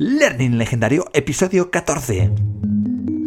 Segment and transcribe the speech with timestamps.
[0.00, 2.30] Learning Legendario, episodio 14.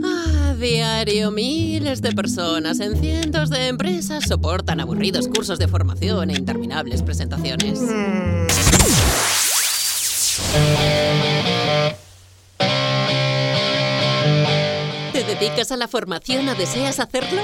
[0.06, 6.34] A diario, miles de personas en cientos de empresas soportan aburridos cursos de formación e
[6.34, 7.78] interminables presentaciones.
[15.12, 17.42] ¿Te dedicas a la formación o deseas hacerlo?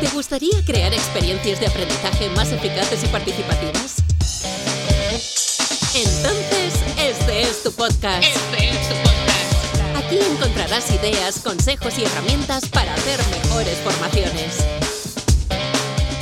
[0.00, 4.02] ¿Te gustaría crear experiencias de aprendizaje más eficaces y participativas?
[5.94, 6.55] Entonces,
[7.36, 8.24] este es tu podcast.
[8.24, 10.04] Este es tu podcast.
[10.04, 14.64] Aquí encontrarás ideas, consejos y herramientas para hacer mejores formaciones.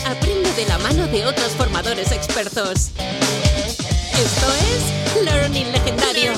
[0.07, 2.91] Aprende de la mano de otros formadores expertos.
[4.13, 6.33] Esto es Learning Legendario.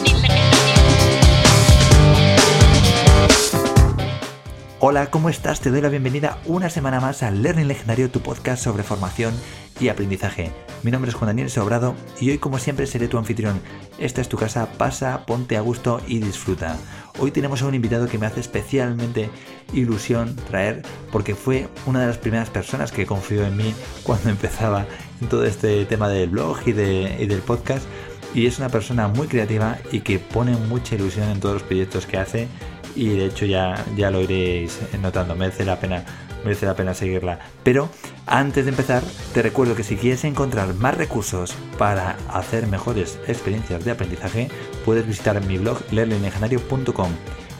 [4.78, 5.62] Hola, ¿cómo estás?
[5.62, 9.32] Te doy la bienvenida una semana más a Learning Legendario, tu podcast sobre formación
[9.80, 10.50] y aprendizaje.
[10.82, 13.58] Mi nombre es Juan Daniel Sobrado y hoy como siempre seré tu anfitrión.
[13.98, 16.76] Esta es tu casa, pasa, ponte a gusto y disfruta.
[17.18, 19.30] Hoy tenemos a un invitado que me hace especialmente
[19.72, 24.84] ilusión traer porque fue una de las primeras personas que confió en mí cuando empezaba
[25.30, 27.86] todo este tema del blog y, de, y del podcast.
[28.34, 32.04] Y es una persona muy creativa y que pone mucha ilusión en todos los proyectos
[32.04, 32.48] que hace
[32.96, 36.04] y de hecho ya, ya lo iréis notando, merece la pena
[36.46, 37.40] merece la pena seguirla.
[37.62, 37.88] Pero
[38.26, 39.02] antes de empezar,
[39.34, 44.48] te recuerdo que si quieres encontrar más recursos para hacer mejores experiencias de aprendizaje,
[44.84, 47.10] puedes visitar mi blog learninglegendario.com.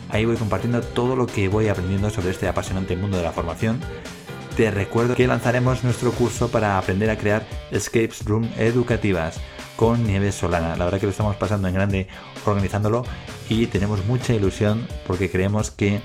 [0.09, 3.81] Ahí voy compartiendo todo lo que voy aprendiendo sobre este apasionante mundo de la formación.
[4.57, 9.39] Te recuerdo que lanzaremos nuestro curso para aprender a crear escapes room educativas
[9.77, 10.77] con Nieves Solana.
[10.77, 12.07] La verdad que lo estamos pasando en grande
[12.47, 13.05] organizándolo
[13.49, 16.01] y tenemos mucha ilusión porque creemos que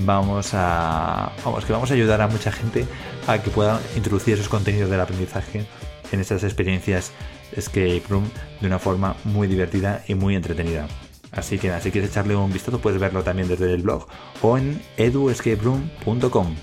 [0.00, 2.86] vamos a vamos que vamos a ayudar a mucha gente
[3.26, 5.66] a que puedan introducir esos contenidos del aprendizaje
[6.12, 7.12] en estas experiencias
[7.52, 8.24] escape room
[8.60, 10.88] de una forma muy divertida y muy entretenida.
[11.32, 14.06] Así que si quieres echarle un vistazo puedes verlo también desde el blog
[14.42, 16.54] o en eduescaperoom.com.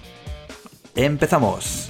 [0.95, 1.89] ¡Empezamos!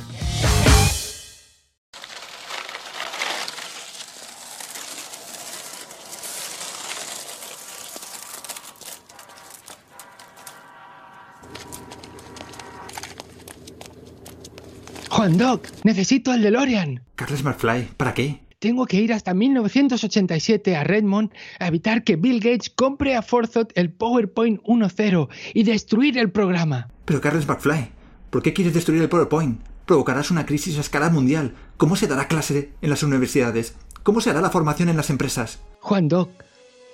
[15.22, 17.04] Juan Doc, necesito el DeLorean.
[17.14, 18.42] Carles McFly, ¿para qué?
[18.58, 23.72] Tengo que ir hasta 1987 a Redmond a evitar que Bill Gates compre a Forthought
[23.76, 26.88] el PowerPoint 1.0 y destruir el programa.
[27.06, 27.92] Pero Carles McFly,
[28.32, 29.62] ¿por qué quieres destruir el PowerPoint?
[29.86, 31.54] Provocarás una crisis a escala mundial.
[31.78, 33.76] ¿Cómo se dará clase en las universidades?
[34.02, 35.60] ¿Cómo se hará la formación en las empresas?
[35.82, 36.32] Juan Doc,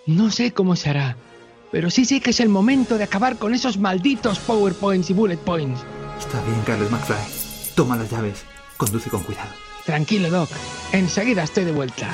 [0.05, 1.15] no sé cómo se hará,
[1.71, 5.37] pero sí sé que es el momento de acabar con esos malditos PowerPoints y Bullet
[5.37, 5.79] Points.
[6.19, 7.46] Está bien, Carles McFly.
[7.77, 8.43] Toma las llaves.
[8.75, 9.51] Conduce con cuidado.
[9.85, 10.49] Tranquilo, Doc.
[10.93, 12.09] Enseguida estoy de vuelta.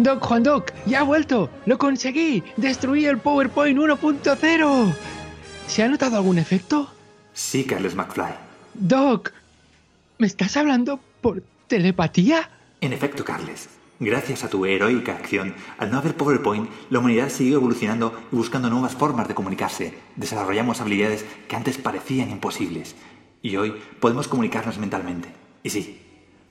[0.00, 1.50] Juan Doc, Juan Doc, ya ha vuelto.
[1.66, 2.42] Lo conseguí.
[2.56, 4.94] Destruí el PowerPoint 1.0.
[5.66, 6.90] ¿Se ha notado algún efecto?
[7.34, 8.32] Sí, Carles McFly.
[8.72, 9.32] Doc,
[10.16, 12.48] ¿me estás hablando por telepatía?
[12.80, 13.68] En efecto, Carles.
[13.98, 18.70] Gracias a tu heroica acción, al no haber PowerPoint, la humanidad siguió evolucionando y buscando
[18.70, 19.98] nuevas formas de comunicarse.
[20.16, 22.96] Desarrollamos habilidades que antes parecían imposibles.
[23.42, 25.28] Y hoy podemos comunicarnos mentalmente.
[25.62, 26.00] Y sí,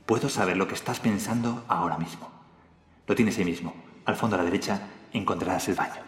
[0.05, 2.38] puedo saber lo que estás pensando ahora mismo.
[3.09, 3.73] Lo tienes ahí mismo.
[4.05, 4.79] Al fondo a la derecha
[5.11, 6.03] encontrarás el baño.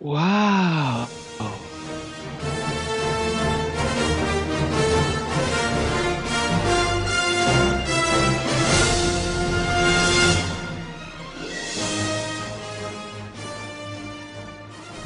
[0.00, 1.06] ¡Wow!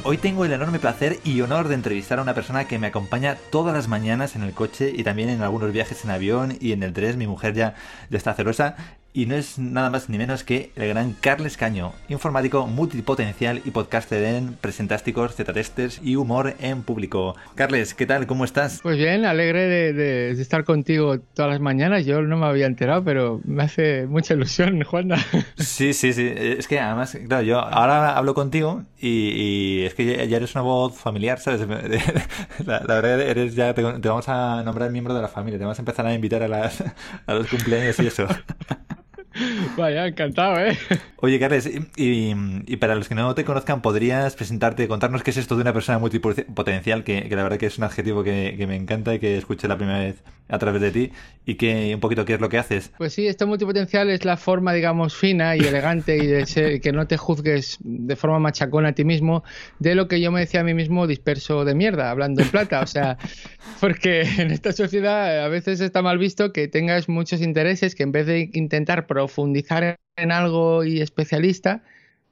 [0.05, 3.35] Hoy tengo el enorme placer y honor de entrevistar a una persona que me acompaña
[3.49, 6.81] todas las mañanas en el coche y también en algunos viajes en avión y en
[6.81, 7.17] el 3.
[7.17, 7.75] Mi mujer ya,
[8.09, 8.77] ya está celosa
[9.15, 13.71] y no es nada más ni menos que el gran Carles Caño, informático multipotencial y
[13.71, 17.33] podcaster en Presentásticos, Z-Testers y Humor en Público.
[17.55, 18.27] Carles, ¿qué tal?
[18.27, 18.81] ¿Cómo estás?
[18.83, 22.05] Pues bien, alegre de, de, de, estar contigo todas las mañanas.
[22.05, 25.17] Yo no me había enterado, pero me hace mucha ilusión, Juanda.
[25.55, 26.29] Sí, sí, sí.
[26.35, 30.63] Es que además, claro, yo ahora hablo contigo y, y es que ya eres una
[30.63, 31.65] voz familiar, ¿sabes?
[32.65, 35.63] La, la verdad, eres ya te, te, vamos a nombrar miembro de la familia, te
[35.63, 36.83] vamos a empezar a invitar a, las,
[37.25, 38.27] a los cumpleaños y eso.
[39.77, 40.77] Vaya, encantado, ¿eh?
[41.17, 42.33] Oye, Carles, y,
[42.65, 45.73] y, para los que no te conozcan, ¿podrías presentarte, contarnos qué es esto de una
[45.73, 47.03] persona multipotencial?
[47.03, 49.77] Que, la verdad que es un adjetivo que, que, me encanta y que escuché la
[49.77, 51.11] primera vez a través de ti.
[51.45, 52.91] Y que un poquito qué es lo que haces.
[52.97, 56.91] Pues sí, esto multipotencial es la forma, digamos, fina y elegante y de ser, que
[56.91, 59.43] no te juzgues de forma machacona a ti mismo
[59.77, 62.81] de lo que yo me decía a mí mismo disperso de mierda, hablando en plata.
[62.81, 63.17] O sea,
[63.79, 68.11] porque en esta sociedad a veces está mal visto que tengas muchos intereses que en
[68.11, 71.83] vez de intentar profundizar en algo y especialista,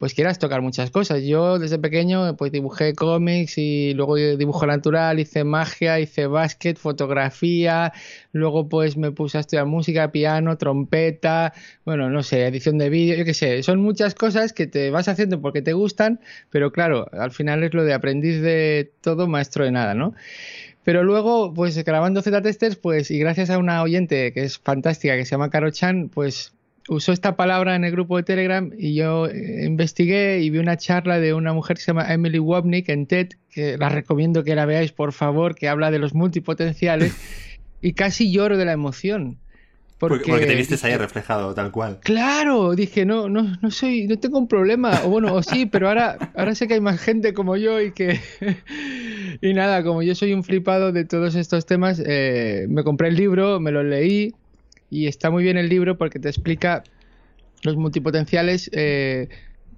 [0.03, 1.23] pues quieras tocar muchas cosas.
[1.23, 7.94] Yo desde pequeño pues dibujé cómics y luego dibujo natural, hice magia, hice básquet, fotografía,
[8.33, 11.53] luego pues me puse a estudiar música, piano, trompeta,
[11.85, 15.07] bueno, no sé, edición de vídeo, yo qué sé, son muchas cosas que te vas
[15.07, 16.19] haciendo porque te gustan,
[16.50, 20.15] pero claro, al final es lo de aprendiz de todo, maestro de nada, ¿no?
[20.83, 25.23] Pero luego, pues grabando Z-Testers, pues, y gracias a una oyente que es fantástica, que
[25.23, 26.52] se llama Caro Chan, pues
[26.89, 30.77] usó esta palabra en el grupo de Telegram y yo eh, investigué y vi una
[30.77, 34.56] charla de una mujer que se llama Emily Wapnick en TED, que la recomiendo que
[34.56, 37.15] la veáis, por favor, que habla de los multipotenciales,
[37.81, 39.38] y casi lloro de la emoción.
[40.00, 42.00] Porque, te viste ahí reflejado, tal cual.
[42.01, 45.00] Claro, dije, no, no, no soy, no tengo un problema.
[45.06, 47.94] O bueno, o sí, pero ahora, ahora sé que hay más gente como yo y
[47.94, 48.19] que.
[49.41, 53.15] y nada, como yo soy un flipado de todos estos temas, eh, me compré el
[53.15, 54.33] libro, me lo leí
[54.94, 56.84] y está muy bien el libro porque te explica
[57.63, 59.28] los multipotenciales, eh,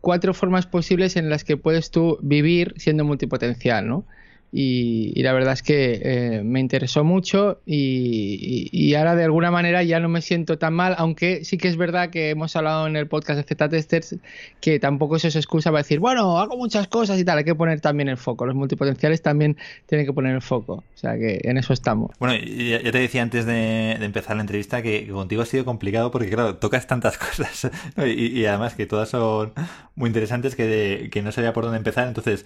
[0.02, 4.06] cuatro formas posibles en las que puedes tú vivir siendo multipotencial, ¿no?
[4.52, 10.00] Y, la verdad es que eh, me interesó mucho y, ahora de alguna manera ya
[10.00, 13.08] no me siento tan mal, aunque sí que es verdad que hemos hablado en el
[13.08, 14.16] podcast de Z-Testers
[14.62, 17.56] que tampoco eso es excusa para decir, bueno, hago muchas cosas y tal, hay que
[17.56, 19.58] poner también el foco, los multipotenciales también
[19.88, 22.12] tienen que poner el foco, o sea que en eso estamos.
[22.20, 26.30] Bueno, ya te decía antes de, empezar la entrevista que, contigo ha sido complicado porque
[26.30, 29.52] claro, tocas tantas cosas y, además que todas son
[29.96, 32.46] muy interesantes que, que no sabía por dónde empezar, entonces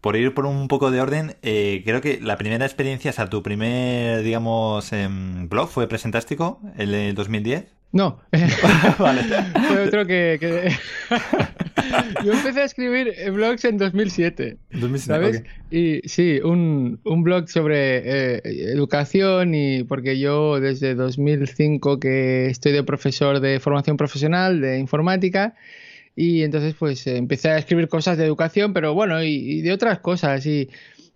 [0.00, 3.28] por ir por un poco de orden, eh, creo que la primera experiencia, o sea,
[3.28, 7.66] tu primer, digamos, em, blog fue Presentástico, el de 2010.
[7.92, 8.20] No,
[8.98, 9.22] vale.
[9.68, 10.72] fue otro que...
[12.24, 15.42] Yo empecé a escribir blogs en 2007, 2007 ¿sabes?
[15.70, 22.72] Y sí, un, un blog sobre eh, educación y porque yo desde 2005 que estoy
[22.72, 25.54] de profesor de formación profesional de informática
[26.16, 30.44] y entonces pues empecé a escribir cosas de educación, pero bueno, y, de otras cosas.
[30.46, 30.68] Y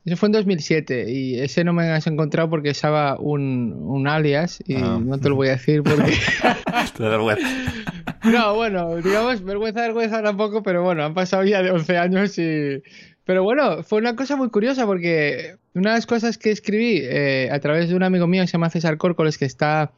[0.04, 4.62] eso fue en 2007 y ese no me has encontrado porque estaba un, un alias
[4.66, 5.00] y ah.
[5.02, 6.12] no te lo voy a decir porque...
[8.24, 12.82] no, bueno, digamos, vergüenza, vergüenza tampoco, pero bueno, han pasado ya de 11 años y...
[13.26, 17.48] Pero bueno, fue una cosa muy curiosa porque una de las cosas que escribí eh,
[17.50, 19.92] a través de un amigo mío que se llama César Córcoles, que está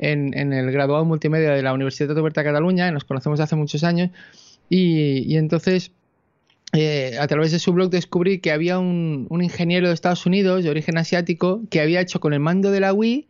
[0.00, 3.56] en, en el graduado multimedia de la Universidad de Oberta Cataluña, y nos conocemos hace
[3.56, 4.10] muchos años,
[4.70, 5.90] y, entonces,
[6.72, 10.70] eh, a través de su blog descubrí que había un, ingeniero de Estados Unidos de
[10.70, 13.26] origen asiático que había hecho con el mando de la Wii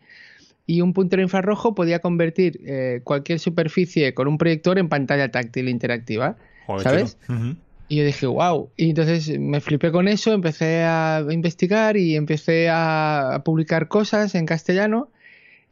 [0.67, 5.69] y un puntero infrarrojo podía convertir eh, cualquier superficie con un proyector en pantalla táctil
[5.71, 6.37] interactiva.
[6.83, 7.17] ¿Sabes?
[7.89, 8.69] Y yo dije, wow.
[8.77, 14.47] Y entonces me flipé con eso, empecé a investigar y empecé a publicar cosas en
[14.47, 15.09] castellano.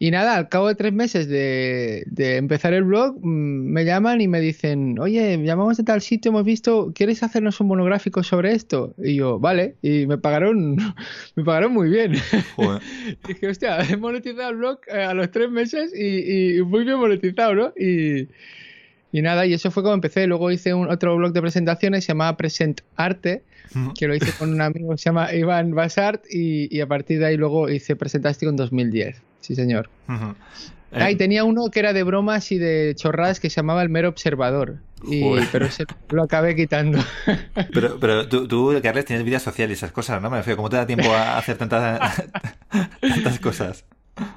[0.00, 4.28] Y nada, al cabo de tres meses de, empezar el blog, mm, me llaman y
[4.28, 8.94] me dicen, oye, llamamos de tal sitio, hemos visto, ¿quieres hacernos un monográfico sobre esto?
[8.98, 10.76] Y yo, vale, y me pagaron,
[11.36, 12.14] me pagaron muy bien.
[12.14, 16.98] y dije, hostia, he monetizado el blog eh, a los tres meses y, muy bien
[16.98, 17.72] monetizado, ¿no?
[17.76, 18.28] Y,
[19.12, 20.26] y, nada, y eso fue como empecé.
[20.26, 23.42] Luego hice un otro blog de presentaciones, se llamaba Present Arte,
[23.96, 27.18] que lo hice con un amigo que se llama Iván Basart, y, y a partir
[27.18, 29.88] de ahí luego hice Presentástico en 2010 sí señor.
[30.92, 33.88] Ah, y tenía uno que era de bromas y de chorradas que se llamaba El
[33.88, 34.76] Mero Observador.
[35.06, 36.98] Y, pero ese lo acabé quitando.
[37.72, 40.28] Pero, pero tú, tú, Carles, tienes vida social y esas cosas, ¿no?
[40.28, 42.24] Me refiero, ¿cómo te da tiempo a hacer tantas,
[43.00, 43.84] tantas cosas?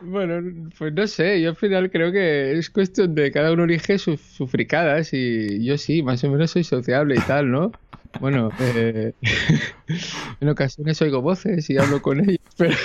[0.01, 3.97] Bueno, pues no sé, yo al final creo que es cuestión de cada uno elige
[3.97, 7.71] sus, fricadas y yo sí, más o menos soy sociable y tal, ¿no?
[8.19, 9.13] Bueno, eh,
[10.41, 12.75] en ocasiones oigo voces y hablo con ellos, pero...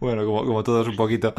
[0.00, 1.34] bueno, como todos un poquito.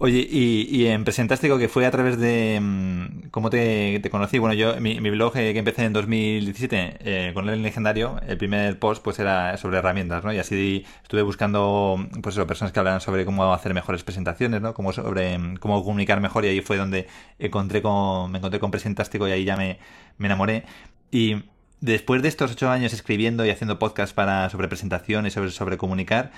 [0.00, 2.60] Oye, y, en Presentástico, que fue a través de...
[2.60, 4.38] Mm, ¿Cómo te, conocí?
[4.38, 8.78] Bueno, yo, mi, blog eh, que empecé en 2017 eh, con el legendario, el primer
[8.78, 10.32] post pues era sobre herramientas, ¿no?
[10.32, 14.72] Y así estuve buscando, pues eso, personas que hablaran sobre cómo hacer mejores presentaciones, ¿no?
[14.72, 17.08] Cómo, sobre, cómo comunicar mejor y ahí fue donde
[17.40, 19.80] encontré con, me encontré con Presentástico y ahí ya me,
[20.16, 20.64] me enamoré.
[21.10, 21.42] Y
[21.80, 26.32] Después de estos ocho años escribiendo y haciendo podcasts para, sobre presentaciones, sobre, sobre comunicar,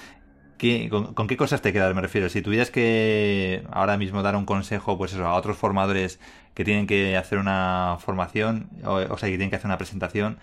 [0.61, 1.95] ¿qué- con, qué cosas te quedas?
[1.95, 6.21] Me refiero, si tuvieras que ahora mismo dar un consejo, pues eso, a otros formadores
[6.55, 10.39] que tienen que hacer una formación, o, o sea, que tienen que hacer una presentación,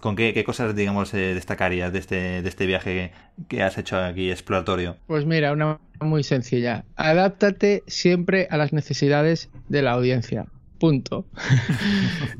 [0.00, 3.96] ¿con qué, cosas, digamos, eh, destacarías de este, de este viaje que, que has hecho
[3.98, 4.96] aquí exploratorio?
[5.06, 6.84] Pues mira, una muy sencilla.
[6.96, 10.46] Adáptate siempre a las necesidades de la audiencia.
[10.82, 11.26] Punto.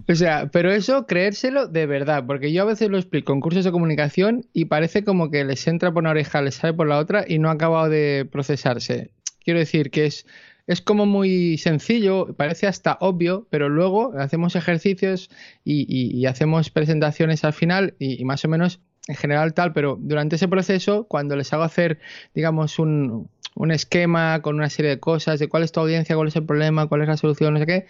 [0.09, 3.65] o sea, pero eso creérselo de verdad, porque yo a veces lo explico en cursos
[3.65, 6.99] de comunicación y parece como que les entra por una oreja, les sale por la
[6.99, 9.13] otra y no ha acabado de procesarse.
[9.45, 10.27] Quiero decir que es,
[10.67, 15.31] es como muy sencillo, parece hasta obvio, pero luego hacemos ejercicios
[15.65, 20.35] y, hacemos presentaciones al final y, y más o menos en general tal, pero durante
[20.35, 22.01] ese proceso, cuando les hago hacer,
[22.35, 26.29] digamos, un, un esquema con una serie de cosas, de cuál es tu audiencia, cuál
[26.29, 27.87] es el problema, cuál es la solución, no sé qué,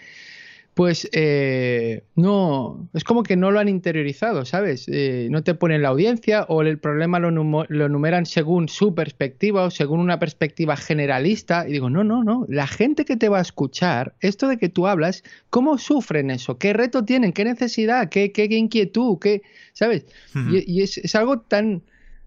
[0.75, 4.87] pues eh, no, es como que no lo han interiorizado, ¿sabes?
[4.88, 9.64] Eh, no te ponen la audiencia o el problema lo, lo enumeran según su perspectiva
[9.64, 11.69] o según una perspectiva generalista.
[11.69, 14.71] Y digo, no, no, no, la gente que te va a escuchar, esto de que
[14.71, 16.57] tú hablas, ¿cómo sufren eso?
[16.57, 17.35] ¿Qué reto tienen?
[17.35, 18.09] ¿Qué necesidad?
[18.09, 19.19] ¿Qué, qué, qué inquietud?
[19.19, 19.43] ¿Qué,
[19.75, 20.07] ¿Sabes?
[20.35, 21.83] Y, y es, es algo tan...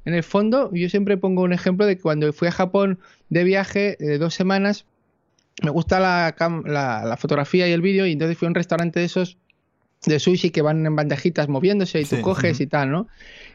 [0.06, 3.00] En el fondo, yo siempre pongo un ejemplo de que cuando fui a Japón
[3.30, 4.86] de viaje de dos semanas,
[5.64, 8.56] me gusta la, cam- la, la fotografía y el vídeo y entonces fui a un
[8.56, 9.38] restaurante de esos
[10.06, 13.08] de sushi que van en bandejitas moviéndose y tú Sí, coges y tal, ¿no?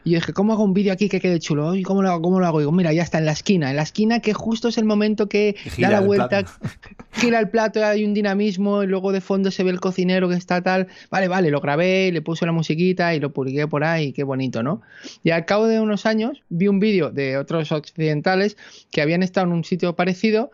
[0.03, 1.75] Y dije, ¿cómo hago un vídeo aquí que quede chulo?
[1.75, 2.21] ¿Y cómo lo hago?
[2.21, 2.59] ¿Cómo lo hago?
[2.59, 4.83] Y digo, mira, ya está en la esquina, en la esquina que justo es el
[4.83, 6.51] momento que Gira da la el vuelta, plato.
[7.13, 10.35] gira el plato, hay un dinamismo y luego de fondo se ve el cocinero que
[10.35, 10.87] está tal.
[11.09, 14.61] Vale, vale, lo grabé, le puse la musiquita y lo publiqué por ahí, qué bonito,
[14.61, 14.81] ¿no?
[15.23, 18.57] Y al cabo de unos años vi un vídeo de otros occidentales
[18.91, 20.51] que habían estado en un sitio parecido,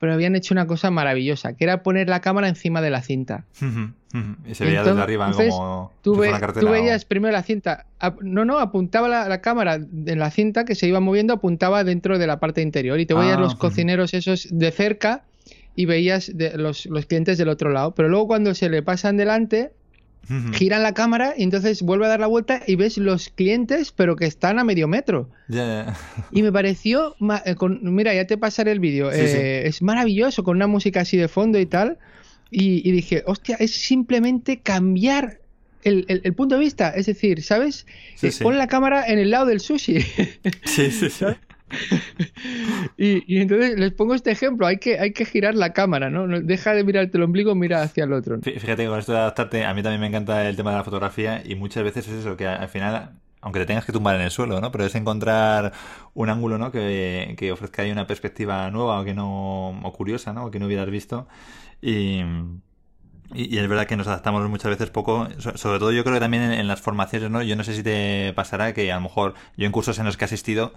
[0.00, 3.44] pero habían hecho una cosa maravillosa, que era poner la cámara encima de la cinta.
[3.62, 7.84] y se veía desde Entonces, arriba como Tú, ve- tú o- veías primero la cinta,
[8.22, 12.18] no, no, apuntaba la, la cámara en la cinta que se iba moviendo, apuntaba dentro
[12.18, 15.22] de la parte interior y te veías Ah, los cocineros esos de cerca
[15.76, 17.94] y veías de- los, los clientes del otro lado.
[17.94, 19.72] Pero luego cuando se le pasan delante,
[20.52, 24.14] Giran la cámara y entonces vuelve a dar la vuelta y ves los clientes pero
[24.14, 25.28] que están a medio metro.
[26.30, 30.44] Y me pareció, eh, con- mira, ya te pasaré el vídeo, Sí, eh, es maravilloso
[30.44, 31.98] con una música así de fondo y tal.
[32.50, 35.38] Y, y dije, hostia, es simplemente cambiar
[35.82, 36.90] el, el- el punto de vista.
[36.90, 37.86] Es decir, ¿sabes?
[38.16, 38.32] Sí, Eh.
[38.40, 40.00] Pon la cámara en el lado del sushi.
[40.64, 41.24] Sí, sí, sí.
[42.96, 46.26] y, entonces les pongo este ejemplo, hay que, hay que girar la cámara, ¿no?
[46.26, 48.40] No- Deja de mirarte el ombligo, mira hacia el otro.
[48.40, 50.84] Fí- Fíjate con esto de adaptarte, a mí también me encanta el tema de la
[50.84, 53.10] fotografía y muchas veces es eso, que al final,
[53.40, 54.70] aunque te tengas que tumbar en el suelo, ¿no?
[54.72, 55.72] Pero es encontrar
[56.14, 56.72] un ángulo, ¿no?
[56.72, 60.46] Que, que ofrezca ahí una perspectiva nueva o que no, o curiosa, ¿no?
[60.46, 61.28] O que no hubieras visto.
[61.82, 62.22] Y,
[63.34, 66.20] y, es verdad que nos adaptamos muchas veces poco, so- sobre todo yo creo que
[66.20, 67.42] también en, las formaciones, ¿no?
[67.42, 70.16] Yo no sé si te pasará que a lo mejor yo en cursos en los
[70.16, 70.72] que he asistido,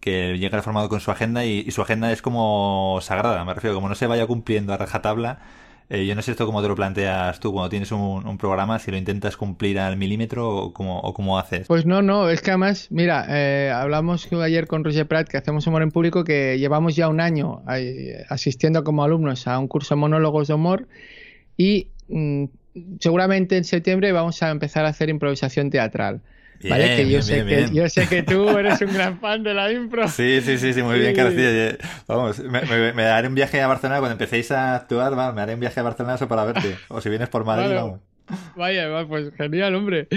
[0.00, 3.88] que llega formado con su agenda y, su agenda es como sagrada, me refiero, como
[3.88, 5.40] no se vaya cumpliendo a rajatabla,
[5.90, 8.90] eh, yo no sé esto cómo te lo planteas tú cuando tienes un, programa, si
[8.90, 11.66] lo intentas cumplir al milímetro o cómo, o cómo haces.
[11.66, 15.66] Pues no, no, es que además, mira, eh, hablamos ayer con Roger Pratt, que hacemos
[15.66, 19.94] humor en público, que llevamos ya un año eh, asistiendo como alumnos a un curso
[19.94, 20.88] de monólogos de humor
[21.56, 22.44] y mm,
[23.00, 26.20] seguramente en septiembre vamos a empezar a hacer improvisación teatral.
[26.68, 26.84] ¿Vale?
[26.86, 27.74] Bien, Que yo bien, sé bien, que bien.
[27.74, 30.08] yo sé que tú eres un gran fan de la impro.
[30.08, 31.20] Sí, sí, sí, sí, muy bien, Sí.
[31.20, 31.50] García.
[31.68, 35.32] Eh, Vamos, me, me- me daré un viaje a Barcelona cuando empecéis a actuar, va,
[35.32, 36.74] me haré un viaje a Barcelona para verte.
[36.88, 38.00] O si vienes por Madrid, vamos.
[38.56, 40.08] Vaya, va, pues genial, hombre.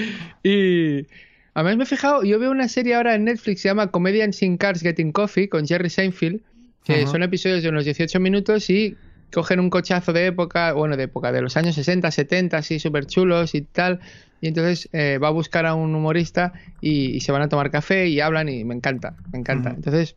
[0.43, 1.05] Y
[1.53, 4.57] además me he fijado, yo veo una serie ahora en Netflix, se llama Comedians in
[4.57, 6.41] Cars Getting Coffee con Jerry Seinfeld,
[6.83, 8.97] que son episodios de unos 18 minutos y
[9.33, 13.05] cogen un cochazo de época, bueno, de época, de los años 60, 70, así súper
[13.05, 13.99] chulos y tal.
[14.41, 17.69] Y entonces eh, va a buscar a un humorista y, y se van a tomar
[17.71, 19.69] café y hablan y me encanta, me encanta.
[19.75, 20.15] Entonces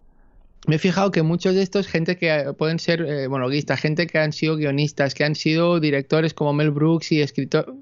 [0.66, 4.06] me he fijado que muchos de estos, gente que eh, pueden ser eh, monologuistas, gente
[4.06, 7.74] que han sido guionistas, que han sido directores como Mel Brooks y escritor,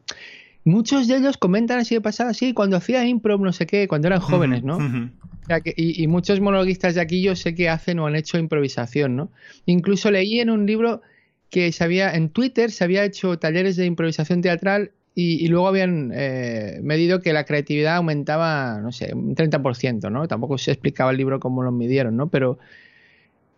[0.65, 4.09] muchos de ellos comentan así de pasada, sí, cuando hacía impro, no sé qué, cuando
[4.09, 4.77] eran jóvenes, ¿no?
[4.79, 5.11] Ujú.
[5.43, 8.15] O sea que- y, y muchos monologuistas de aquí yo sé que hacen o han
[8.17, 9.31] hecho improvisación, ¿no?
[9.67, 11.03] Incluso leí en un libro
[11.53, 15.69] que se había, en Twitter se había hecho talleres de improvisación teatral y, y luego
[15.69, 20.27] habían eh, medido que la creatividad aumentaba, no sé, un 30%, ¿no?
[20.27, 22.31] Tampoco se explicaba el libro cómo lo midieron, ¿no?
[22.31, 22.59] Pero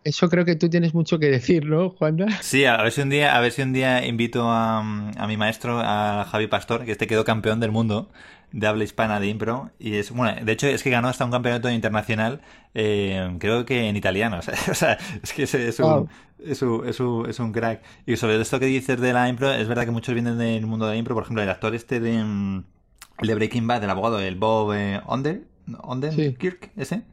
[0.03, 2.27] eso creo que tú tienes mucho que decir, ¿no, Juanda?
[2.41, 5.37] Sí, a ver si un día, a ver si un día invito a, a mi
[5.37, 8.09] maestro, a Javi Pastor, que este quedó campeón del mundo
[8.51, 9.71] de habla hispana de impro.
[9.79, 12.41] Y es, bueno, de hecho es que ganó hasta un campeonato internacional,
[12.73, 14.39] eh, creo que en italiano.
[14.39, 16.09] O sea, o sea, es que es, es un, Wow.
[16.39, 17.83] es, un, es, un, es un crack.
[18.05, 20.85] Y sobre esto que dices de la impro, es verdad que muchos vienen del mundo
[20.87, 21.15] de la impro.
[21.15, 22.63] Por ejemplo, el actor este de, mm,
[23.21, 25.73] de Breaking Bad, el abogado, el Bob eh, Onder, Sí.
[25.81, 27.03] Odenkirk, ese.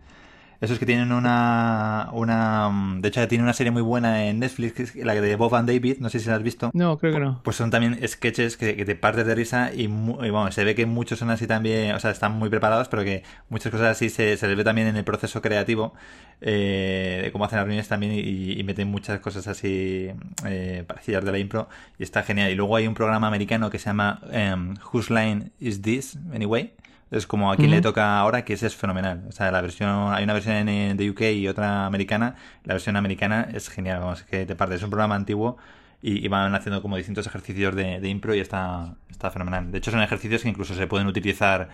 [0.63, 2.71] Esos que tienen una, una...
[3.01, 5.69] De hecho, tiene una serie muy buena en Netflix, que es la de Bob and
[5.69, 6.71] David, no sé si la has visto.
[6.73, 7.41] No, creo que no.
[7.43, 10.77] Pues son también sketches que, que te partes de risa y, y, bueno, se ve
[10.77, 14.09] que muchos son así también, o sea, están muy preparados, pero que muchas cosas así
[14.09, 15.95] se, se les ve también en el proceso creativo,
[16.41, 20.11] eh, de cómo hacen las reuniones también y, y meten muchas cosas así
[20.47, 22.53] eh, parecidas de la impro y está genial.
[22.53, 26.73] Y luego hay un programa americano que se llama em, Whose Line Is This Anyway?
[27.13, 29.25] Es como a quien le toca ahora, que ese es fenomenal.
[29.29, 32.37] O sea, la versión, hay una versión en, de UK y otra americana.
[32.65, 34.77] La versión americana es genial, vamos, que te parte.
[34.77, 35.59] Es un programa antiguo
[36.01, 39.71] y, y van haciendo como distintos ejercicios de, de impro y está, está fenomenal.
[39.71, 41.69] De hecho, son ejercicios que incluso se pueden utilizar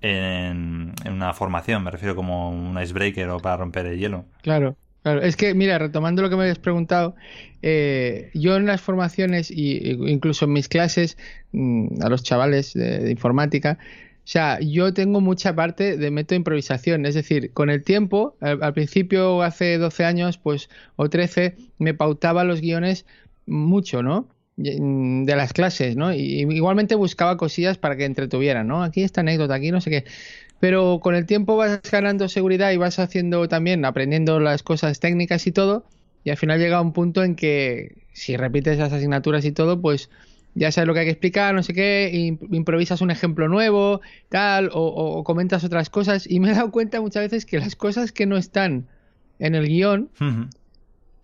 [0.00, 4.26] en, en una formación, me refiero como un icebreaker o para romper el hielo.
[4.42, 5.22] Claro, claro.
[5.22, 7.16] Es que, mira, retomando lo que me habías preguntado,
[7.62, 11.18] eh, yo en las formaciones y e incluso en mis clases
[11.52, 13.78] mm, a los chavales de, de informática,
[14.30, 17.06] sea, yo tengo mucha parte de método improvisación.
[17.06, 21.94] Es decir, con el tiempo, al, al principio, hace 12 años, pues, o 13, me
[21.94, 23.06] pautaba los guiones
[23.46, 24.28] mucho, ¿no?
[24.56, 26.12] Mm, De las clases, ¿no?
[26.12, 28.82] Y igualmente buscaba cosillas para que entretuvieran, ¿no?
[28.82, 30.04] Aquí esta anécdota, aquí no sé qué.
[30.60, 35.46] Pero con el tiempo vas ganando seguridad y vas haciendo también, aprendiendo las cosas técnicas
[35.46, 35.84] y todo.
[36.24, 40.10] Y al final llega un punto en que si repites las asignaturas y todo, pues
[40.58, 44.00] ya sabes lo que hay que explicar, no sé qué, im- improvisas un ejemplo nuevo,
[44.28, 46.26] tal, o, o- o comentas otras cosas.
[46.30, 48.86] Y me he dado cuenta muchas veces que las cosas que no están
[49.38, 50.10] en el guion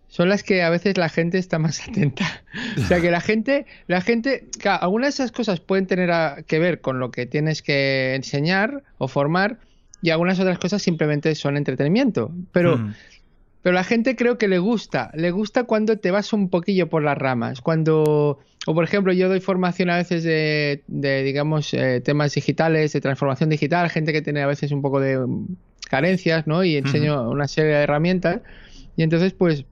[0.09, 2.25] son las que a veces la gente está más atenta.
[2.79, 6.43] O sea que la gente, la gente, claro, algunas de esas cosas pueden tener a-
[6.47, 9.59] que ver con lo que tienes que enseñar o formar
[10.03, 12.31] y algunas otras cosas simplemente son entretenimiento.
[12.53, 12.77] Pero.
[13.65, 17.03] Pero la gente creo que le gusta, le gusta cuando te vas un poquillo por
[17.03, 22.03] las ramas, cuando, o por ejemplo, yo doy formación a veces de, de, digamos, eh,
[22.05, 25.19] temas digitales, de transformación digital, gente que tiene a veces un poco de
[25.89, 26.63] carencias, ¿no?
[26.63, 28.43] Y enseño una serie de herramientas
[28.97, 29.65] y entonces, pues,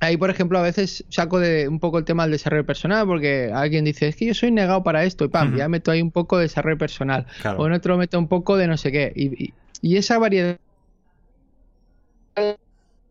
[0.00, 3.50] Ahí, por ejemplo, a veces saco de un poco el tema del desarrollo personal, porque
[3.52, 6.12] alguien dice, es que yo soy negado para esto, y pam, ya meto ahí un
[6.12, 7.26] poco de desarrollo personal.
[7.42, 7.58] Claro.
[7.58, 9.12] O en otro meto un poco de no sé qué.
[9.16, 10.56] Y, y- y esa variedad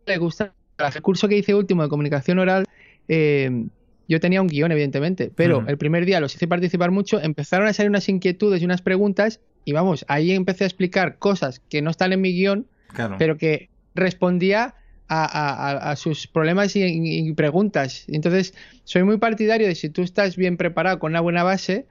[0.07, 0.53] le gusta.
[0.95, 2.65] El curso que hice último de comunicación oral,
[3.07, 3.65] eh,
[4.07, 7.73] yo tenía un guion, evidentemente, pero el primer día los hice participar mucho, empezaron a
[7.73, 11.89] salir unas inquietudes y unas preguntas, y vamos, ahí empecé a explicar cosas que no
[11.91, 13.15] están en mi guion, Claro.
[13.19, 14.75] pero que respondía
[15.09, 18.05] a, a- a- a sus problemas y, y preguntas.
[18.07, 18.53] Entonces,
[18.85, 21.85] soy muy partidario de si tú estás bien preparado con una buena base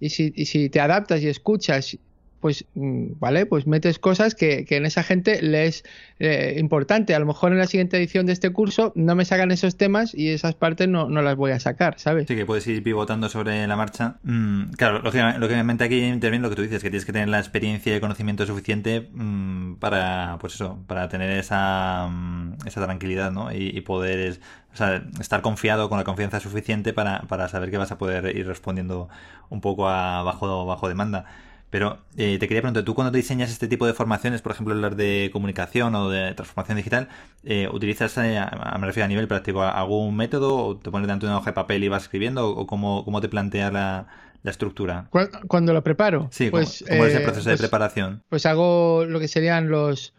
[0.00, 1.96] y si, y si te adaptas y escuchas,
[2.42, 5.84] pues, mm, vale, pues metes cosas que, que en esa gente le es
[6.18, 7.14] eh, importante.
[7.14, 10.14] A lo mejor en la siguiente edición de este curso no me sacan esos temas
[10.14, 12.26] y esas partes no, no las voy a sacar, ¿sabes?
[12.28, 14.16] Sí, que puedes ir pivotando sobre la marcha.
[14.24, 17.92] Mm, claro, lógicamente, aquí interviene lo que tú dices, que tienes que tener la experiencia
[17.92, 23.52] y el conocimiento suficiente mm, para, pues eso, para tener esa, mm, esa tranquilidad, ¿no?
[23.52, 24.40] Y, y poder, es-
[24.72, 28.34] o sea, estar confiado con la confianza suficiente para, para saber que vas a poder
[28.36, 29.08] ir respondiendo
[29.50, 31.26] un poco a bajo, bajo demanda.
[31.72, 34.74] Pero eh, te quería preguntar, tú cuando te diseñas este tipo de formaciones, por ejemplo,
[34.74, 37.08] las de comunicación o de transformación digital,
[37.44, 41.24] eh, ¿utilizas, eh, a- me refiero a nivel práctico, algún método o te pones delante
[41.24, 44.06] de una hoja de papel y vas escribiendo o cómo, cómo te planteas la,
[44.42, 45.06] la estructura?
[45.08, 48.22] Cu- Cuando lo preparo, Sí, pues, ¿cómo, cómo es el eh, proceso de pues- preparación?
[48.28, 50.12] pues hago lo que serían los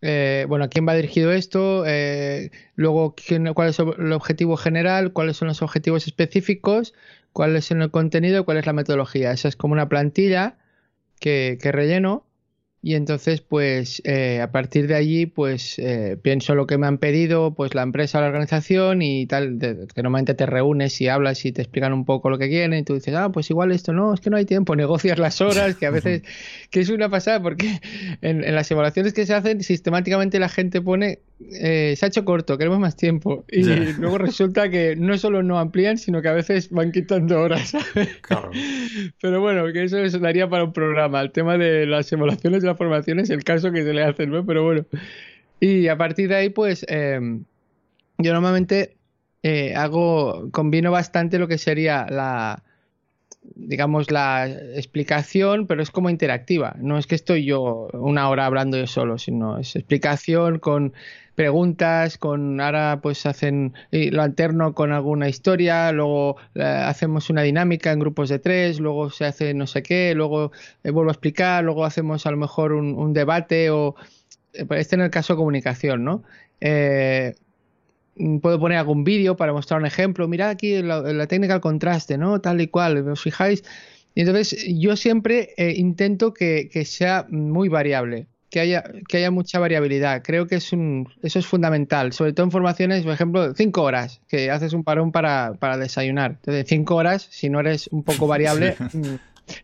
[0.00, 5.12] eh, bueno, a quién va dirigido esto, eh, luego quién- cuál es el objetivo general,
[5.12, 6.94] cuáles son los objetivos específicos,
[7.32, 9.32] cuál es el contenido cuál es la metodología.
[9.32, 10.56] Esa es como una plantilla
[11.20, 12.26] que, que relleno
[12.86, 16.98] y entonces pues eh, a partir de allí pues eh, pienso lo que me han
[16.98, 21.08] pedido pues la empresa o la organización y tal, de- que normalmente te reúnes y
[21.08, 23.72] hablas y te explican un poco lo que quieren y tú dices, ah, pues igual
[23.72, 26.22] esto no, es que no hay tiempo, negocias las horas, que a veces,
[26.70, 27.80] que es una pasada porque
[28.20, 31.20] en, en las evaluaciones que se hacen sistemáticamente la gente pone,
[31.52, 33.62] eh, se ha hecho corto, queremos más tiempo y
[33.98, 37.72] luego resulta que no solo no amplían, sino que a veces van quitando horas.
[38.20, 38.50] Claro.
[39.22, 41.20] Pero bueno, que eso eso daría para un programa.
[41.22, 44.26] El tema de las evaluaciones de la formación es el caso que se le hace.
[44.26, 44.84] Pero bueno.
[45.60, 47.18] Y a partir de ahí, pues, eh,
[48.18, 48.96] yo normalmente
[49.42, 52.62] eh, hago, combino bastante lo que sería la,
[53.54, 56.74] digamos, la explicación, pero es como interactiva.
[56.78, 60.94] No es que estoy yo una hora hablando yo solo, sino es explicación con
[61.34, 67.92] preguntas, con ahora pues hacen lo alterno con alguna historia, luego eh, hacemos una dinámica
[67.92, 70.52] en grupos de tres, luego se hace no sé qué, luego
[70.84, 73.96] eh, vuelvo a explicar, luego hacemos a lo mejor un, debate o
[74.52, 76.22] eh, este en el caso de comunicación, ¿no?
[78.40, 80.28] Puedo poner algún vídeo para mostrar un ejemplo.
[80.28, 82.40] Mirad aquí la, la técnica del contraste, ¿no?
[82.40, 83.64] Tal y cual, ¿os fijáis?
[84.14, 88.28] Y entonces yo siempre intento que, que sea muy variable.
[88.54, 90.22] Que haya, que haya mucha variabilidad.
[90.22, 94.20] Creo que es un, eso es fundamental, sobre todo en formaciones, por ejemplo, cinco horas,
[94.28, 96.36] que haces un parón para, para desayunar.
[96.36, 98.76] Entonces, cinco horas, si no eres un poco variable.
[98.92, 99.14] mm,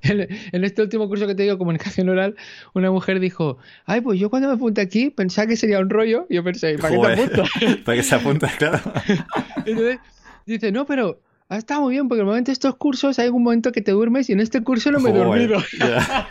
[0.02, 2.34] En, en este último curso que te digo, comunicación oral,
[2.74, 6.26] una mujer dijo, ay, pues yo cuando me apunté aquí pensaba que sería un rollo.
[6.28, 7.76] Y yo pensé, ¿para qué Joder, te apuntas?
[7.84, 8.80] Para que se apunte, claro.
[9.66, 9.98] Entonces,
[10.46, 13.82] dice, no, pero ha estado muy bien, porque normalmente estos cursos hay algún momento que
[13.82, 15.62] te duermes y en este curso no me he Joder, dormido.
[15.78, 16.28] ya.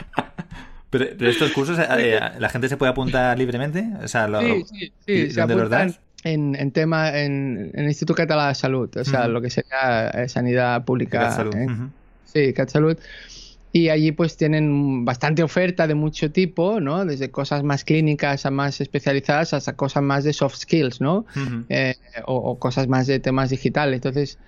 [0.90, 3.88] Pero, pero estos cursos, eh, eh, ¿la gente se puede apuntar libremente?
[4.04, 7.88] O sea, lo- Sí, sí, ¿y sí, se apuntan en, en tema, en, en el
[7.88, 9.32] Instituto Català de Salud, o sea, Ujú.
[9.32, 11.32] lo que sería eh, sanidad pública.
[11.32, 11.56] Salud.
[11.56, 11.90] eh, Ujú.
[12.24, 12.98] Sí, CatSalud.
[13.72, 17.06] Y allí pues tienen bastante oferta de mucho tipo, ¿no?
[17.06, 21.20] Desde cosas más clínicas a más especializadas hasta cosas más de soft skills, ¿no?
[21.36, 21.66] Ujú.
[21.70, 21.94] Eh,
[22.26, 23.96] o, o cosas más de temas digitales.
[23.98, 24.40] Entonces,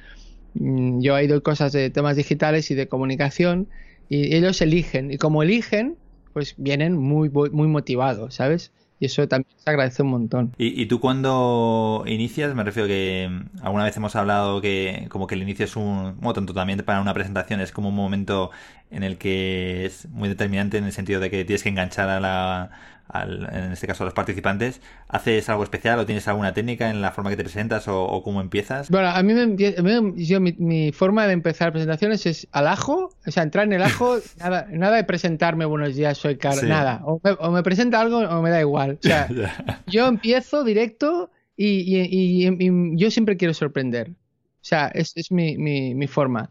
[0.55, 3.69] mm, yo ahí doy cosas de temas digitales y de comunicación
[4.09, 5.11] y ellos eligen.
[5.11, 5.97] Y como eligen,
[6.33, 8.71] pues vienen muy, muy motivados, ¿sabes?
[8.99, 10.53] Y eso también se agradece un montón.
[10.59, 15.25] ¿Y, y tú cuando inicias, me refiero que mm, alguna vez hemos hablado que como
[15.25, 18.51] que el inicio es un, bueno, tanto también para una presentación es como un momento
[18.91, 22.19] en el que es muy determinante en el sentido de que tienes que enganchar a
[22.19, 22.69] la,
[23.11, 24.81] al- en este caso a los participantes.
[25.07, 28.23] ¿Haces algo especial o tienes alguna técnica en la forma que te presentas o, o
[28.23, 28.89] cómo empiezas?
[28.89, 32.25] Bueno, a mí me, empie- a mí me- yo, mi, mi forma de empezar presentaciones
[32.25, 36.17] es al ajo, o sea, entrar en el ajo, nada, nada de presentarme buenos días,
[36.17, 36.67] soy Carlos, Sí.
[36.69, 37.01] nada.
[37.05, 38.97] O me, o me presenta algo o me da igual.
[39.03, 39.27] O sea,
[39.87, 44.09] yo empiezo directo y, y- y- y yo siempre quiero sorprender.
[44.11, 46.49] O sea, es, es mi, mi- mi forma.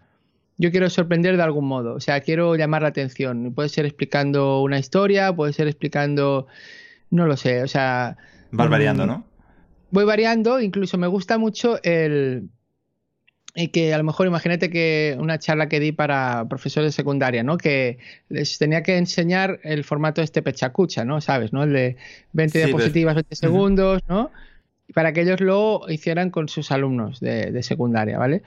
[0.61, 1.95] Yo quiero sorprender de algún modo.
[1.95, 3.55] O sea, quiero llamar la atención.
[3.55, 6.49] Puede ser explicando una historia, puede ser explicando.
[7.09, 7.63] No lo sé.
[7.63, 8.19] O sea.
[8.51, 9.25] Vas variando, mm, ¿no?
[9.91, 10.61] Voy variando.
[10.61, 12.51] Incluso me gusta mucho el.
[13.55, 17.43] Y que a lo mejor imagínate que una charla que di para profesores de secundaria,
[17.43, 17.57] ¿no?
[17.57, 17.97] Que
[18.29, 21.23] les tenía que enseñar el formato este pechacucha, ¿no?
[21.23, 21.55] ¿Sabes?
[21.55, 21.63] ¿No?
[21.65, 21.97] El de
[22.35, 23.41] 20 Sí, pero- diapositivas, 20 Ujú.
[23.41, 24.31] segundos, ¿no?
[24.95, 28.43] Para que ellos lo hicieran con sus alumnos de, de secundaria, ¿vale?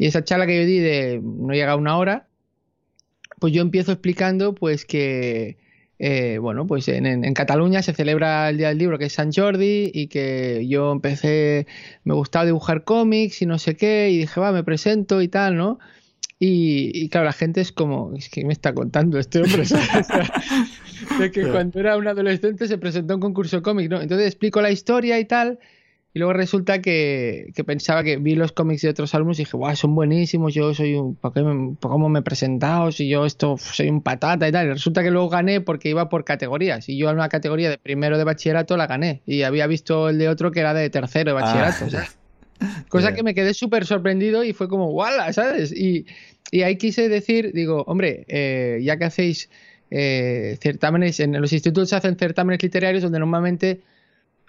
[0.00, 2.26] Y esa charla que yo di de no llega a una hora,
[3.38, 5.58] pues yo empiezo explicando pues que,
[5.98, 9.30] eh, bueno, pues en, en- Cataluña se celebra el Día del Libro, que es San
[9.30, 11.66] Jordi, y que yo empecé,
[12.04, 15.56] me gustaba dibujar cómics y no sé qué, y dije, va, me presento y tal,
[15.58, 15.78] ¿no?
[16.38, 19.64] Y, y claro, la gente es como, es que me está contando este hombre,
[21.20, 24.00] de que cuando era un adolescente se presentó a un concurso de cómics, ¿no?
[24.00, 25.58] Entonces explico la historia y tal,
[26.12, 29.56] y luego resulta que, que pensaba que vi los cómics de otros alumnos y dije,
[29.56, 32.90] guau, son buenísimos, yo soy un, ¿por qué me- por ¿cómo me he presentado?
[32.92, 34.66] Si yo esto soy un patata y tal.
[34.66, 37.78] Y resulta que luego gané porque iba por categorías, y yo en una categoría de
[37.78, 41.30] primero de bachillerato la gané, y había visto el de otro que era de tercero
[41.30, 42.16] de bachillerato, Ah, ¿sabes?
[42.88, 45.32] Cosa que me quedé súper sorprendido y fue como, ¡wala!
[45.32, 45.72] ¿Sabes?
[45.72, 46.06] Y,
[46.50, 49.48] y ahí quise decir, digo, hombre, eh, ya que hacéis
[49.90, 53.80] eh, certámenes, en los institutos se hacen certámenes literarios donde normalmente,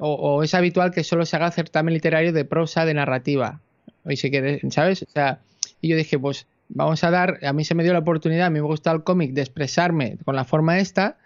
[0.03, 3.61] o, es habitual que solo se haga certamen literario de prosa, de narrativa.
[4.05, 4.17] Y
[4.71, 5.03] ¿sabes?
[5.03, 5.39] O sea,
[5.79, 8.49] y yo dije, pues vamos a dar, a mí se me dio la oportunidad, a
[8.49, 11.17] mí me gusta el cómic, de expresarme con la forma esta,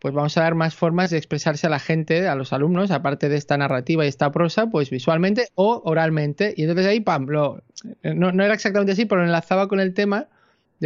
[0.00, 3.28] pues vamos a dar más formas de expresarse a la gente, a los alumnos, aparte
[3.28, 6.54] de esta narrativa y esta prosa, pues visualmente o oralmente.
[6.56, 7.62] Y entonces ahí, pam, lo,
[8.02, 10.26] no, era exactamente así, pero enlazaba con el tema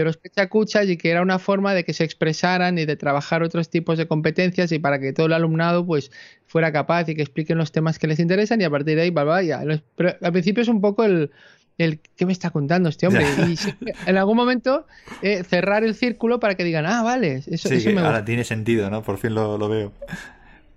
[0.00, 3.42] de los pechacuchas y que era una forma de que se expresaran y de trabajar
[3.42, 6.10] otros tipos de competencias y para que todo el alumnado pues
[6.46, 9.10] fuera capaz y que expliquen los temas que les interesan y a partir de ahí,
[9.10, 9.64] va, ya.
[9.64, 11.30] Los- Pero al principio es un poco el,
[11.76, 13.24] el ¿qué me está contando este hombre?
[13.48, 14.86] Y siempre, en algún momento
[15.22, 18.24] eh, cerrar el círculo para que digan, ah, vale, eso, Sí, eso me ahora gusta.
[18.24, 19.02] tiene sentido, ¿no?
[19.02, 19.92] Por fin lo, lo veo.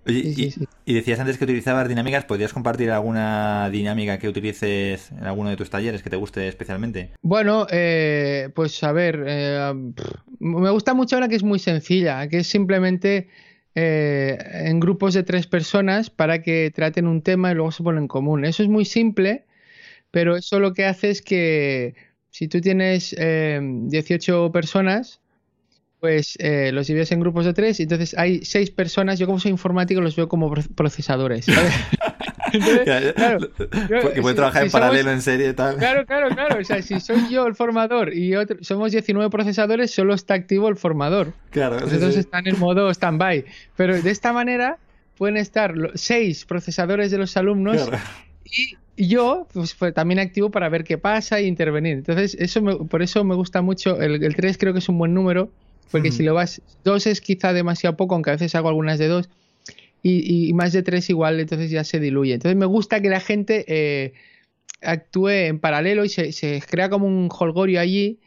[0.06, 0.64] Oye, Sí, y, sí.
[0.84, 5.56] y decías antes que utilizabas dinámicas, ¿podrías compartir alguna dinámica que utilices en alguno de
[5.56, 7.10] tus talleres que te guste especialmente?
[7.22, 9.72] Bueno, eh, pues a ver, eh,
[10.40, 13.28] me gusta mucho una que es muy sencilla, que es simplemente
[13.74, 14.36] eh,
[14.66, 18.08] en grupos de tres personas para que traten un tema y luego se ponen en
[18.08, 18.44] común.
[18.44, 19.46] Eso es muy simple,
[20.10, 21.94] pero eso lo que hace es que
[22.28, 25.21] si tú tienes eh, 18 personas,
[26.02, 29.38] pues eh, los divides en grupos de tres y entonces hay seis personas, yo como
[29.38, 31.44] soy informático los veo como pro- procesadores.
[31.44, 31.72] ¿sabes?
[32.52, 33.48] Entonces, claro,
[34.02, 35.76] Porque puede si- trabajar si en somos- paralelo en serie y tal.
[35.76, 36.60] Claro, claro, claro.
[36.60, 40.68] O sea, si soy yo el formador y otro- somos 19 procesadores, solo está activo
[40.68, 41.32] el formador.
[41.50, 42.20] Claro, sí, Los otros sí.
[42.20, 43.44] están en modo stand-by.
[43.76, 44.78] Pero de esta manera
[45.16, 48.02] pueden estar seis procesadores de los alumnos Claro.
[48.44, 51.94] y yo pues, fue también activo para ver qué pasa e intervenir.
[51.98, 54.00] Entonces, eso me- por eso me gusta mucho.
[54.02, 55.48] El, el 3 creo que es un buen número,
[55.92, 56.60] porque si lo vas.
[56.84, 59.28] 2 es quizá demasiado poco, aunque a veces hago algunas de 2.
[60.02, 62.34] Y, y más de 3 igual, entonces ya se diluye.
[62.34, 64.14] Entonces me gusta que la gente eh,
[64.80, 68.18] actúe en paralelo y se, se crea como un holgorio allí.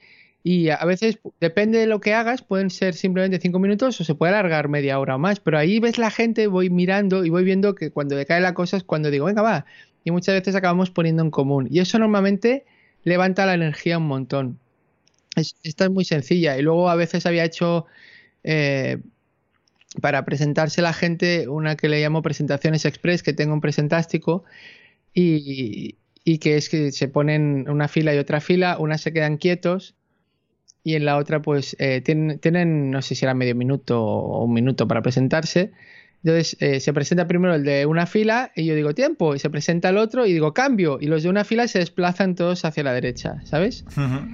[0.43, 4.13] Y a veces, depende de lo que hagas, pueden ser simplemente cinco minutos o se
[4.13, 5.39] puede alargar media hora o más.
[5.39, 8.78] Pero ahí ves la gente, voy mirando y voy viendo que cuando decae la cosa
[8.78, 9.65] es cuando digo, venga, va.
[10.04, 11.67] Y muchas veces acabamos poniendo en común.
[11.71, 12.63] Y eso normalmente
[13.04, 14.60] levanta la energía un montón.
[15.36, 16.58] Es- esta es muy sencilla.
[16.58, 17.86] Y luego a veces había hecho
[18.43, 19.00] eh,
[20.02, 24.43] para presentarse la gente una que le llamo presentaciones express, que tengo un presentástico
[25.13, 29.38] y, y que es que se ponen una fila y otra fila, unas se quedan
[29.38, 29.95] quietos
[30.84, 34.45] y en la otra pues eh, tienen, tienen, no sé si era medio minuto o
[34.45, 35.71] un minuto para presentarse.
[36.25, 39.51] Entonces eh, se presenta primero el de una fila y yo digo tiempo y se
[39.51, 42.81] presenta el otro y digo cambio y los de una fila se desplazan todos hacia
[42.83, 43.85] la derecha, ¿sabes?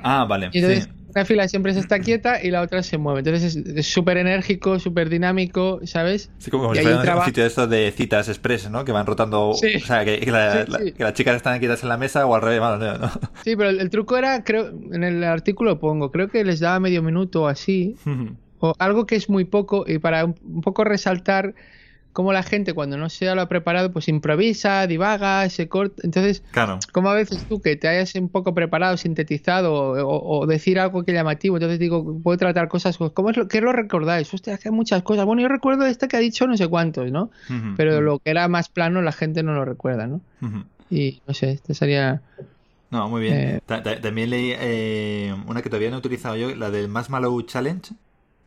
[0.02, 0.50] ah, vale.
[0.54, 0.90] Y entonces sí.
[1.14, 3.20] una fila siempre se está quieta y la otra se mueve.
[3.20, 6.32] Entonces es- súper enérgico, súper dinámico, ¿sabes?
[6.38, 8.86] Sí, como si fuera un sitio de estos de citas express, ¿no?
[8.86, 9.52] Que van rotando.
[9.56, 9.76] Sí.
[9.76, 10.92] O sea, que, que la- Sí, la- sí.
[10.94, 13.12] que las chicas están quietas en la mesa o al revés, vamos, no, no.
[13.44, 16.80] Sí, pero el, el truco era, creo, en el artículo pongo, creo que les daba
[16.80, 17.98] medio minuto o así,
[18.60, 21.54] o algo que es muy poco, y para un, un poco resaltar
[22.14, 26.02] cómo la gente cuando no se lo ha preparado, pues improvisa, divaga, se corta.
[26.04, 26.80] Entonces, Claro.
[26.92, 31.14] como a veces tú que te hayas un poco preparado, sintetizado o, decir algo que
[31.14, 34.34] llamativo, entonces digo, puedo tratar cosas, pues, ¿cómo es lo, ¿qué lo recordáis?
[34.34, 35.26] Hostia, que hay muchas cosas.
[35.26, 37.30] Bueno, yo recuerdo esta que ha dicho no sé cuántos, ¿no?
[37.78, 40.22] Pero lo que era más plano la gente no lo recuerda, ¿no?
[40.90, 42.22] Y no sé, este sería...
[42.90, 43.38] No, muy bien.
[43.38, 46.90] Eh, Ta- ta- también leí eh, una que todavía no he utilizado yo, la del
[46.90, 47.94] Marshmallow Challenge.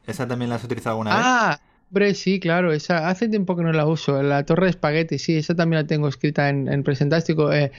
[0.07, 1.25] ¿Esa también la has utilizado alguna vez?
[1.27, 1.61] Ah,
[1.95, 5.37] hombre, sí, claro, esa hace tiempo que no la uso, la torre de espagueti, sí,
[5.37, 7.71] esa también la tengo escrita en, en Presentástico, eh,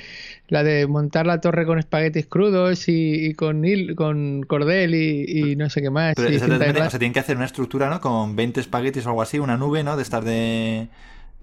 [0.48, 5.70] la de montar la torre con espaguetis crudos y, y con cordel y, y no
[5.70, 6.14] sé qué más.
[6.16, 8.00] Pero o sea, tienen que hacer una estructura, ¿no?
[8.00, 9.98] Con 20 espaguetis o algo así, una nube, ¿no?
[9.98, 10.88] De estar de...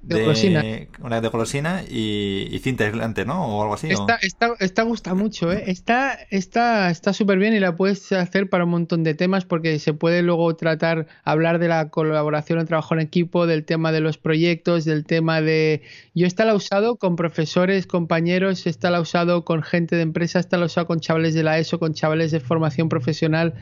[0.02, 0.64] De golosina.
[1.00, 3.46] Una de golosina y, y cinta aislante, ¿no?
[3.46, 3.86] O algo así.
[3.86, 5.62] o- Esta, esta, esta gusta mucho, ¿eh?
[5.68, 9.78] Esta está está súper bien y la puedes hacer para un montón de temas porque
[9.78, 14.00] se puede luego tratar, hablar de la colaboración, el trabajo en equipo, del tema de
[14.00, 15.82] los proyectos, del tema de...
[16.14, 20.02] Yo esta la he usado con profesores, compañeros, esta la he usado con gente de
[20.02, 23.54] empresa, esta la he usado con chavales de la ESO, con chavales de formación profesional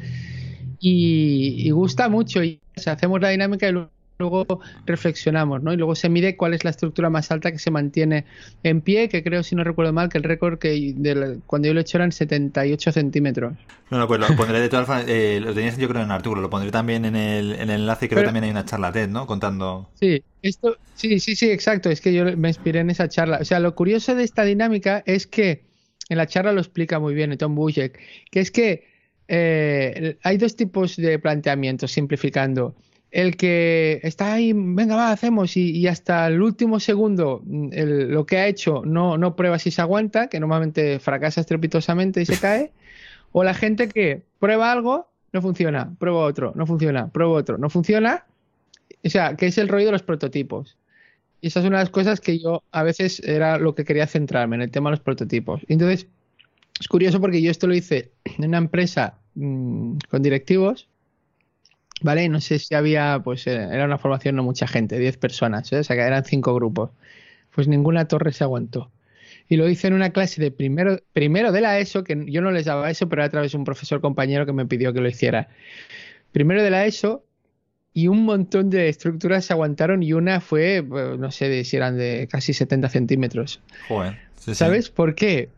[0.80, 2.42] y, y gusta mucho.
[2.42, 3.90] Y o sea, hacemos la dinámica y luego
[4.20, 5.72] luego reflexionamos, ¿no?
[5.72, 8.24] Y luego se mide cuál es la estructura más alta que se mantiene
[8.62, 11.66] en pie, que creo, si no recuerdo mal, que el récord que de la- cuando
[11.68, 13.54] yo lo he hecho eran 78 centímetros.
[13.90, 15.04] No, no, pues lo pondré de todas formas.
[15.08, 17.80] eh, lo tenías yo creo en un artículo, lo pondré también en el, en el
[17.80, 18.06] enlace.
[18.08, 19.26] Creo Pero- que también hay una charla TED, ¿no?
[19.26, 19.90] Contando.
[19.98, 21.90] Sí, esto, sí, sí, sí, exacto.
[21.90, 23.38] Es que yo me inspiré en esa charla.
[23.40, 25.64] O sea, lo curioso de esta dinámica es que
[26.08, 27.98] en la charla lo explica muy bien Tom Bujek,
[28.30, 28.88] que es que
[29.28, 32.74] eh, hay dos tipos de planteamientos, simplificando.
[33.10, 38.08] El que está ahí, venga, va, hacemos, y, y hasta el último segundo mm, el-
[38.12, 42.26] lo que ha hecho no, no prueba si se aguanta, que normalmente fracasa estrepitosamente y
[42.26, 42.72] se cae.
[43.32, 47.70] O la gente que prueba algo, no funciona, prueba otro, no funciona, prueba otro, no
[47.70, 48.24] funciona,
[49.04, 50.76] o sea, que es el rollo de los prototipos.
[51.40, 54.08] Y esa es una de las cosas que yo a veces era lo que quería
[54.08, 55.60] centrarme en el tema de los prototipos.
[55.68, 56.08] Entonces,
[56.80, 60.88] es curioso porque yo esto lo hice en una empresa mm, con directivos,
[62.02, 62.28] ¿vale?
[62.28, 65.78] No sé si había, pues eh, era una formación no mucha gente, 10 personas, ¿eh?
[65.78, 66.90] o sea que eran cinco grupos.
[67.54, 68.90] Pues ninguna torre se aguantó.
[69.48, 72.52] Y lo hice en una clase de primero, primero de la ESO, que yo no
[72.52, 75.00] les daba eso, pero era a través de un profesor compañero que me pidió que
[75.00, 75.48] lo hiciera.
[76.30, 77.24] Primero de la ESO,
[77.92, 80.82] y un montón de estructuras se aguantaron y una fue, eh,
[81.18, 83.60] no sé si eran de casi 70 centímetros.
[83.88, 84.16] Joder.
[84.36, 84.54] sí, sí.
[84.54, 85.48] ¿Sabes por qué?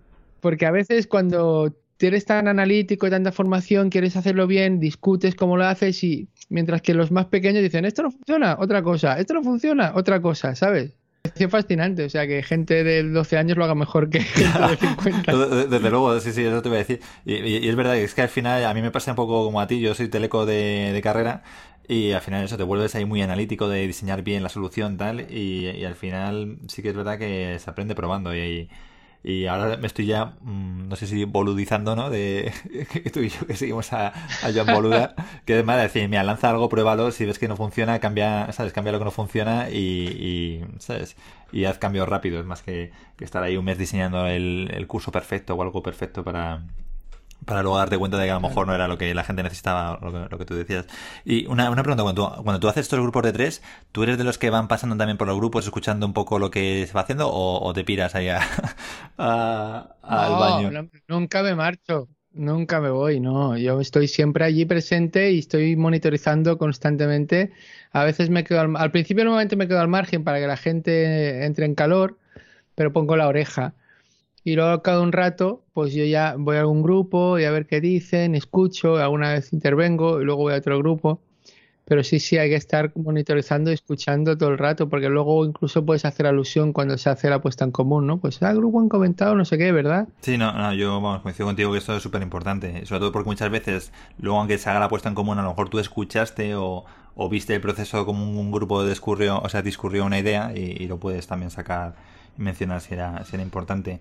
[0.41, 5.57] Porque a veces cuando eres tan analítico y tanta formación, quieres hacerlo bien, discutes cómo
[5.57, 9.35] lo haces y mientras que los más pequeños dicen, esto no funciona, otra cosa, esto
[9.35, 10.93] no funciona, otra cosa, ¿sabes?
[11.37, 14.77] Es fascinante, o sea, que gente de 12 años lo haga mejor que gente de
[14.77, 15.33] 50.
[15.37, 17.01] Desde, desde luego, sí, sí, eso te voy a decir.
[17.25, 19.45] Y, y- y es verdad, es que al final a mí me pasa un poco
[19.45, 21.43] como a ti, yo soy teleco de, de carrera
[21.89, 25.21] y al final eso te vuelves ahí muy analítico de diseñar bien la solución tal
[25.33, 28.69] y, y al final sí que es verdad que se aprende probando y,
[29.25, 32.11] y ahora me estoy ya, mm, no sé si boludizando, ¿no?
[32.11, 32.53] De
[32.93, 35.15] que tú y yo que seguimos a, a Joan Boluda,
[35.47, 38.73] que es más decir, mira, lanza algo, pruébalo, si ves que no funciona, cambia, ¿sabes?
[38.73, 41.17] Cambia lo que no funciona y, y, ¿sabes?
[41.53, 45.13] Y haz cambios rápidos, más que, que estar ahí un mes diseñando el, el curso
[45.13, 46.63] perfecto o algo perfecto para,
[47.45, 49.43] para luego darte cuenta de que a lo mejor no era lo que la gente
[49.43, 50.87] necesitaba, lo que, lo que tú decías.
[51.25, 54.19] Y una, una pregunta, cuando tú, cuando tú haces estos grupos de tres, ¿tú eres
[54.19, 56.93] de los que van pasando también por los grupos, escuchando un poco lo que se
[56.95, 58.41] va haciendo, o, o te piras ahí a-
[59.19, 60.73] a- al No, baño?
[60.73, 63.57] no, nunca me marcho, nunca me voy, no.
[63.57, 67.53] Yo estoy siempre allí presente y estoy monitorizando constantemente.
[67.93, 70.57] A veces me quedo al, al principio normalmente me quedo al margen para que la
[70.57, 72.19] gente entre en calor,
[72.75, 73.75] pero pongo la oreja.
[74.45, 77.67] Y luego cada un rato, pues yo ya voy a algún grupo y a ver
[77.67, 81.21] qué dicen, escucho, alguna vez intervengo y luego voy a otro grupo.
[81.85, 85.85] Pero sí, sí, hay que estar monitorizando y escuchando todo el rato, porque luego incluso
[85.85, 88.19] puedes hacer alusión cuando se hace la puesta en común, ¿no?
[88.19, 90.09] Pues, ah, grupo han comentado no sé qué, ¿verdad?
[90.21, 93.29] Sí, no, no yo vamos, coincido contigo que esto es súper importante, sobre todo porque
[93.29, 96.55] muchas veces, luego aunque se haga la puesta en común, a lo mejor tú escuchaste
[96.55, 96.85] o,
[97.17, 100.87] o viste el proceso como un, grupo discurrió, o sea, discurrió una idea y, y,
[100.87, 101.95] lo puedes también sacar
[102.39, 104.01] y mencionar si era, si era importante.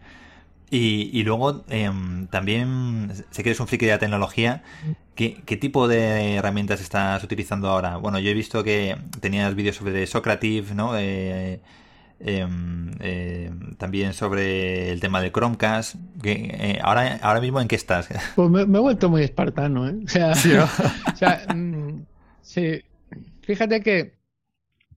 [0.73, 1.91] Y, y luego eh,
[2.29, 4.63] también sé que eres un friki de la tecnología.
[5.15, 7.97] ¿Qué, ¿Qué, tipo de herramientas estás utilizando ahora?
[7.97, 10.97] Bueno, yo he visto que tenías vídeos sobre Socrative, ¿no?
[10.97, 11.59] Eh,
[12.23, 12.47] eh,
[12.99, 15.95] eh, también sobre el tema de Chromecast.
[16.21, 18.07] Que, eh, ahora, ahora mismo, ¿en qué estás?
[18.35, 19.95] Pues me, me he vuelto muy espartano, ¿eh?
[20.05, 20.63] O sea, sí, ¿no?
[21.13, 22.05] o sea mm,
[22.41, 22.81] sí.
[23.41, 24.13] Fíjate que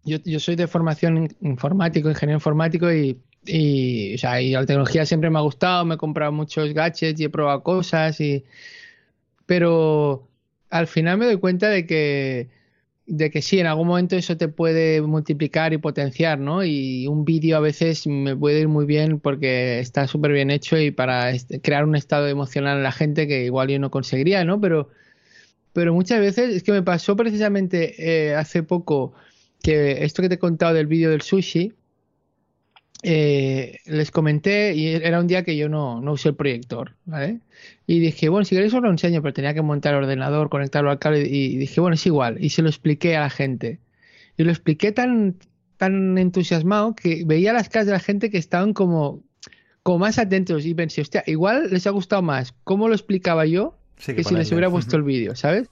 [0.05, 5.07] yo, yo soy de formación informático, ingeniero informático y y, o sea, y la tecnología
[5.07, 8.45] siempre me ha gustado, me he comprado muchos gadgets y he probado cosas, y...
[9.47, 10.29] pero
[10.71, 12.49] al final me doy cuenta de que,
[13.07, 16.65] de que sí, en algún momento eso te puede multiplicar y potenciar, ¿no?
[16.65, 20.79] Y un vídeo a veces me puede ir muy bien porque está súper bien hecho
[20.79, 24.61] y para crear un estado emocional en la gente que igual yo no conseguiría, ¿no?
[24.61, 24.89] Pero,
[25.73, 29.15] pero muchas veces es que me pasó precisamente eh, hace poco
[29.63, 31.73] que esto que te he contado del vídeo del sushi,
[33.07, 37.41] eh, les comenté y era un día que yo no, no usé el proyector, ¿vale?
[37.87, 40.91] Y dije, bueno, si queréis os lo enseño, pero tenía que montar el ordenador, conectarlo
[40.91, 42.43] al cable y dije, bueno, es igual.
[42.43, 43.79] Y se lo expliqué a la gente.
[44.39, 45.37] Y lo expliqué tan,
[45.77, 49.23] tan entusiasmado que veía las caras de la gente que estaban como,
[49.83, 53.77] como más atentos y pensé, hostia, igual les ha gustado más cómo lo explicaba yo
[53.99, 55.69] sí, que, que si les hubiera puesto el vídeo, ¿sabes?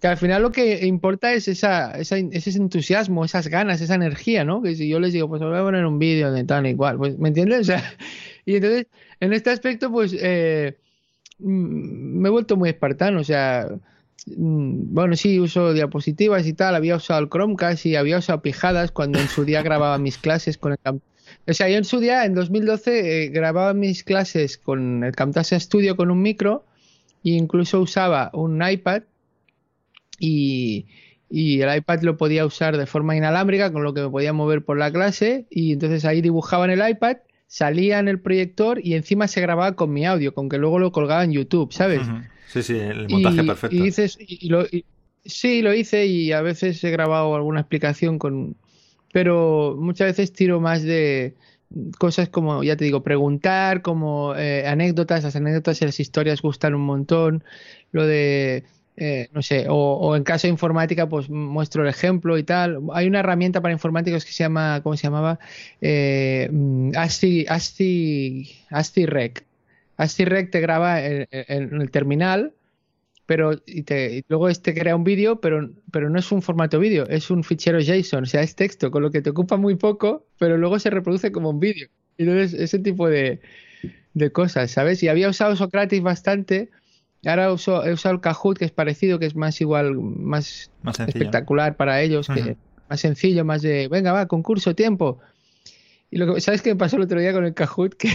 [0.00, 4.44] Que, al final lo que importa es esa, esa, ese entusiasmo, esas ganas, esa energía,
[4.44, 4.62] ¿no?
[4.62, 6.96] Que si yo les digo, pues voy a poner un vídeo de tal y cual,
[6.96, 7.60] pues, ¿me entiendes?
[7.60, 7.82] O sea,
[8.44, 8.86] y entonces,
[9.20, 10.76] en este aspecto, pues, eh,
[11.38, 13.68] me he vuelto muy espartano, o sea,
[14.26, 18.90] mm, bueno, sí, uso diapositivas y tal, había usado el Chromecast y había usado pijadas
[18.90, 20.78] cuando en su día grababa mis clases con el
[21.46, 25.58] o sea, yo en su día, en 2012, eh, grababa mis clases con el Camtasia
[25.60, 26.64] Studio con un micro
[27.22, 29.02] e incluso usaba un iPad
[30.18, 30.86] y,
[31.30, 34.64] y el iPad lo podía usar de forma inalámbrica, con lo que me podía mover
[34.64, 38.94] por la clase y entonces ahí dibujaba en el iPad, salía en el proyector y
[38.94, 42.06] encima se grababa con mi audio, con que luego lo colgaba en YouTube, ¿sabes?
[42.06, 42.28] Uh -huh.
[42.48, 43.76] Sí, sí, el montaje y, perfecto.
[43.76, 44.84] Y dices, y lo, y,
[45.24, 48.56] sí, lo hice y a veces he grabado alguna explicación con...
[49.12, 51.34] Pero muchas veces tiro más de
[51.98, 56.74] cosas como, ya te digo, preguntar, como eh, anécdotas, las anécdotas y las historias gustan
[56.74, 57.44] un montón,
[57.92, 58.64] lo de
[58.96, 62.78] eh, no sé, o, o, en caso de informática, pues muestro el ejemplo y tal.
[62.92, 65.38] Hay una herramienta para informáticos que se llama, ¿cómo se llamaba?
[65.80, 66.50] Eh,
[66.94, 69.44] ASCII, ASCII, ASCII Rec.
[69.96, 72.52] ASCII Rec te graba en, en el terminal,
[73.26, 76.78] pero y te, y luego este crea un vídeo, pero, pero no es un formato
[76.78, 79.76] vídeo, es un fichero JSON, o sea, es texto, con lo que te ocupa muy
[79.76, 81.88] poco, pero luego se reproduce como un vídeo.
[82.18, 83.40] Entonces, ese tipo de,
[84.12, 85.02] de cosas, ¿sabes?
[85.02, 86.70] Y había usado Socrates bastante
[87.26, 91.00] Ahora uso, he usado el Kahoot, que es parecido, que es más igual, más, más
[91.00, 92.56] espectacular para ellos, que uh -huh.
[92.88, 95.18] más sencillo, más de, venga, va, concurso, tiempo.
[96.10, 97.96] Y lo que, ¿sabes qué me pasó el otro día con el Kahoot?
[97.98, 98.10] Que,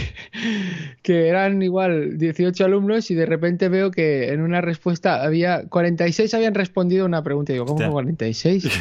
[1.02, 6.32] que eran igual 18 alumnos y de repente veo que en una respuesta había 46
[6.34, 7.52] habían respondido a una pregunta.
[7.52, 8.68] Y digo, ¿cómo que 46?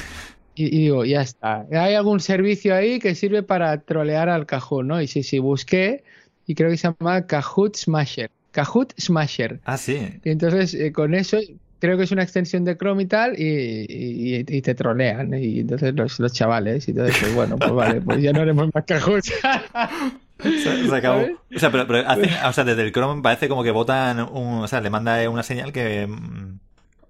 [0.55, 1.65] Y, y, digo, ya está.
[1.71, 5.01] Hay algún servicio ahí que sirve para trolear al Kahoot, ¿no?
[5.01, 6.03] Y sí, sí, busqué
[6.49, 8.31] y creo que se llama Kahoot Smasher.
[8.51, 9.59] Kahoot Smasher.
[9.65, 10.19] Ah, sí.
[10.23, 11.37] Y entonces eh, con eso
[11.79, 15.61] creo que es una extensión de Chrome y tal y, y, y te trolean y
[15.61, 18.83] entonces los, los, chavales y entonces pues bueno pues vale pues ya no haremos más
[18.85, 19.23] Kahoot.
[20.39, 21.25] se, se, acabó.
[21.55, 24.63] O sea, pero, pero hace, o sea, desde el Chrome parece como que votan un,
[24.63, 26.07] o sea, le manda una señal que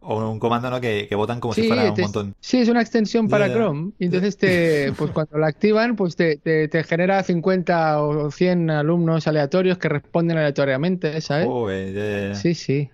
[0.10, 0.82] o un comando ¿no?
[0.82, 2.36] que, que votan como sí, si fuera te, un montón.
[2.40, 3.56] Sí, es una extensión para yeah.
[3.56, 3.92] Chrome.
[4.00, 8.72] Y entonces te, pues cuando la activan, pues te, te, te, genera 50 o 100
[8.72, 11.46] alumnos aleatorios que responden aleatoriamente, ¿sabes?
[11.48, 12.90] Oh, yeah, sí, sí.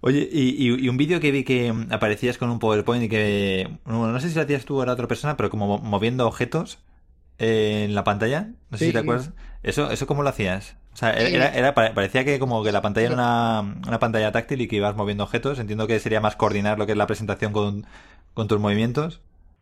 [0.00, 3.68] Oye, y, y, y un vídeo que vi que aparecías con un PowerPoint y que,
[3.84, 6.80] bueno, no sé si lo hacías tú o era otra persona, pero como moviendo objetos
[7.38, 8.86] en la pantalla, no sé sí.
[8.86, 9.30] si te acuerdas.
[9.62, 10.76] ¿Eso, ¿Eso cómo lo hacías?
[10.92, 14.60] O sea, era, era, parecía que como que la pantalla era una, una, pantalla táctil
[14.60, 15.58] y que ibas moviendo objetos.
[15.58, 17.86] Entiendo que sería más coordinar lo que es la presentación con,
[18.34, 19.20] con tus movimientos.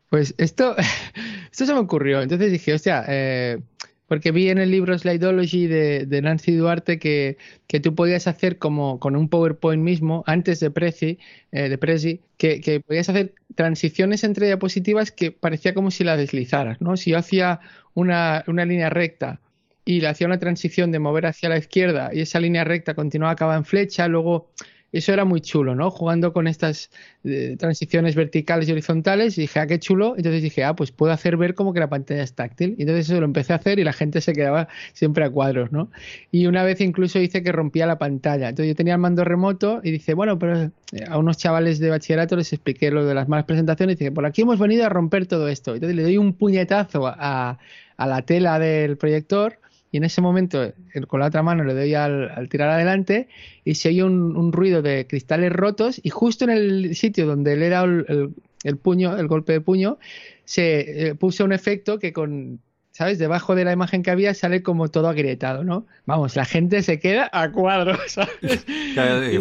[0.09, 0.77] Pues esto,
[1.51, 2.23] esto se me ocurrió.
[2.23, 3.59] Entonces dije, hostia, eh,
[4.09, 8.59] porque vi en el libro Slideology de, de Nancy Duarte que, que, tú podías hacer
[8.59, 11.19] como con un PowerPoint mismo, antes de Prezi,
[11.53, 16.17] eh, de Prezi que, que, podías hacer transiciones entre diapositivas que parecía como si la
[16.17, 16.97] deslizaras, ¿no?
[16.97, 17.61] Si yo hacía
[17.95, 19.41] una, una línea recta
[19.87, 23.33] y le hacía una transición de mover hacia la izquierda y esa línea recta continuaba,
[23.33, 24.51] acaba en flecha, luego
[24.93, 25.91] eso era muy chulo, ¿no?
[25.91, 26.91] Jugando con estas
[27.25, 30.15] eh, transiciones verticales y horizontales y dije, ah, qué chulo.
[30.17, 32.77] Entonces dije, ah, pues puedo hacer ver como que la pantalla es táctil.
[32.79, 35.71] Y entonces eso lo empecé a hacer y la gente se quedaba siempre a cuadros,
[35.73, 35.91] ¿no?
[36.31, 38.49] Y una vez incluso hice que rompía la pantalla.
[38.49, 40.71] Entonces yo tenía el mando remoto y dice, bueno, pero eh,
[41.09, 44.25] a unos chavales de bachillerato les expliqué lo de las malas presentaciones y dije, por
[44.25, 45.75] aquí hemos venido a romper todo esto.
[45.75, 47.59] Entonces le doy un puñetazo a,
[47.97, 49.59] a la tela del proyector
[49.93, 50.73] y en ese momento
[51.09, 53.29] con la otra mano le doy al, tirar adelante
[53.65, 57.63] y se oye un, ruido de cristales rotos y justo en el sitio donde él
[57.63, 58.35] era el,
[58.65, 59.99] el, puño, el golpe de puño,
[60.45, 62.61] se eh, puso un efecto que con,
[62.91, 63.19] ¿sabes?
[63.19, 65.87] Debajo de la imagen que había sale como todo agrietado, ¿no?
[66.07, 68.65] Vamos, la gente se queda a cuadros, ¿sabes?
[68.95, 69.37] Claro, y.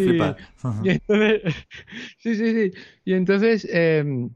[0.84, 1.42] Y entonces,
[2.18, 2.72] sí, sí, sí.
[3.06, 3.68] Y entonces...
[3.72, 4.30] Eh,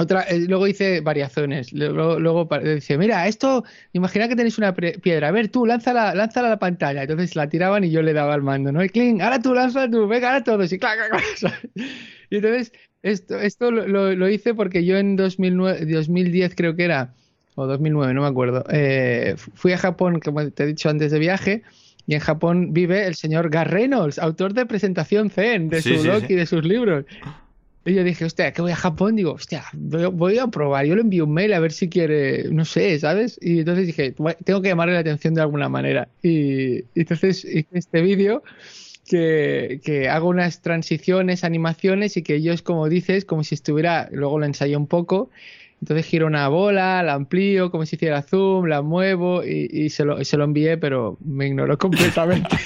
[0.00, 1.72] otra, eh, luego dice variaciones.
[1.72, 5.28] Luego, luego, dice, mira, esto, imagina que tenéis una piedra.
[5.28, 7.02] A ver, tú, lánzala, lánzala a la pantalla.
[7.02, 8.82] Entonces la tiraban y yo le daba al mando, ¿no?
[8.82, 10.72] Y cling, ahora tú, lánzala tú, venga, ahora todos.
[10.72, 11.70] Y clac, clac, clac.
[12.32, 12.72] Y entonces,
[13.02, 17.12] esto, esto lo, lo, hice porque yo en 2009, 2010 creo que era,
[17.56, 21.18] o 2009, no me acuerdo, eh, fui a Japón, como te he dicho antes de
[21.18, 21.62] viaje,
[22.06, 26.22] y en Japón vive el señor Gar Reynolds, autor de Presentación Zen, de su blog
[26.28, 27.04] y de sus libros.
[27.84, 29.16] Y yo dije, hostia, que voy a Japón.
[29.16, 30.84] Digo, hostia, voy a probar.
[30.84, 33.38] Yo le envío un mail a ver si quiere, no sé, ¿sabes?
[33.40, 34.14] Y entonces dije,
[34.44, 36.08] tengo que llamarle la atención de alguna manera.
[36.22, 38.42] Y, entonces hice este vídeo
[39.08, 44.38] que, que, hago unas transiciones, animaciones y que es como dices, como si estuviera, luego
[44.38, 45.30] lo ensayé un poco.
[45.80, 50.04] Entonces giro una bola, la amplío como si hiciera zoom, la muevo y, y se,
[50.04, 52.56] lo, se lo envié, pero me ignoró completamente.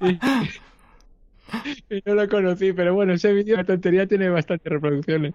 [2.06, 5.34] no lo conocí, pero bueno, ese vídeo, la tontería, tiene bastantes reproducciones.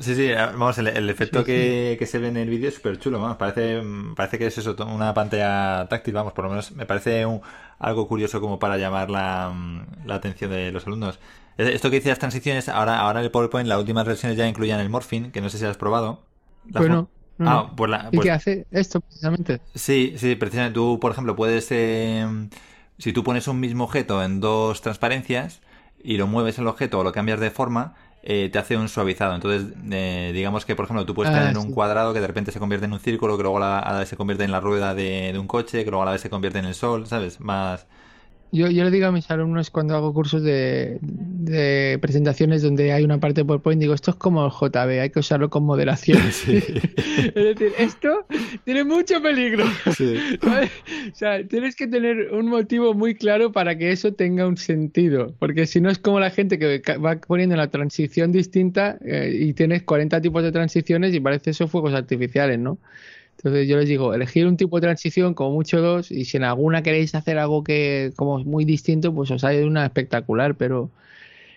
[0.00, 3.20] Sí, sí, vamos, el, efecto que, que, se ve en el vídeo es súper chulo,
[3.20, 3.82] vamos, parece,
[4.16, 7.40] parece que es eso, una pantalla táctil, vamos, por lo menos me parece un,
[7.78, 9.52] algo curioso como para llamar la,
[10.06, 11.18] la atención de los alumnos.
[11.56, 14.90] Esto que dice las transiciones, ahora, ahora el PowerPoint, las últimas versiones ya incluyen el
[14.90, 16.24] morphing, que no sé si has probado.
[16.64, 17.08] bueno.
[17.38, 19.60] Ah, pues la, ¿Y qué pues hace esto precisamente?
[19.74, 22.24] Sí, sí, precisamente tú, por ejemplo, puedes eh,
[22.98, 25.60] si tú pones un mismo objeto en dos transparencias
[26.02, 29.34] y lo mueves el objeto o lo cambias de forma, eh, te hace un suavizado.
[29.34, 31.58] Entonces, eh, digamos que, por ejemplo, tú puedes Ah, tener sí.
[31.58, 33.92] un cuadrado que de repente se convierte en un círculo, que luego a la, a
[33.92, 36.12] la vez se convierte en la rueda de, de un coche, que luego a la
[36.12, 37.40] vez se convierte en el sol, ¿sabes?
[37.40, 37.86] Más...
[38.54, 43.02] Yo, yo le digo a mis alumnos cuando hago cursos de, de presentaciones donde hay
[43.02, 46.22] una parte de PowerPoint, digo, esto es como el JB, hay que usarlo con moderación.
[46.30, 46.58] Sí.
[47.34, 48.26] es decir, esto
[48.64, 49.64] tiene mucho peligro.
[50.44, 55.34] O sea, tienes que tener un motivo muy claro para que eso tenga un sentido,
[55.38, 59.52] porque si no es como la gente que va poniendo la transición distinta eh, y
[59.52, 62.78] tienes 40 tipos de transiciones y parece eso fuegos artificiales, ¿no?
[63.44, 66.44] Entonces yo les digo, elegir un tipo de transición, como mucho dos, y si en
[66.44, 70.90] alguna queréis hacer algo que como muy distinto, pues os sale una espectacular, pero...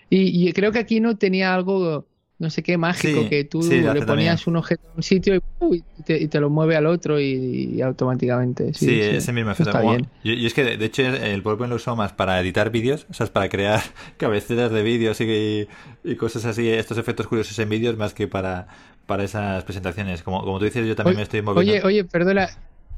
[0.09, 2.05] Y, y creo que aquí no tenía algo,
[2.39, 4.39] no sé qué, mágico, Sí, que tú sí, le ponías también.
[4.47, 5.83] un objeto en un sitio y, ¡uy!
[5.97, 8.73] y te, y te lo mueve al otro y, y automáticamente.
[8.73, 9.69] Sí, ese mismo efecto.
[9.69, 10.07] Está bien.
[10.25, 13.13] Yo, yo es que, de, hecho, el PowerPoint lo uso más para editar vídeos, o
[13.13, 13.81] sea, es para crear
[14.17, 15.67] cabeceras de vídeos y,
[16.03, 18.67] y cosas así, estos efectos curiosos en vídeos, más que para,
[19.07, 20.21] para esas presentaciones.
[20.21, 21.71] Como, como tú dices, yo también me estoy moviendo.
[21.71, 22.49] Oye, oye, perdona,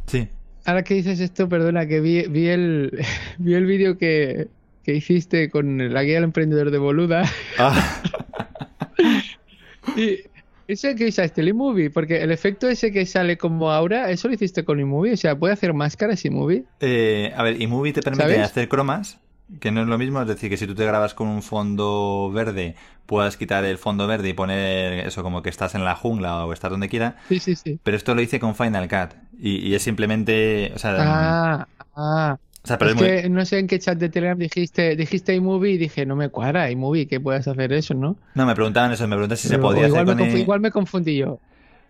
[0.07, 0.27] Sí.
[0.65, 2.99] ahora que dices esto, perdona, que vi, vi el,
[3.37, 4.47] vi el vídeo que,
[4.83, 7.23] que hiciste con la guía del emprendedor de Boluda.
[7.57, 8.01] Ah,
[9.95, 10.19] Y
[10.67, 14.33] eso que usaste, el iMovie, porque el efecto ese que sale como aura, eso lo
[14.35, 16.63] hiciste con iMovie, o sea, puede hacer máscaras iMovie.
[16.79, 18.39] eh, a ver, iMovie te permite ¿Sabes?
[18.39, 19.19] hacer cromas,
[19.59, 22.31] que no es lo mismo, es decir, que si tú te grabas con un fondo
[22.33, 22.75] verde,
[23.05, 26.53] puedas quitar el fondo verde y poner eso como que estás en la jungla o
[26.53, 27.79] estás donde quiera, Sí, sí, sí.
[27.83, 32.37] pero esto lo hice con Final Cut y, y es simplemente, o sea, Ah, ah.
[32.63, 33.07] o sea, pero es es muy...
[33.23, 36.29] que no sé en qué chat de Telegram dijiste, dijiste iMovie y dije, no me
[36.29, 38.17] cuadra iMovie, que puedas hacer eso, ¿no?
[38.35, 40.59] No, me preguntaban eso, me preguntan si se podía hacer igual, me con el- igual
[40.59, 41.39] me confundí yo.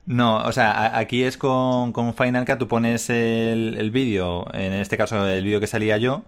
[0.05, 4.73] No, o sea, aquí es con, con Final Cut, tú pones el, el vídeo, en
[4.73, 6.23] este caso el vídeo que salía yo,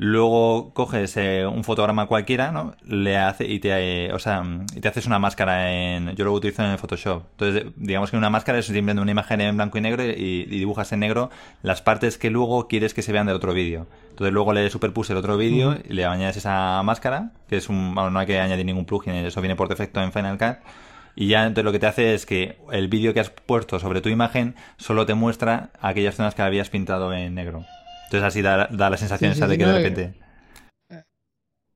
[0.00, 2.74] luego coges eh, un fotograma cualquiera, ¿no?
[2.86, 4.42] Le hace y te, eh, o sea,
[4.74, 7.24] y te haces una máscara en, yo lo utilizo en el Photoshop.
[7.32, 10.46] Entonces, digamos que una máscara es simplemente una imagen en blanco y negro y, y
[10.46, 11.28] dibujas en negro
[11.62, 13.88] las partes que luego quieres que se vean del otro vídeo.
[14.08, 17.94] Entonces luego le superpuse el otro vídeo y le añades esa máscara, que es un,
[17.94, 20.66] bueno, no hay que añadir ningún plugin, eso viene por defecto en Final Cut.
[21.14, 24.00] Y ya entonces lo que te hace es que el vídeo que has puesto sobre
[24.00, 27.66] tu imagen solo te muestra aquellas zonas que habías pintado en negro.
[28.10, 30.14] Entonces así da, da la sensación Sí, esa de que no, de repente...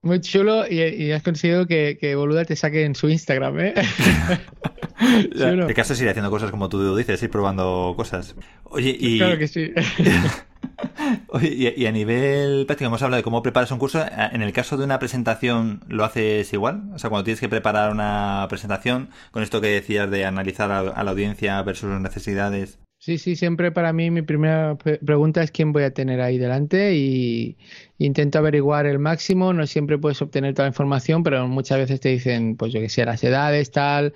[0.03, 3.75] Muy chulo y, y has conseguido que, que Boluda te saque en su Instagram, ¿eh?
[5.01, 8.35] El caso es ir haciendo cosas como tú dices, ir probando cosas.
[8.65, 9.73] Oye, y, Claro que sí.
[11.29, 14.05] Oye, y, a nivel práctico, hemos hablado de cómo preparas un curso.
[14.33, 16.91] En el caso de una presentación, ¿lo haces igual?
[16.95, 20.81] O sea, cuando tienes que preparar una presentación, con esto que decías de analizar a,
[20.81, 22.79] a la audiencia versus sus necesidades.
[23.05, 26.39] Sí, sí, siempre para mí mi primera pre- pregunta es quién voy a tener ahí
[26.39, 27.59] delante y
[27.99, 29.53] intento averiguar el máximo.
[29.53, 32.89] No siempre puedes obtener toda la información, pero muchas veces te dicen, pues yo que
[32.89, 34.15] sé, las edades, tal.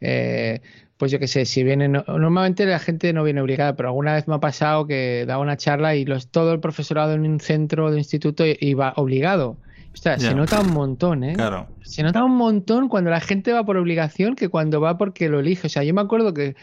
[0.00, 0.60] eh,
[0.96, 4.14] pues yo que sé, si vienen, no- normalmente la gente no viene obligada, pero alguna
[4.14, 7.40] vez me ha pasado que daba una charla y los, todo el profesorado en un
[7.40, 9.58] centro de instituto iba obligado.
[9.92, 10.30] Ostras, Ya.
[10.30, 11.34] se nota un montón, ¿eh?
[11.34, 11.66] Claro.
[11.82, 15.40] Se nota un montón cuando la gente va por obligación que cuando va porque lo
[15.40, 15.66] elige.
[15.66, 16.54] O sea, yo me acuerdo que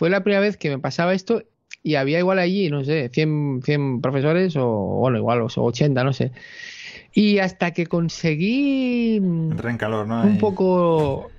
[0.00, 1.42] fue la primera vez que me pasaba esto
[1.82, 6.14] y había igual allí, no sé, 100, 100 profesores o, bueno, igual, o 80, no
[6.14, 6.32] sé.
[7.12, 10.22] Y hasta que conseguí Entra en calor, ¿no?
[10.22, 11.30] un poco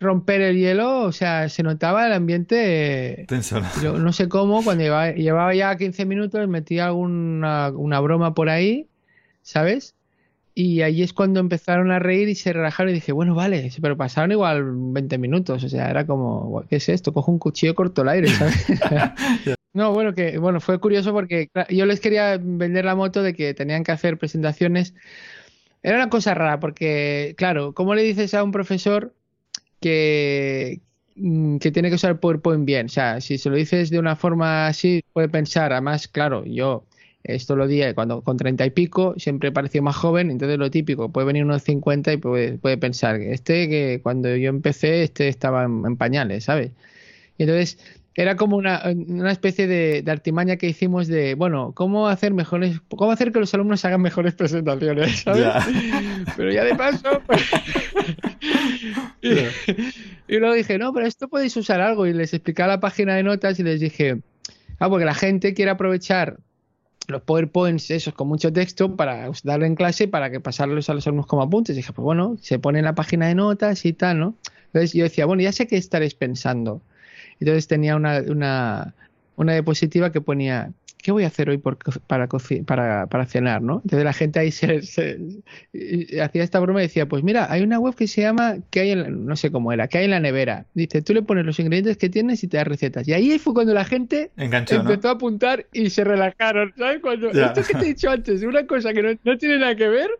[0.00, 3.24] romper el hielo, o sea, se notaba el ambiente...
[3.28, 3.62] Tenso.
[3.80, 8.48] Yo no sé cómo, cuando llevaba, llevaba ya 15 minutos, metía alguna una broma por
[8.48, 8.88] ahí,
[9.42, 9.94] ¿sabes?
[10.58, 13.94] Y ahí es cuando empezaron a reír y se relajaron y dije, bueno, vale, pero
[13.98, 17.12] pasaron igual 20 minutos, o sea, era como, ¿qué es esto?
[17.12, 18.66] Cojo un cuchillo corto el aire, ¿sabes?
[19.74, 23.52] No, bueno, que bueno, fue curioso porque yo les quería vender la moto de que
[23.52, 24.94] tenían que hacer presentaciones.
[25.82, 29.14] Era una cosa rara porque, claro, ¿cómo le dices a un profesor
[29.80, 30.80] que,
[31.16, 32.86] mm, que tiene que usar PowerPoint bien?
[32.86, 36.86] O sea, si se lo dices de una forma así, puede pensar, además, claro, yo
[37.28, 41.10] esto lo di cuando con treinta y pico, siempre pareció más joven, entonces lo típico,
[41.10, 45.28] puede venir unos 50 y puede, puede pensar que este que cuando yo empecé, este
[45.28, 46.70] estaba en, en pañales, ¿sabes?
[47.38, 47.78] Y entonces
[48.18, 52.80] era como una, una especie de, de artimaña que hicimos de, bueno, cómo hacer mejores,
[52.88, 55.46] cómo hacer que los alumnos hagan mejores presentaciones, ¿sabes?
[56.34, 57.42] Pero ya de paso, pues-
[59.20, 59.28] y,
[60.34, 63.22] y luego dije, no, pero esto podéis usar algo y les expliqué la página de
[63.22, 64.20] notas y les dije,
[64.78, 66.38] ah, porque la gente quiere aprovechar
[67.08, 71.06] los PowerPoints esos con mucho texto para darle en clase para que pasarlos a los
[71.06, 71.76] alumnos como apuntes.
[71.76, 74.34] dije, pues bueno, se pone en la página de notas y tal, ¿no?
[74.66, 76.82] Entonces yo decía, bueno, ya sé qué estaréis pensando.
[77.40, 78.94] Entonces tenía una, una,
[79.36, 80.72] una diapositiva que ponía,
[81.06, 81.78] ¿qué voy a hacer hoy por
[82.08, 82.26] para,
[82.66, 83.76] para, para cenar, no?
[83.84, 85.20] Entonces la gente ahí se, se-
[85.72, 88.56] y- y hacía esta broma y decía, pues mira, hay una web que se llama,
[88.70, 90.66] que hay en, la- no sé cómo era, que hay en la nevera.
[90.74, 93.06] Dice, tú le pones los ingredientes que tienes y te da recetas.
[93.06, 94.90] Y ahí fue cuando la gente Enganchó, ¿no?
[94.90, 96.98] empezó a apuntar y se relajaron, ¿sabes?
[97.00, 99.76] Cuando esto que te he dicho antes, de una cosa que no, no tiene nada
[99.76, 100.10] que ver,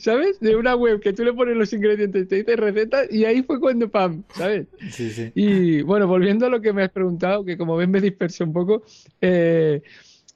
[0.00, 0.40] ¿sabes?
[0.40, 3.60] De una web que tú le pones los ingredientes, te dice recetas y ahí fue
[3.60, 4.66] cuando pam, ¿sabes?
[4.90, 5.30] Sí, sí.
[5.34, 8.52] Y bueno, volviendo a lo que me has preguntado, que como ven me dispersé un
[8.52, 8.82] poco,
[9.20, 9.82] eh,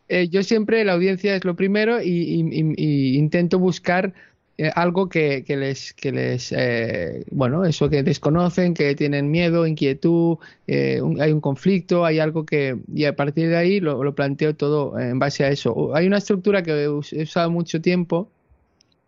[0.08, 4.14] eh, yo siempre la audiencia es lo primero y, y- intento buscar
[4.58, 10.38] eh, algo que, les, que les eh, bueno, eso que desconocen, que tienen miedo, inquietud,
[10.66, 14.54] eh, un- hay un conflicto, hay algo que, y a partir de ahí lo, planteo
[14.56, 15.94] todo en base a eso.
[15.94, 18.30] Hay una estructura que he us- he usado mucho tiempo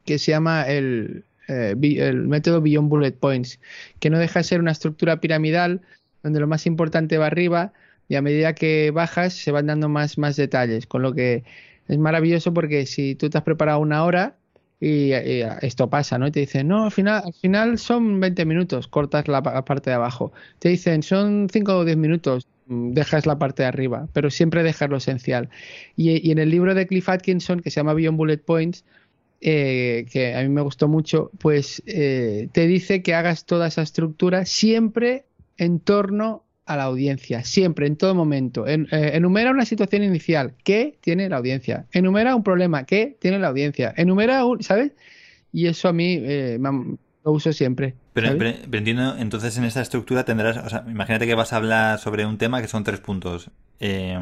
[0.05, 3.61] que se llama el, eh, el método Beyond Bullet Points,
[4.01, 5.81] que no deja de ser una estructura piramidal
[6.23, 7.73] donde lo más importante va arriba
[8.09, 11.45] y a medida que bajas se van dando más, más detalles, con lo que
[11.89, 14.39] es maravilloso porque si tú te has preparado una hora
[14.81, 16.27] y, y esto pasa, ¿no?
[16.27, 19.65] Y te dicen, no, al final, al final son 20 minutos, cortas la, pa- la
[19.65, 20.33] parte de abajo.
[20.59, 24.63] Te dicen, son 5 o 10 minutos, mm, dejas la parte de arriba, pero siempre
[24.63, 25.49] dejas lo esencial.
[25.97, 28.85] Y, y en el libro de Cliff Atkinson, que se llama Beyond Bullet Points,
[29.41, 33.83] eh, que a mí me gustó mucho, pues eh, te dice que hagas toda esa
[33.83, 38.67] estructura siempre en torno a la audiencia, siempre, en todo momento.
[38.67, 41.87] En- eh, enumera una situación inicial, ¿qué tiene la audiencia?
[41.93, 43.93] Enumera un problema, ¿qué tiene la audiencia?
[43.97, 44.93] Enumera un, ¿sabes?
[45.53, 46.59] Y eso a mí eh,
[47.25, 47.95] lo uso siempre.
[48.13, 51.57] Pero, pero- pero entiendo, entonces en esta estructura tendrás, o sea, imagínate que vas a
[51.57, 53.51] hablar sobre un tema que son tres puntos.
[53.81, 54.19] Eh,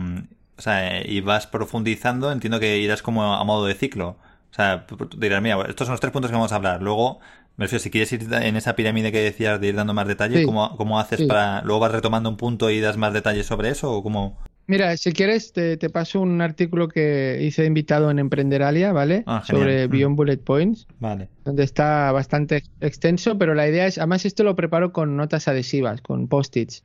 [0.59, 4.17] o sea, y vas profundizando, entiendo que irás como a modo de ciclo.
[4.51, 4.87] O sea,
[5.19, 6.81] dirás, mira, estos son los tres puntos que vamos a hablar.
[6.83, 7.21] Luego,
[7.57, 10.39] me refiero, si quieres ir en esa pirámide que decías de ir dando más detalle,
[10.41, 10.45] Sí.
[10.45, 11.27] ¿cómo, cómo haces Sí.
[11.27, 11.63] para.
[11.63, 13.93] Luego vas retomando un punto y das más detalles sobre eso?
[13.93, 14.39] ¿O cómo.?
[14.69, 19.23] Mira, si quieres, te, te paso un artículo que hice de invitado en Emprenderalia, ¿vale?
[19.27, 19.43] Ah.
[19.47, 19.91] Sobre Mm.
[19.93, 20.87] Beyond Bullet Points.
[20.99, 21.29] Vale.
[21.45, 25.47] donde está bastante ex- extenso, pero la idea es, además esto lo preparo con notas
[25.47, 26.83] adhesivas, con post-its,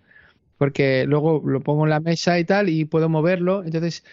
[0.59, 3.63] porque luego lo pongo en la mesa y tal y puedo moverlo.
[3.63, 4.03] Entonces,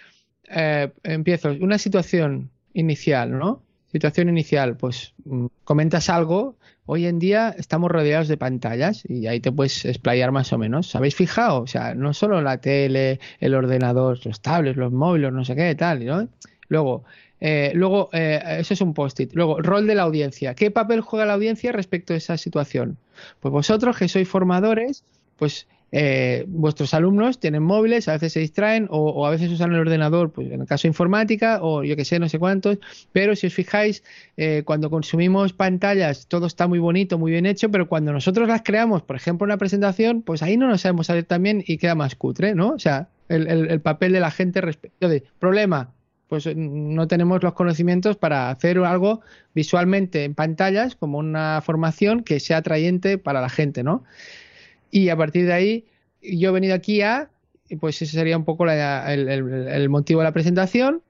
[0.49, 3.63] eh, empiezo, una situación inicial, ¿no?
[3.91, 9.41] Situación inicial, pues mm, comentas algo, hoy en día estamos rodeados de pantallas y ahí
[9.41, 10.95] te puedes explayar más o menos.
[10.95, 11.63] ¿Habéis fijado?
[11.63, 15.75] O sea, no solo la tele, el ordenador, los tablets, los móviles, no sé qué,
[15.75, 16.29] tal, ¿no?
[16.69, 17.05] Luego,
[17.41, 19.33] eh, luego, eh, eso es un post-it.
[19.33, 20.55] Luego, rol de la audiencia.
[20.55, 22.99] ¿Qué papel juega la audiencia respecto a esa situación?
[23.41, 25.05] Pues vosotros que sois formadores,
[25.37, 29.73] pues eh, vuestros alumnos tienen móviles, a veces se distraen o, o, a veces usan
[29.73, 32.79] el ordenador, pues en el caso de informática o yo que sé, no sé cuántos,
[33.13, 34.03] pero si os fijáis,
[34.37, 38.63] eh, cuando consumimos pantallas todo está muy bonito, muy bien hecho, pero cuando nosotros las
[38.63, 42.15] creamos, por ejemplo, una presentación, pues ahí no nos sabemos salir también y queda más
[42.17, 42.71] cutre, ¿no?
[42.71, 45.95] O sea, el, el, el papel de la gente respecto de problema,
[46.29, 49.23] pues no tenemos los conocimientos para hacer algo
[49.55, 54.05] visualmente en pantallas como una formación que sea atrayente para la gente, ¿no?
[54.91, 55.85] Y a partir de ahí,
[56.23, 57.31] yo he venido aquí a,
[57.81, 61.03] pues ese sería un poco la, el, el, motivo de la presentación.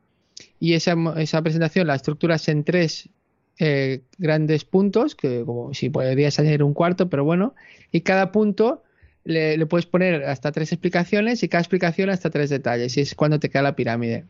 [0.60, 3.08] Y esa, esa presentación la estructuras en tres
[3.58, 7.54] eh, grandes puntos, que como si podrías añadir un cuarto, pero bueno.
[7.92, 8.82] Y cada punto
[9.24, 12.96] le, le, puedes poner hasta tres explicaciones y cada explicación hasta tres detalles.
[12.96, 14.24] Y es cuando te queda la pirámide.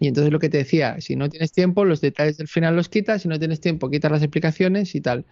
[0.00, 2.88] Y entonces lo que te decía, si no tienes tiempo, los detalles del final los
[2.88, 5.24] quitas, si no tienes tiempo, quitas las explicaciones y tal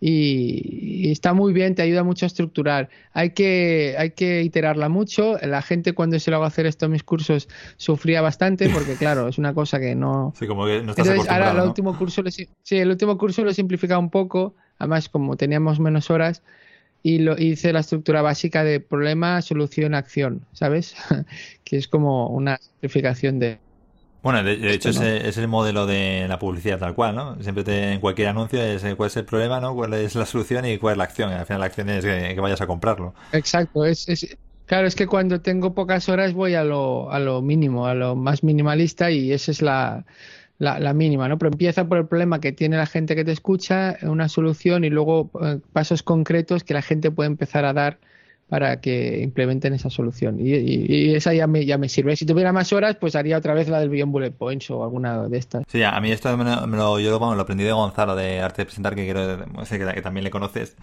[0.00, 2.88] y, y, está muy bien, te ayuda mucho a estructurar.
[3.12, 5.36] Hay que, hay que iterarla mucho.
[5.42, 9.28] La gente cuando se lo hago hacer esto en mis cursos sufría bastante porque claro,
[9.28, 10.32] es una cosa que no...
[10.38, 13.44] Sí, como que no estás Entonces ahora el último curso, lo, sí, el último curso
[13.44, 16.42] lo he simplificado un poco, además como teníamos menos horas
[17.02, 20.96] y lo hice la estructura básica de problema, solución, acción, ¿sabes?
[21.64, 23.58] que es como una simplificación de
[24.22, 27.42] bueno, de, de hecho, ese es el modelo de la publicidad tal cual, ¿no?
[27.42, 29.74] Siempre te, en cualquier anuncio es cuál es el problema, ¿no?
[29.74, 31.30] Cuál es la solución y cuál es la acción.
[31.30, 33.14] Y al final la acción es que, que vayas a comprarlo.
[33.32, 33.84] Exacto.
[33.84, 37.86] Es, es, claro, es que cuando tengo pocas horas voy a lo, a lo mínimo,
[37.86, 40.04] a lo más minimalista y esa es la,
[40.58, 41.38] la, la, mínima, ¿no?
[41.38, 44.90] Pero empieza por el problema que tiene la gente que te escucha, una solución y
[44.90, 47.98] luego eh, pasos concretos que la gente puede empezar a dar
[48.50, 50.40] para que implementen esa solución.
[50.40, 52.16] Y, y, y, esa ya me, ya me sirve.
[52.16, 55.28] Si tuviera más horas, pues haría otra vez la del Beyond Bullet Points o alguna
[55.28, 55.62] de estas.
[55.68, 58.40] Sí, a mí esto me lo, me lo yo bueno, lo aprendí de Gonzalo, de
[58.40, 60.76] Arte de Presentar, que quiero sé que, que también le conoces.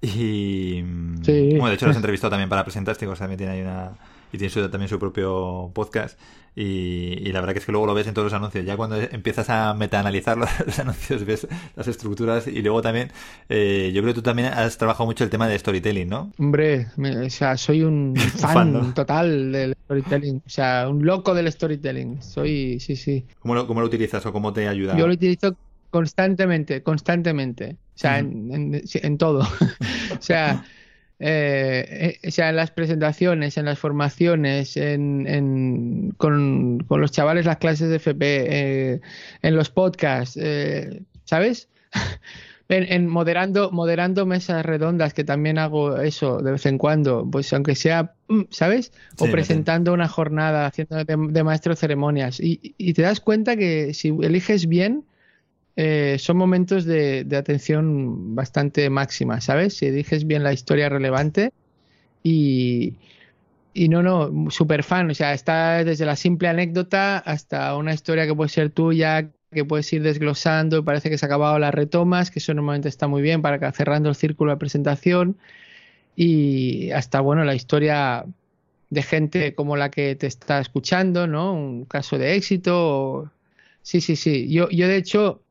[0.00, 0.82] Y
[1.22, 1.50] sí.
[1.50, 3.92] bueno, de hecho lo has entrevistado también para Presentásticos, también tiene ahí una
[4.34, 6.18] y tiene su, también su propio podcast.
[6.56, 8.64] Y, y, la verdad que es que luego lo ves en todos los anuncios.
[8.64, 12.48] Ya cuando empiezas a metaanalizar los, los anuncios, ves las estructuras.
[12.48, 13.12] Y luego también,
[13.48, 16.32] eh, yo creo que tú también has trabajado mucho el tema de storytelling, ¿no?
[16.36, 18.92] Hombre, o sea, soy un fan, fan ¿no?
[18.92, 20.42] total del storytelling.
[20.44, 22.20] O sea, un loco del storytelling.
[22.20, 23.24] Soy, sí, sí.
[23.38, 24.96] ¿Cómo lo, cómo lo utilizas o cómo te ayuda?
[24.96, 25.56] Yo lo utilizo
[25.90, 27.76] constantemente, constantemente.
[27.94, 29.42] O sea, en, en, en todo.
[30.18, 30.64] o sea.
[31.20, 37.46] Eh, o sea, en las presentaciones, en las formaciones, en, en con, con, los chavales
[37.46, 39.00] las clases de FP, eh,
[39.42, 41.68] en los podcasts, eh, ¿sabes?
[42.68, 47.52] en, en, moderando, moderando mesas redondas, que también hago eso de vez en cuando, pues
[47.52, 48.92] aunque sea, mm, ¿sabes?
[49.18, 52.40] O sí, presentando una jornada, haciendo de, de maestro ceremonias.
[52.40, 55.04] Y, y, te das cuenta que si eliges bien,
[55.76, 59.76] eh, son momentos de, de, atención bastante máxima, ¿sabes?
[59.76, 61.52] Si eliges bien la historia relevante
[62.22, 62.94] y,
[63.74, 68.26] y no, no, súper fan, o sea, está desde la simple anécdota hasta una historia
[68.26, 71.74] que puede ser tuya, que puedes ir desglosando y parece que se ha acabado las
[71.74, 75.36] retomas, que eso normalmente está muy bien para que cerrando el círculo de presentación
[76.16, 78.26] y hasta, bueno, la historia
[78.90, 81.52] de gente como la que te está escuchando, ¿no?
[81.54, 83.32] Un caso de éxito.
[83.82, 84.48] Sí, sí, sí.
[84.48, 85.42] Yo, yo de hecho,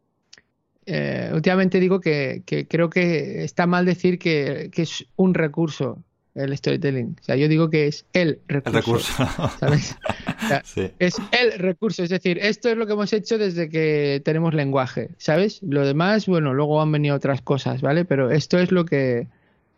[0.86, 6.04] eh, últimamente digo que, que, creo que está mal decir que, que, es un recurso
[6.36, 7.16] el storytelling.
[7.22, 8.70] O sea, yo digo que es el recurso.
[8.70, 9.58] El recurso.
[9.60, 9.98] ¿sabes?
[10.44, 10.92] O sea, sí.
[11.00, 12.04] Es el recurso.
[12.04, 15.62] Es decir, esto es lo que hemos hecho desde que tenemos lenguaje, ¿sabes?
[15.64, 18.04] Lo demás, bueno, luego han venido otras cosas, ¿vale?
[18.04, 19.28] Pero esto es lo que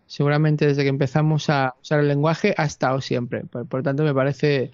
[0.08, 3.42] seguramente desde que empezamos a usar el lenguaje ha estado siempre.
[3.42, 4.72] Por, por tanto, me parece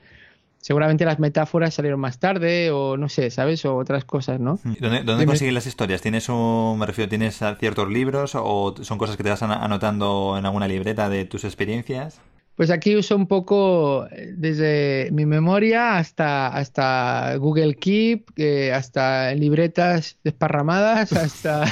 [0.62, 3.66] seguramente las metáforas salieron más tarde o no sé, ¿sabes?
[3.66, 4.60] O otras cosas, ¿no?
[4.80, 6.02] ¿Dónde, dónde consigues las historias?
[6.02, 10.46] ¿Tienes un, me refiero, tienes ciertos libros o son cosas que te vas anotando en
[10.46, 12.22] alguna libreta de tus experiencias?
[12.56, 20.20] Pues aquí uso un poco desde mi memoria hasta, hasta Google Keep, eh, hasta libretas
[20.24, 21.66] desparramadas, hasta...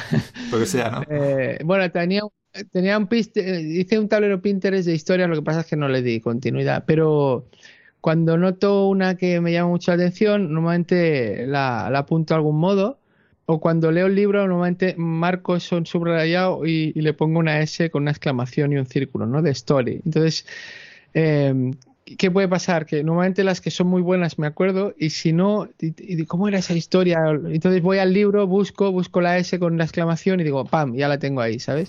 [0.51, 1.03] Lo que sea, ¿no?
[1.09, 2.23] Eh, bueno, tenía,
[2.71, 6.01] tenía un hice un tablero Pinterest de historias, lo que pasa es que no le
[6.01, 7.45] di continuidad, pero
[8.01, 12.99] cuando noto una que me llama mucho la atención, normalmente la, apunto de algún modo.
[13.45, 17.59] O cuando leo el libro, normalmente marco eso en subrayado y, y, le pongo una
[17.61, 19.41] S con una exclamación y un círculo, ¿no?
[19.41, 20.01] De story.
[20.05, 20.45] Entonces,
[21.15, 21.71] eh,
[22.17, 22.85] ¿qué puede pasar?
[22.85, 26.59] Que normalmente las que son muy buenas me acuerdo y si no, y, ¿cómo era
[26.59, 27.19] esa historia?
[27.29, 30.95] Entonces voy al libro, busco, busco la S con la exclamación y digo, ¡pam!
[30.95, 31.87] Ya la tengo ahí, ¿sabes?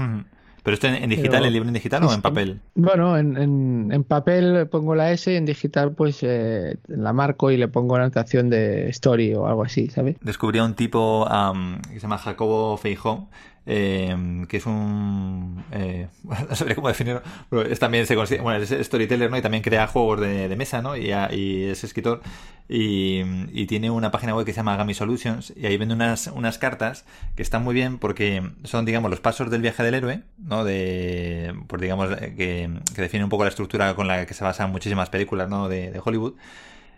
[0.63, 2.61] ¿Pero esto en, digital, Pero, en libro en digital o en papel?
[2.75, 7.51] Bueno, en, en, en, papel pongo la S y en digital pues eh, la marco
[7.51, 10.17] y le pongo una anotación de story o algo así, ¿sabes?
[10.21, 13.29] Descubrí a un tipo um, que se llama Jacobo Feijó,
[13.73, 15.65] eh, que es un...
[15.71, 16.09] Eh,
[16.49, 19.37] no sabría cómo definirlo, pero es también se considera, bueno, es storyteller, ¿no?
[19.37, 20.97] Y también crea juegos de, mesa, ¿no?
[20.97, 22.21] Y, es escritor
[22.69, 26.27] y, y, tiene una página web que se llama Gami Solutions y ahí vende unas,
[26.27, 27.05] unas cartas
[27.37, 30.65] que están muy bien porque son, digamos, los pasos del viaje del héroe, ¿no?
[30.65, 34.73] De, pues digamos, que, que define un poco la estructura con la que se basan
[34.73, 35.69] muchísimas películas, ¿no?
[35.69, 36.35] De Hollywood.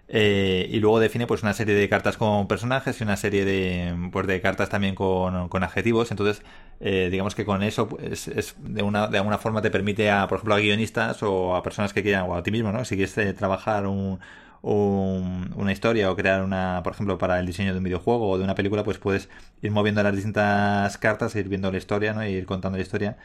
[0.08, 4.10] Eh, y luego define pues una serie de cartas con personajes y una serie de,
[4.12, 6.10] pues, de cartas también con, con adjetivos.
[6.10, 6.42] Entonces,
[6.80, 10.26] eh, digamos que con eso pues, es de, una, de alguna forma te permite a,
[10.28, 12.84] por ejemplo, a guionistas o a personas que quieran, o a ti mismo, ¿no?
[12.84, 14.20] Si quieres eh, trabajar un,
[14.62, 18.38] un, una historia o crear una, por ejemplo, para el diseño de un videojuego o
[18.38, 19.28] de una película, pues puedes
[19.62, 22.24] ir moviendo las distintas cartas, e ir viendo la historia, ¿no?
[22.26, 23.16] Y ir contando la historia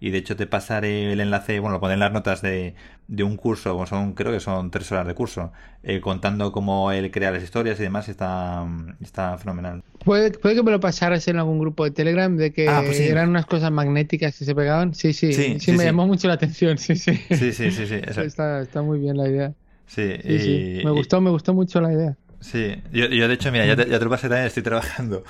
[0.00, 2.74] y de hecho te pasaré el enlace, bueno, lo pondré en las notas de,
[3.08, 7.10] de un curso, son, creo que son tres horas de curso, eh, contando cómo él
[7.10, 8.66] crea las historias y demás, está,
[9.00, 9.82] está fenomenal.
[10.04, 12.98] ¿Puede, puede que me lo pasaras en algún grupo de Telegram de que ah, pues
[12.98, 13.04] sí.
[13.04, 14.94] eran unas cosas magnéticas que se pegaban.
[14.94, 17.14] Sí, sí, sí, sí, sí me llamó mucho la atención, sí, sí.
[17.30, 17.94] Sí, sí, sí.
[17.94, 19.52] Está, está muy bien la idea.
[19.86, 20.80] Sí, sí, sí.
[20.84, 22.16] Me gustó, me gustó mucho la idea.
[22.40, 25.24] Sí, yo, yo de hecho, mira, ya te, ya te lo pasé también, estoy trabajando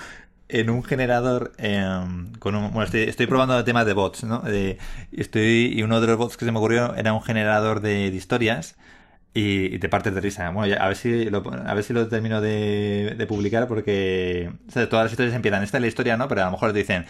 [0.48, 1.84] en un generador eh,
[2.38, 4.78] con un, bueno estoy, estoy probando el tema de bots no de,
[5.12, 8.16] estoy y uno de los bots que se me ocurrió era un generador de, de
[8.16, 8.76] historias
[9.34, 11.92] y, y, te partes de risa bueno ya, a ver si lo, a ver si
[11.92, 15.88] lo termino de, de publicar porque o sea, todas las historias empiezan esta es la
[15.88, 17.06] historia no pero a lo mejor te dicen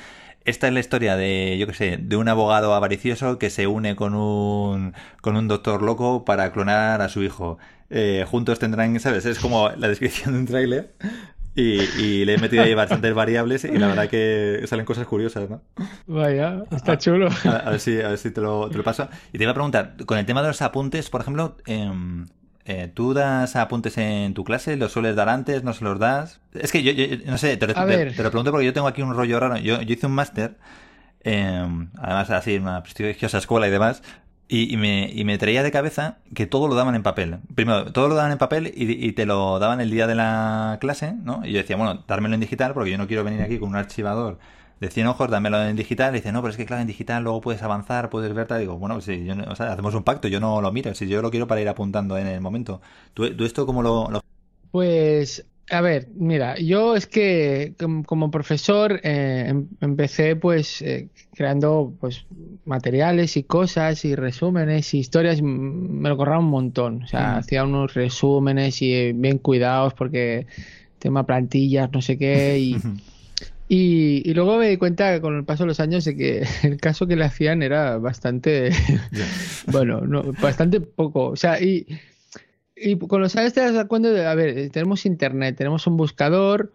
[0.46, 3.96] esta es la historia de, yo qué sé, de un abogado avaricioso que se une
[3.96, 7.58] con un, con un doctor loco para clonar a su hijo.
[7.90, 9.26] Eh, juntos tendrán, ¿sabes?
[9.26, 10.94] Es como la descripción de un tráiler,
[11.56, 15.48] y, y, le he metido ahí bastantes variables y la verdad que salen cosas curiosas,
[15.48, 15.62] ¿no?
[16.06, 17.28] Vaya, está chulo.
[17.44, 19.08] A, a, ver, si, a ver si te lo, te lo, paso.
[19.32, 21.90] Y te iba a preguntar, con el tema de los apuntes, por ejemplo, eh,
[22.66, 24.76] eh, ¿tú das apuntes en tu clase?
[24.76, 25.64] ¿Los sueles dar antes?
[25.64, 26.40] ¿No se los das?
[26.52, 29.02] Es que yo, yo no sé, te, te, te, lo pregunto porque yo tengo aquí
[29.02, 29.56] un rollo raro.
[29.56, 30.56] Yo, yo hice un máster,
[31.20, 34.02] eh, además así, una prestigiosa escuela y demás,
[34.48, 37.38] y, y, me, y, me, traía de cabeza que todo lo daban en papel.
[37.54, 40.78] Primero, todo lo daban en papel y, y, te lo daban el día de la
[40.80, 41.44] clase, ¿no?
[41.44, 43.76] Y yo decía, bueno, dármelo en digital porque yo no quiero venir aquí con un
[43.76, 44.38] archivador
[44.80, 46.14] de 100 ojos, dámelo en digital.
[46.14, 48.46] Y dice, no, pero es que claro, en digital luego puedes avanzar, puedes ver.
[48.58, 51.22] Digo, bueno, si yo, o sea, hacemos un pacto, yo no lo miro, si yo
[51.22, 52.80] lo quiero para ir apuntando en el momento.
[53.14, 54.22] ¿Tú, tú esto cómo lo, lo...
[54.70, 57.74] Pues a ver, mira, yo es que
[58.06, 62.24] como profesor eh, empecé pues eh, creando pues
[62.64, 67.38] materiales y cosas y resúmenes y historias, me lo corraba un montón, o sea, mm.
[67.38, 70.46] hacía unos resúmenes y bien cuidados porque
[71.00, 72.76] tema plantillas, no sé qué y,
[73.68, 76.76] y, y, luego me di cuenta con el paso de los años de que el
[76.80, 78.70] caso que le hacían era bastante,
[79.66, 81.86] bueno, no, bastante poco, o sea, y
[82.76, 86.72] y con los años te das cuenta de, a ver, tenemos internet, tenemos un buscador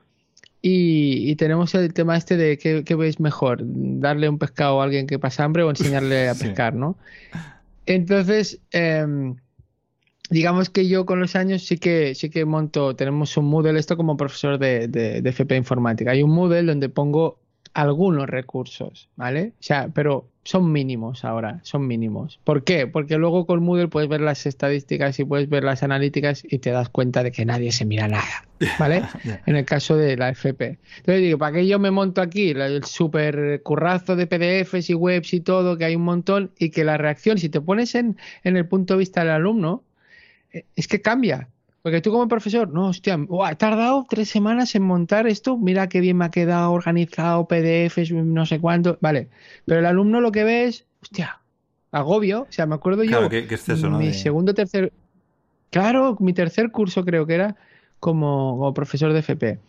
[0.62, 4.84] y, y tenemos el tema este de qué, qué, veis mejor, darle un pescado a
[4.84, 6.80] alguien que pasa hambre o enseñarle a pescar, sí.
[6.80, 6.97] ¿no?
[7.86, 9.06] Entonces, eh,
[10.32, 13.97] digamos que yo con los años sí que sí que monto, tenemos un Moodle, esto
[13.97, 17.39] como profesor de, de, de FP Informática, hay un Moodle donde pongo
[17.74, 19.54] algunos recursos, ¿vale?
[19.60, 22.39] O sea, pero son mínimos ahora, son mínimos.
[22.44, 22.88] ¿Por qué?
[22.88, 26.72] Porque luego con Moodle puedes ver las estadísticas y puedes ver las analíticas y te
[26.72, 28.48] das cuenta de que nadie se mira nada,
[28.80, 29.04] ¿vale?
[29.46, 30.80] En el caso de la FP.
[30.98, 35.34] Entonces digo, ¿para qué yo me monto aquí el super currazo de PDFs y webs
[35.34, 38.58] y todo, que hay un montón, y que la reacción, si te pones en, en
[38.58, 39.84] el punto de vista del alumno,
[40.52, 41.50] eh, es que cambia.
[41.82, 46.00] Porque tú como profesor, no, hostia, ha tardado tres semanas en montar esto, mira qué
[46.00, 49.30] bien me ha quedado organizado, PDFs, no sé cuánto, vale.
[49.66, 51.42] Pero el alumno lo que ve es, hostia,
[51.92, 54.94] agobio, o sea, me acuerdo claro, yo, ¿qué, qué es eso, mi segundo, tercer,
[55.72, 57.56] claro, mi tercer curso creo que era
[58.00, 59.60] como, como profesor de FP.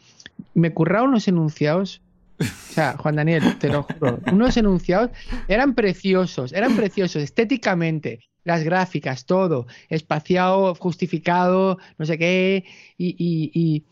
[0.54, 2.02] Me curraba unos enunciados
[2.42, 5.10] o sea, Juan Daniel, te lo juro, unos enunciados
[5.48, 12.64] eran preciosos, eran preciosos estéticamente, las gráficas, todo, espaciado, justificado, no sé qué,
[12.98, 13.84] y, y, y,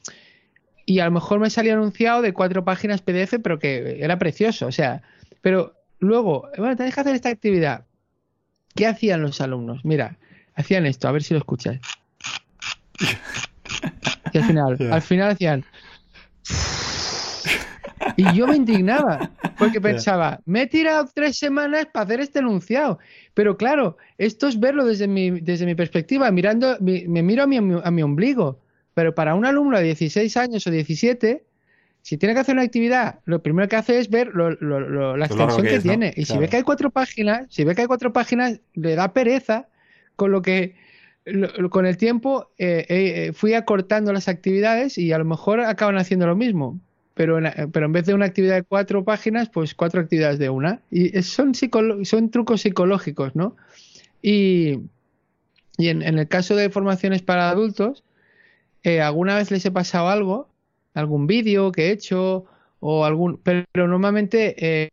[0.86, 4.66] y, a lo mejor me salía anunciado de cuatro páginas PDF, pero que era precioso,
[4.66, 5.02] o sea,
[5.40, 7.86] pero luego, bueno, tenés que hacer esta actividad.
[8.74, 9.84] ¿Qué hacían los alumnos?
[9.84, 10.16] Mira,
[10.54, 11.80] hacían esto, a ver si lo escuchas.
[14.32, 14.94] Y al final, yeah.
[14.94, 15.64] al final hacían...
[18.16, 22.98] Y yo me indignaba, porque pensaba, me he tirado tres semanas para hacer este enunciado.
[23.34, 27.46] Pero claro, esto es verlo desde mi, desde mi perspectiva, mirando, me, me miro a
[27.46, 28.60] mi, a mi ombligo.
[28.94, 31.44] Pero para un alumno de 16 años o 17,
[32.02, 35.16] si tiene que hacer una actividad, lo primero que hace es ver lo, lo, lo,
[35.16, 36.06] la extensión que, que es, tiene.
[36.06, 36.12] ¿no?
[36.22, 36.34] Y claro.
[36.34, 39.68] si ve que hay cuatro páginas, si ve que hay cuatro páginas, le da pereza,
[40.16, 40.74] con lo que
[41.68, 46.26] con el tiempo eh, eh, fui acortando las actividades y a lo mejor acaban haciendo
[46.26, 46.80] lo mismo
[47.20, 50.48] pero en, pero en vez de una actividad de cuatro páginas, pues cuatro actividades de
[50.48, 50.80] una.
[50.90, 53.58] Y son, son trucos psicológicos, ¿no?
[54.22, 54.78] Y,
[55.76, 58.04] y en, el caso de formaciones para adultos,
[58.84, 60.48] eh, alguna vez les he pasado algo,
[60.94, 62.46] algún vídeo que he hecho,
[62.80, 63.38] o algún.
[63.42, 64.54] Pero, normalmente.
[64.56, 64.88] eh,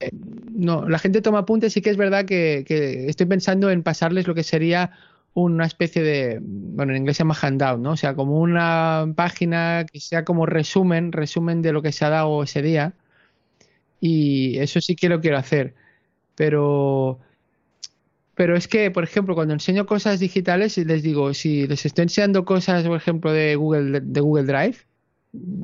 [0.00, 0.10] eh,
[0.54, 2.64] no, la gente toma apuntes, sí que es verdad que
[3.10, 4.92] estoy pensando en pasarles lo que sería
[5.34, 7.92] una especie de, bueno, en inglés se llama handout, ¿no?
[7.92, 12.10] O sea, como una página que sea como resumen, resumen de lo que se ha
[12.10, 12.94] dado ese día.
[14.00, 15.74] Y eso sí que lo quiero hacer.
[16.34, 17.18] Pero,
[18.34, 22.44] pero es que, por ejemplo, cuando enseño cosas digitales, les digo, si les estoy enseñando
[22.44, 24.78] cosas, por ejemplo, de Google, de Google Drive,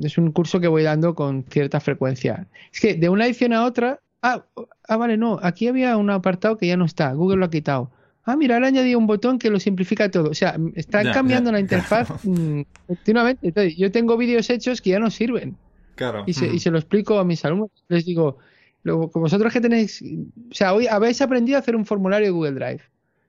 [0.03, 2.47] es un curso que voy dando con cierta frecuencia.
[2.73, 4.45] Es que de una edición a otra, ah,
[4.87, 7.91] ah, vale, no, aquí había un apartado que ya no está, Google lo ha quitado.
[8.29, 10.29] Ah, mira, ahora añadido un botón que lo simplifica todo.
[10.29, 13.47] O sea, están cambiando la interfaz mm, continuamente.
[13.47, 15.55] Entonces, yo tengo vídeos hechos que ya no sirven
[15.95, 16.23] Claro.
[16.27, 17.71] y se, y se lo explico a mis alumnos.
[17.89, 18.37] Les digo,
[18.83, 22.51] lo, vosotros que tenéis, o sea, hoy habéis aprendido a hacer un formulario de Google
[22.53, 22.81] Drive.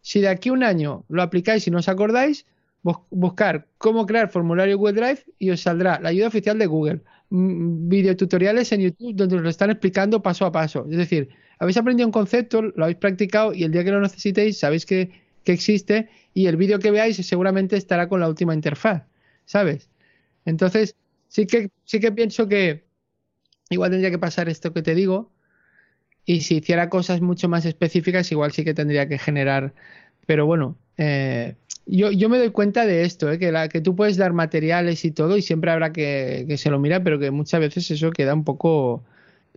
[0.02, 2.46] Si de aquí a un año lo aplicáis y no os acordáis,
[2.82, 7.00] bus- buscar cómo crear formulario Google Drive y os saldrá la ayuda oficial de Google.
[7.30, 10.86] Mm, Videotutoriales en YouTube donde os lo están explicando paso a paso.
[10.90, 11.28] Es decir,
[11.58, 15.10] habéis aprendido un concepto, lo habéis practicado y el día que lo necesitéis sabéis que,
[15.44, 19.04] que existe y el vídeo que veáis seguramente estará con la última interfaz.
[19.44, 19.88] ¿Sabes?
[20.44, 20.96] Entonces,
[21.28, 22.84] sí que, sí que pienso que
[23.70, 25.32] igual tendría que pasar esto que te digo.
[26.24, 29.74] Y si hiciera cosas mucho más específicas, igual sí que tendría que generar.
[30.26, 31.56] Pero bueno, eh,
[31.86, 35.04] yo, yo me doy cuenta de esto, eh, que, la, que tú puedes dar materiales
[35.04, 38.10] y todo, y siempre habrá que, que se lo mira, pero que muchas veces eso
[38.12, 39.04] queda un poco.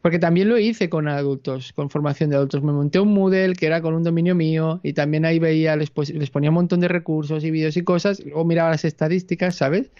[0.02, 2.62] Porque también lo hice con adultos, con formación de adultos.
[2.62, 5.92] Me monté un Moodle que era con un dominio mío y también ahí veía, les,
[5.92, 9.56] pos- les ponía un montón de recursos y vídeos y cosas, o miraba las estadísticas,
[9.56, 9.92] ¿sabes?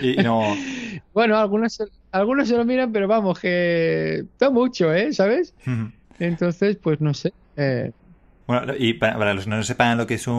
[0.00, 0.56] y, y no.
[1.12, 5.12] Bueno, algunos, se- algunos se lo miran, pero vamos, que no mucho, ¿eh?
[5.12, 5.54] ¿Sabes?
[6.18, 7.32] Entonces, pues no sé.
[7.56, 7.92] eh,
[8.46, 10.34] Bueno, y para, para los que no sepan lo que es un,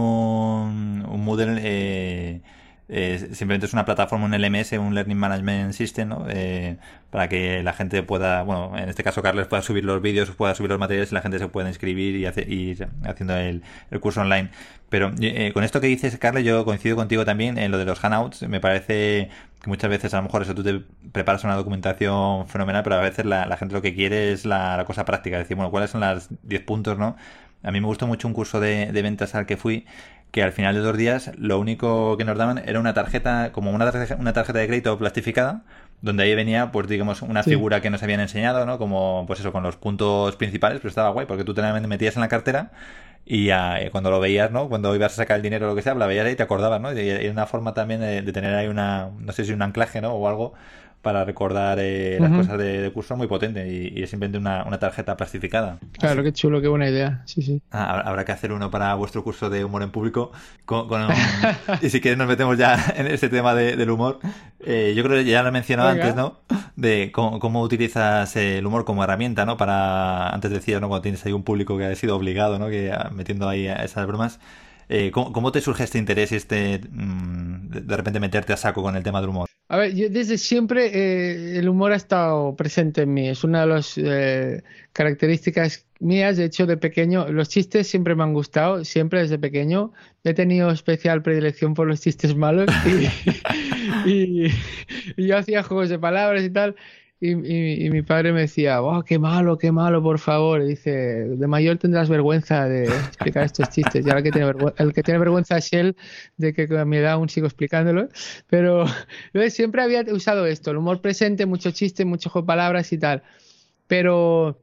[1.10, 2.42] un Moodle, eh,
[2.88, 6.26] eh, simplemente es una plataforma, un LMS, un Learning Management System, ¿no?
[6.30, 6.78] Eh,
[7.10, 10.56] para que la gente pueda, bueno, en este caso Carles pueda subir los vídeos, pueda
[10.56, 14.00] subir los materiales y la gente se pueda inscribir y, hace- ir haciendo el, el
[14.00, 14.50] curso online.
[14.90, 18.02] Pero eh, con esto que dices, Carles, yo coincido contigo también en lo de los
[18.04, 18.44] handouts.
[18.48, 19.30] Me parece
[19.62, 20.80] que muchas veces a lo mejor eso tú te
[21.12, 24.78] preparas una documentación fenomenal, pero a veces la, la gente lo que quiere es la,
[24.78, 25.38] la cosa práctica.
[25.38, 27.18] Decir, bueno, ¿cuáles son las 10 puntos, no?
[27.64, 29.86] A mí me gustó mucho un curso de, de ventas al que fui,
[30.32, 33.72] que al final de dos días lo único que nos daban era una tarjeta, como
[33.72, 35.64] una tarjeta, una tarjeta de crédito plastificada,
[36.02, 37.52] donde ahí venía, pues digamos, una Sí.
[37.52, 38.78] figura que nos habían enseñado, ¿no?
[38.78, 42.16] Como, pues eso, con los puntos principales, pero estaba guay, porque tú te la metías
[42.16, 42.72] en la cartera
[43.26, 44.70] y ya, eh, cuando lo veías, ¿no?
[44.70, 46.44] Cuando ibas a sacar el dinero o lo que sea, la veías ahí y te
[46.44, 46.94] acordabas, ¿no?
[46.94, 50.02] Y era una forma también de, de tener ahí una, no sé si un anclaje,
[50.02, 50.14] ¿no?
[50.14, 50.54] O algo
[51.08, 54.66] para recordar eh, las cosas de, de curso muy potente y, y es simplemente una,
[54.66, 55.80] una tarjeta plastificada.
[55.98, 57.22] claro, qué chulo, qué buena idea.
[57.26, 57.62] Sí, sí.
[57.72, 60.34] Ah, habrá- que hacer uno para vuestro curso de humor en público.
[60.66, 61.08] con- con-
[61.82, 64.20] y si quieres nos metemos ya en ese tema de- del humor.
[64.60, 66.04] Eh, yo creo que ya lo he mencionado Venga.
[66.04, 66.40] antes, ¿no?
[66.76, 69.56] De cómo, cómo utilizas el humor como herramienta, ¿no?
[69.56, 70.90] Para, antes decías, ¿no?
[70.90, 72.68] Cuando tienes ahí un público que ha sido obligado, ¿no?
[72.68, 74.40] Que ah, metiendo ahí esas bromas.
[74.90, 78.82] Eh, ¿cómo, cómo te surge este interés y este, mm, de repente meterte a saco
[78.84, 79.48] con el tema del humor?
[79.70, 83.28] A ver, yo desde siempre eh, el humor ha estado presente en mí.
[83.28, 84.64] Es una de las eh,
[84.94, 86.38] características mías.
[86.38, 89.92] De hecho, de pequeño, los chistes siempre me han gustado, siempre desde pequeño.
[90.24, 92.70] He tenido especial predilección por los chistes malos
[94.06, 94.48] y,
[95.18, 96.76] yo hacía juegos de palabras y tal.
[97.20, 97.32] Y,
[97.86, 100.62] y- mi padre me decía, oh, qué malo, qué malo, por favor.
[100.62, 104.06] Y dice, de mayor tendrás vergüenza de explicar estos chistes.
[104.06, 105.96] Y ahora que tiene el que tiene vergüenza es él,
[106.38, 108.08] de que a mi edad aún sigo explicándolo.
[108.48, 108.86] Pero
[109.34, 112.98] yo siempre había usado esto, el humor presente, mucho chiste, mucho juego de palabras y
[113.00, 113.24] tal.
[113.88, 114.60] Pero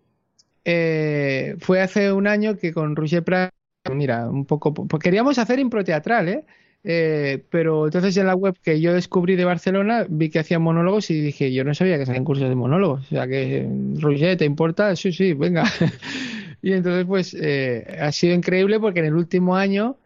[0.65, 3.53] eh, fue hace un año que con Roger Prat,
[3.93, 6.47] mira, un poco, pues queríamos hacer impro teatral, ¿eh?
[6.87, 11.11] Eh, pero entonces en la web que yo descubrí de Barcelona vi que hacían monólogos
[11.11, 13.07] y dije, yo no sabía que hacían cursos de monólogos.
[13.07, 13.66] O sea que,
[13.99, 14.95] Roger, ¿te importa?
[14.95, 15.64] Sí, sí, venga.
[16.64, 19.99] Y entonces pues eh, ha sido increíble porque en el último año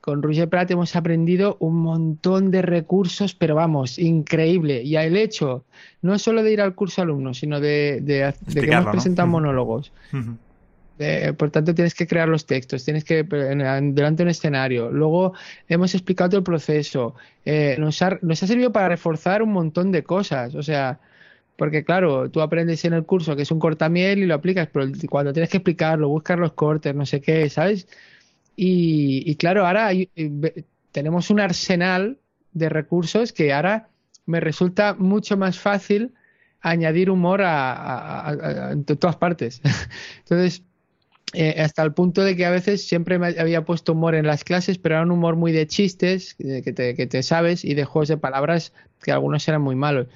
[0.00, 4.82] con Roger Prat hemos aprendido un montón de recursos, pero vamos, increíble.
[4.82, 5.64] Y el hecho,
[6.00, 8.92] no solo de ir al curso alumno, sino de, de, de que hemos ¿no?
[8.92, 9.92] presentado monólogos.
[10.98, 14.90] Eh, por tanto, tienes que crear los textos, tienes que en- delante de un escenario.
[14.90, 15.34] Luego
[15.68, 17.14] hemos explicado todo el proceso.
[17.44, 20.54] Eh, nos, ha, nos ha servido para reforzar un montón de cosas.
[20.54, 20.98] O sea,
[21.56, 24.86] porque claro, tú aprendes en el curso que es un cortamiel y lo aplicas, pero
[25.10, 27.88] cuando tienes que explicarlo, buscar los cortes, no sé qué, ¿sabes?
[28.56, 30.08] Y, y claro, ahora eh,
[30.92, 32.18] tenemos un arsenal
[32.52, 33.88] de recursos que ahora
[34.26, 36.14] me resulta mucho más fácil
[36.60, 39.60] añadir humor a, todas partes.
[40.20, 40.62] Entonces,
[41.32, 44.44] eh, hasta el punto de que a veces siempre me había puesto humor en las
[44.44, 47.74] clases, pero era un humor muy de chistes, eh, que te, que te sabes, y
[47.74, 48.72] de juegos de palabras,
[49.02, 50.06] que algunos eran muy malos.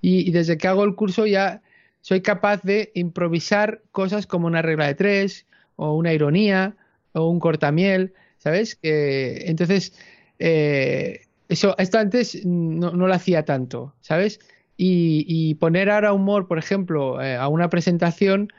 [0.00, 1.62] Y, desde que hago el curso ya
[2.00, 5.46] soy capaz de improvisar cosas como una regla de tres,
[5.76, 6.76] o una ironía,
[7.12, 8.76] o un cortamiel, ¿sabes?
[8.76, 9.94] Que, entonces,
[10.38, 14.38] eh, eso, esto antes no, no lo hacía tanto, ¿sabes?
[14.76, 18.52] Y, y poner ahora humor, por ejemplo, eh, a una presentación,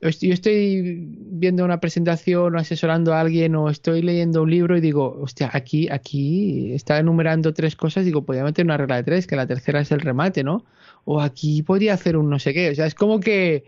[0.00, 4.80] yo estoy viendo una presentación o asesorando a alguien o estoy leyendo un libro y
[4.80, 9.26] digo, hostia, aquí, aquí está enumerando tres cosas, digo, podría meter una regla de tres,
[9.26, 10.64] que la tercera es el remate, ¿no?
[11.04, 13.64] O aquí podría hacer un no sé qué, o sea, es como que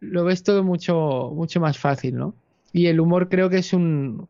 [0.00, 2.34] lo ves todo mucho, mucho más fácil, ¿no?
[2.72, 4.28] Y el humor creo que es un,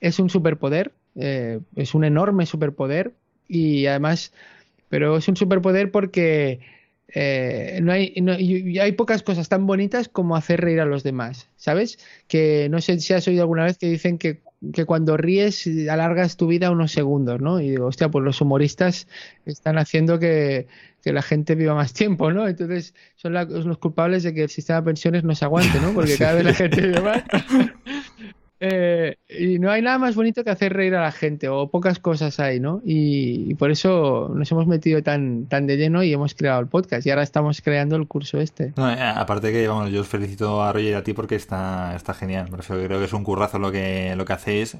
[0.00, 3.14] es un superpoder, eh, es un enorme superpoder
[3.48, 4.32] y además,
[4.90, 6.60] pero es un superpoder porque
[7.14, 11.02] eh, no hay, no- y- hay pocas cosas tan bonitas como hacer reír a los
[11.02, 11.98] demás, ¿sabes?
[12.28, 14.40] Que no sé si has oído alguna vez que dicen que,
[14.72, 17.60] que cuando ríes alargas tu vida unos segundos, ¿no?
[17.60, 19.08] Y digo, hostia, pues los humoristas
[19.44, 20.68] están haciendo que,
[21.02, 22.46] que la gente viva más tiempo, ¿no?
[22.48, 25.92] Entonces son la- los culpables de que el sistema de pensiones no se aguante, ¿no?
[25.92, 27.22] Porque cada vez la gente vive más.
[28.64, 31.98] Eh, y no hay nada más bonito que hacer reír a la gente, o pocas
[31.98, 32.80] cosas hay, ¿no?
[32.84, 36.68] Y, y por eso nos hemos metido tan, tan de lleno y hemos creado el
[36.68, 37.04] podcast.
[37.04, 38.72] Y ahora estamos creando el curso este.
[38.76, 42.14] Eh, aparte que, vamos, yo os felicito a Roger y a ti porque está, está
[42.14, 42.52] genial.
[42.52, 44.76] Me refiero, creo que es un currazo lo que, lo que hacéis.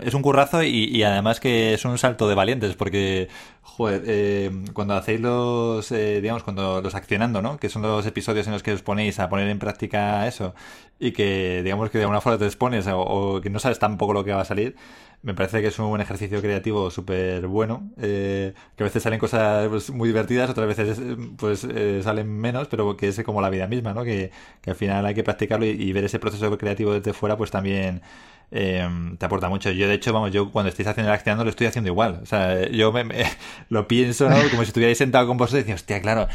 [0.00, 3.28] Es un currazo y, y además que es un salto de valientes porque,
[3.62, 7.58] joder, eh, cuando hacéis los, eh, digamos, cuando los accionando, ¿no?
[7.58, 10.54] Que son los episodios en los que os ponéis a poner en práctica eso
[11.00, 14.12] y que, digamos, que de alguna forma te expones o, o que no sabes tampoco
[14.12, 14.76] lo que va a salir.
[15.22, 19.68] Me parece que es un ejercicio creativo súper bueno, eh, que a veces salen cosas
[19.68, 23.48] pues, muy divertidas, otras veces eh, pues eh, salen menos, pero que es como la
[23.48, 24.02] vida misma, ¿no?
[24.02, 24.32] Que,
[24.66, 28.02] al final hay que practicarlo y, ver ese proceso creativo desde fuera, pues también
[28.50, 29.70] te aporta mucho.
[29.70, 32.20] Yo, de hecho, vamos, yo cuando estéis haciendo el accionando lo estoy haciendo igual.
[32.22, 33.04] O sea, yo me,
[33.70, 34.36] lo pienso, ¿no?
[34.50, 36.28] Como si estuvierais sentado con vosotros y decís, hostia, claro,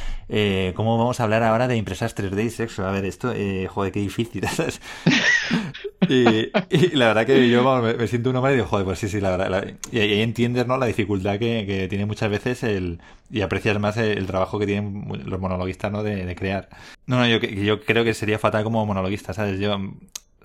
[0.76, 2.88] ¿cómo vamos a hablar ahora de impresas 3D y sexo?
[2.88, 3.34] A ver, esto,
[3.70, 4.48] joder, qué difícil.
[6.10, 9.20] Y, la verdad que yo me, siento uno mal y digo, joder, pues sí, sí,
[9.20, 9.50] la verdad.
[9.50, 10.78] la- y ahí entiendes, ¿no?
[10.78, 13.00] La dificultad que, que tiene muchas veces el,
[13.32, 16.04] y aprecias más el, trabajo que tienen los monologuistas, ¿no?
[16.04, 16.70] De, crear.
[17.06, 19.60] No, no, yo, yo creo que sería fatal como monologuista, ¿sabes?
[19.60, 19.78] Yo,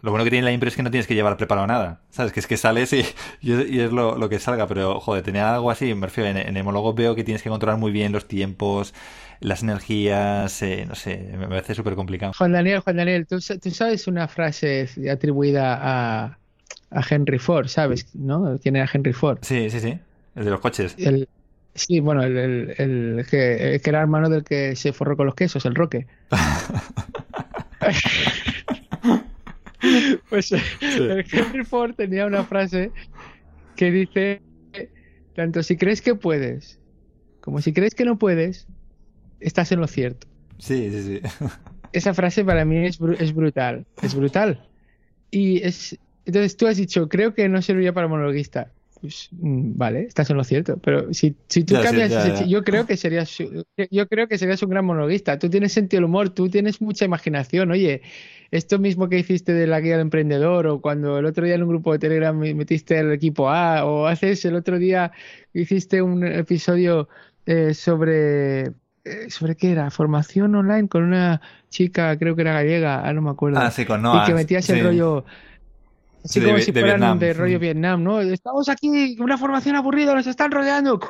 [0.02, 2.32] lo bueno que tiene la impro es que no tienes que llevar preparado nada, ¿sabes?
[2.32, 3.04] Que es que sales y,
[3.40, 6.64] y es, lo, lo que salga, pero, joder, tener algo así, me en, en el
[6.64, 8.94] monólogo veo que tienes que controlar muy bien los tiempos,
[9.42, 12.32] las energías, eh, no sé, me parece súper complicado.
[12.36, 16.38] Juan Daniel, Juan Daniel, ¿tú, tú sabes una frase atribuida a,
[16.90, 18.06] a Henry Ford, ¿sabes?
[18.14, 18.58] ¿No?
[18.62, 19.38] ¿Quién era Henry Ford?
[19.42, 19.98] Sí, sí, sí,
[20.34, 20.94] el de los coches.
[20.98, 21.28] El,
[21.74, 25.26] sí, bueno, el, el- el que, el que era hermano del que se forró con
[25.26, 26.06] los quesos, el Roque.
[30.28, 32.92] Pues el Henry Ford tenía una frase
[33.76, 34.42] que dice,
[35.34, 36.78] tanto si crees que puedes
[37.40, 38.68] como si crees que no puedes,
[39.42, 40.26] estás en lo cierto.
[40.58, 41.20] Sí, sí, sí.
[41.92, 44.66] Esa frase para mí es, es brutal, es brutal.
[45.30, 48.72] Y es, entonces tú has dicho, creo que no serviría para monologuista.
[49.00, 52.34] Pues, mm, vale, estás en lo cierto, pero si, si tú Ya, sí, cambias ya,
[52.40, 52.46] ya.
[52.46, 53.36] yo creo que serías
[53.90, 55.38] yo creo que serías un gran monologuista.
[55.38, 57.72] Tú tienes sentido del humor, tú tienes mucha imaginación.
[57.72, 58.02] Oye,
[58.52, 61.64] esto mismo que hiciste de la guía del emprendedor o cuando el otro día en
[61.64, 65.10] un grupo de Telegram me- metiste el equipo A o haces el otro día
[65.52, 67.08] hiciste un episodio
[67.46, 68.70] eh, sobre
[69.28, 71.40] sobre qué era, formación online con una
[71.70, 73.58] chica, creo que era gallega, ah, no me acuerdo.
[73.58, 74.26] Ah, sí, con y Noah.
[74.26, 74.82] que metías el sí.
[74.82, 75.24] rollo
[76.24, 77.18] así Sí, de como si de fueran Vietnam.
[77.18, 77.58] de rollo.
[77.58, 78.20] Vietnam, ¿no?
[78.20, 81.00] Estamos aquí, una formación aburrida, nos están rodeando.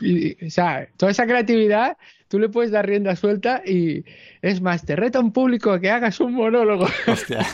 [0.00, 1.96] Y, o sea, toda esa creatividad,
[2.28, 4.04] tú le puedes dar rienda suelta y
[4.42, 6.86] es más, te reto a un público a que hagas un monólogo.
[7.06, 7.46] Hostia.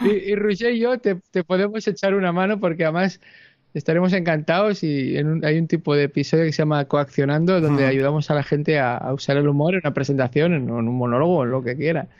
[0.00, 3.20] y, y Roger y yo te, te podemos echar una mano porque además
[3.74, 7.86] estaremos encantados y en un- hay un tipo de episodio que se llama Coaccionando donde
[7.86, 11.44] ayudamos a la gente a, a usar el humor en una presentación, en, un monólogo,
[11.44, 12.06] en lo que quiera.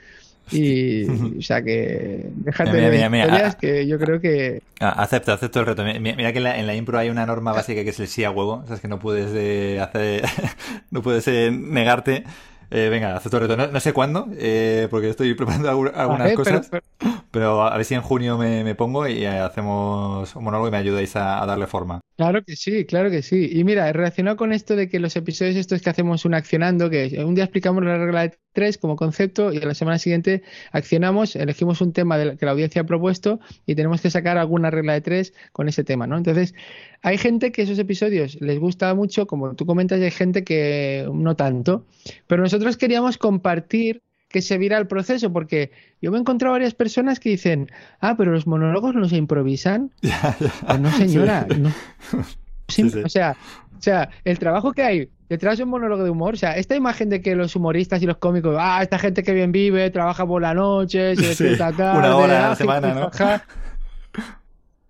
[0.53, 1.05] Y,
[1.37, 5.31] o sea que déjate Mira, de mira, mira, historias ah, que yo creo que acepto,
[5.31, 5.83] acepto el reto.
[5.85, 7.99] Mi- mi- Mira que en la, en la impro hay una norma básica que es
[8.01, 8.63] el sí a huevo.
[8.65, 10.23] Sabes que no puedes eh, hacer,
[10.91, 12.25] no puedes eh, negarte.
[12.73, 13.57] Eh, venga, acepto el reto.
[13.57, 16.69] No, no sé cuándo, eh, porque estoy preparando algu- algunas pero- cosas.
[16.69, 16.83] pero-
[17.31, 20.77] Pero a ver si en junio me, me pongo y hacemos un monólogo y me
[20.77, 22.01] ayudáis a, a darle forma.
[22.17, 23.49] Claro que sí, claro que sí.
[23.53, 27.23] Y mira, relacionado con esto de que los episodios estos que hacemos un accionando, que
[27.25, 30.43] un día explicamos la regla de tres como concepto y a la semana siguiente
[30.73, 34.37] accionamos, elegimos un tema de la- que la audiencia ha propuesto y tenemos que sacar
[34.37, 36.17] alguna regla de tres con ese tema, ¿no?
[36.17, 36.53] Entonces,
[37.01, 41.09] hay gente que esos episodios les gusta mucho, como tú comentas, y hay gente que
[41.11, 41.85] no tanto,
[42.27, 45.71] pero nosotros queríamos compartir que se viera el proceso, porque
[46.01, 49.91] yo me he encontrado varias personas que dicen, ah, pero los monólogos no se improvisan.
[50.01, 51.59] Pues no, señora, Sí.
[51.59, 51.73] no.
[52.67, 52.99] Sí, Sí.
[53.03, 53.35] O sea,
[53.77, 56.75] o sea, el trabajo que hay detrás de un monólogo de humor, o sea, esta
[56.75, 60.25] imagen de que los humoristas y los cómicos, ah, esta gente que bien vive, trabaja
[60.25, 63.09] por la noche, se despierta tarde, una hora a la semana, ¿no?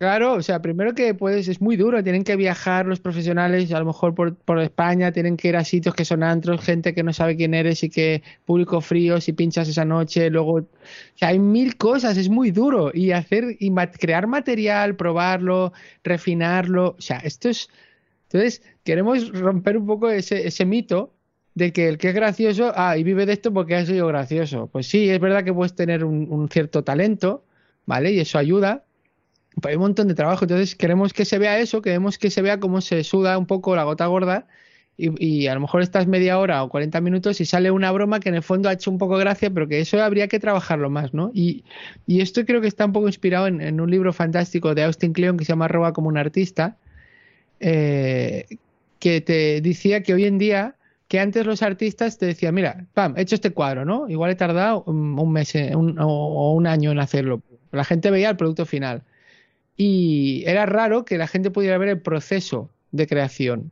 [0.01, 3.77] Claro, o sea, primero que puedes, es muy duro, tienen que viajar los profesionales, a
[3.77, 7.03] lo mejor por, por España, tienen que ir a sitios que son antros, gente que
[7.03, 10.67] no sabe quién eres y que público frío, si pinchas esa noche, luego, o
[11.13, 15.71] sea, hay mil cosas, es muy duro y hacer y crear material, probarlo,
[16.03, 17.69] refinarlo, o sea, esto es,
[18.23, 21.13] entonces queremos romper un poco ese, ese mito
[21.53, 24.67] de que el que es gracioso, ah, y vive de esto porque ha sido gracioso.
[24.71, 27.43] Pues sí, es verdad que puedes tener un, un cierto talento,
[27.85, 28.11] ¿vale?
[28.13, 28.85] Y eso ayuda,
[29.63, 30.45] hay un montón de trabajo.
[30.45, 33.75] Entonces queremos que se vea eso, queremos que se vea cómo se suda un poco
[33.75, 34.47] la gota gorda.
[34.97, 38.29] Y, a lo mejor estás media hora o 40 minutos y sale una broma que
[38.29, 41.11] en el fondo ha hecho un poco gracia, pero que eso habría que trabajarlo más,
[41.13, 41.31] ¿no?
[41.33, 41.63] Y,
[42.05, 45.37] y esto creo que está un poco inspirado en, un libro fantástico de Austin Kleon
[45.37, 46.77] que se llama Roba como un artista,
[47.59, 48.45] eh,
[48.99, 50.75] que te decía que hoy en día,
[51.07, 54.07] que antes los artistas te decían, mira, pam, he hecho este cuadro, ¿no?
[54.09, 57.41] Igual he tardado un, un mes un- o, o un año en hacerlo.
[57.71, 59.03] La gente veía el producto final.
[59.77, 63.71] Y era raro que la gente pudiera ver el proceso de creación.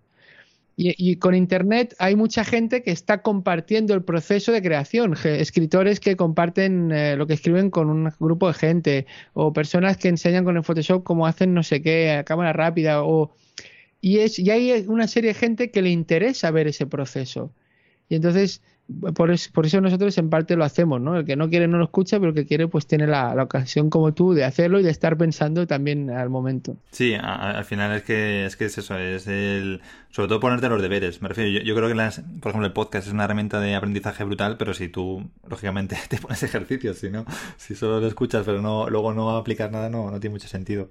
[0.82, 6.16] Y, con Internet hay mucha gente que está compartiendo el proceso de creación, escritores que
[6.16, 10.56] comparten eh, lo que escriben con un grupo de gente, o personas que enseñan con
[10.56, 13.34] el Photoshop cómo hacen no sé qué, a cámara rápida, o...
[14.00, 17.52] Y, es, y hay una serie de gente que le interesa ver ese proceso.
[18.08, 18.62] Y entonces,
[19.14, 21.18] por, por eso nosotros en parte lo hacemos, ¿no?
[21.18, 23.44] El que no quiere no lo escucha, pero el que quiere pues tiene la, la
[23.44, 26.78] ocasión como tú de hacerlo y de estar pensando también al momento.
[26.92, 29.82] Sí, a- al final es que es que es eso, es el
[30.12, 31.22] sobre todo ponerte los deberes.
[31.22, 33.76] Me refiero, yo, yo creo que las, por ejemplo, el podcast es una herramienta de
[33.76, 37.26] aprendizaje brutal, pero si tú lógicamente te pones ejercicios, si no,
[37.58, 40.90] si solo lo escuchas pero no luego no aplicas nada, no no tiene mucho sentido.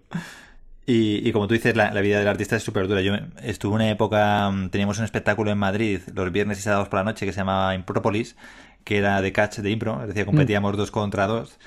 [0.91, 3.03] Y, y como tú dices, la, la vida del artista es súper dura.
[3.03, 6.99] Yo estuve una época, mm, teníamos un espectáculo en Madrid los viernes y sábados por
[7.01, 8.37] la noche que se llamaba Impropolis,
[8.85, 11.59] que era de catch de impro, es decir, competíamos dos contra dos.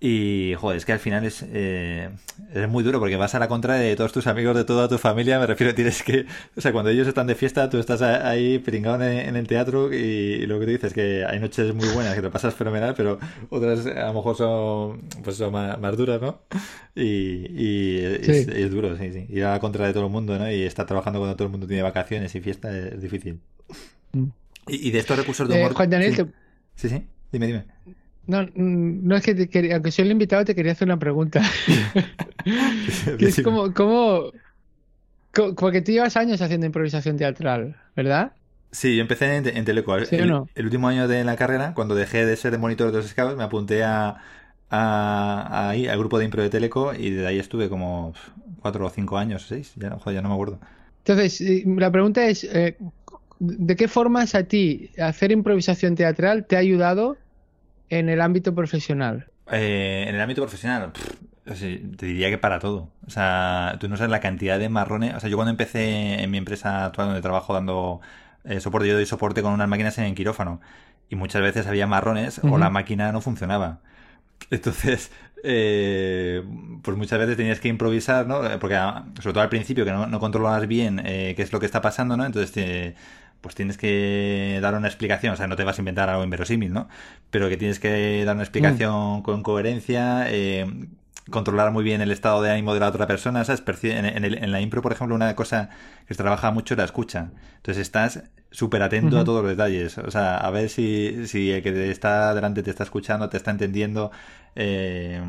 [0.00, 2.08] Y, joder, es que al final es, eh,
[2.54, 4.96] es muy duro porque vas a la contra de todos tus amigos, de toda tu
[4.96, 5.40] familia.
[5.40, 6.24] Me refiero, tienes que.
[6.56, 9.96] O sea, cuando ellos están de fiesta, tú estás ahí pringado en, el teatro y,
[9.96, 13.18] y lo que tú dices, que hay noches muy buenas, que te pasas fenomenal, pero
[13.50, 16.42] otras a lo mejor son, pues son más, más duras, ¿no?
[16.94, 18.50] Y, y es, Sí.
[18.54, 19.26] es duro, sí, sí.
[19.30, 20.48] Ir a la contra de todo el mundo, ¿no?
[20.48, 23.40] Y estar trabajando cuando todo el mundo tiene vacaciones y fiesta es difícil.
[24.12, 24.26] Mm.
[24.68, 25.74] Y, y de estos recursos de Eh, humor.
[25.74, 26.22] Juan Daniel, sí.
[26.24, 26.30] te-
[26.76, 27.64] sí, sí, dime, dime.
[28.28, 31.42] No, no es que te quería, aunque soy el invitado, te quería hacer una pregunta.
[33.16, 34.32] que es como, como,
[35.32, 38.32] co- porque tú llevas años haciendo improvisación teatral, ¿verdad?
[38.70, 39.96] Sí, yo empecé en, en Teleco.
[39.96, 40.48] El, ¿Sí o no?
[40.54, 43.44] el último año de la carrera, cuando dejé de ser monitor de los scouts, me
[43.44, 44.16] apunté a,
[44.70, 48.12] a- ahí, al grupo de impro de Teleco y de ahí estuve como
[48.60, 50.60] cuatro o cinco años, seis, ya, joder, ya no me acuerdo.
[51.04, 52.76] Entonces, la pregunta es, eh,
[53.38, 57.22] ¿de qué formas a ti hacer improvisación teatral te ha ayudado
[57.88, 59.30] en el ámbito profesional?
[59.50, 61.14] Eh, en el ámbito profesional, pff,
[61.96, 62.90] te diría que para todo.
[63.06, 65.14] O sea, tú no sabes la cantidad de marrones.
[65.14, 68.00] O sea, yo cuando empecé en mi empresa actual donde trabajo dando
[68.44, 70.60] eh, soporte, yo doy soporte con unas máquinas en el quirófano.
[71.08, 73.80] Y muchas veces había marrones o la máquina no funcionaba.
[74.50, 75.10] Entonces,
[75.44, 76.42] eh,
[76.82, 78.40] pues muchas veces tenías que improvisar, ¿no?
[78.60, 81.60] Porque ah, sobre todo al principio que no, no controlabas bien eh, qué es lo
[81.60, 82.24] que está pasando, ¿no?
[82.26, 82.94] Entonces te-
[83.40, 86.72] pues tienes que dar una explicación, o sea, no te vas a inventar algo inverosímil,
[86.72, 86.88] ¿no?
[87.30, 90.66] Pero que tienes que dar una explicación con coherencia, eh,
[91.30, 93.62] controlar muy bien el estado de ánimo de la otra persona, ¿sabes?
[93.84, 95.68] En, en el- en la impro, por ejemplo, una cosa
[96.06, 97.30] que se trabaja mucho es la escucha.
[97.56, 99.98] Entonces estás súper atento a todos los detalles.
[99.98, 103.36] O sea, a ver si, si el que te está delante te está escuchando, te
[103.36, 104.10] está entendiendo,
[104.56, 105.20] eh,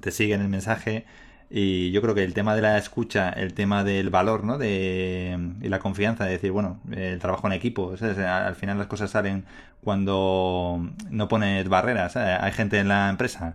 [0.00, 1.06] te sigue en el mensaje.
[1.50, 4.58] Y yo creo que el tema de la escucha, el tema del valor, ¿no?
[4.58, 8.18] De, y la confianza, de decir, bueno, el trabajo en equipo, ¿sabes?
[8.18, 9.44] Al final las cosas salen
[9.82, 12.12] cuando no pones barreras.
[12.12, 12.38] ¿sabes?
[12.40, 13.54] Hay gente en la empresa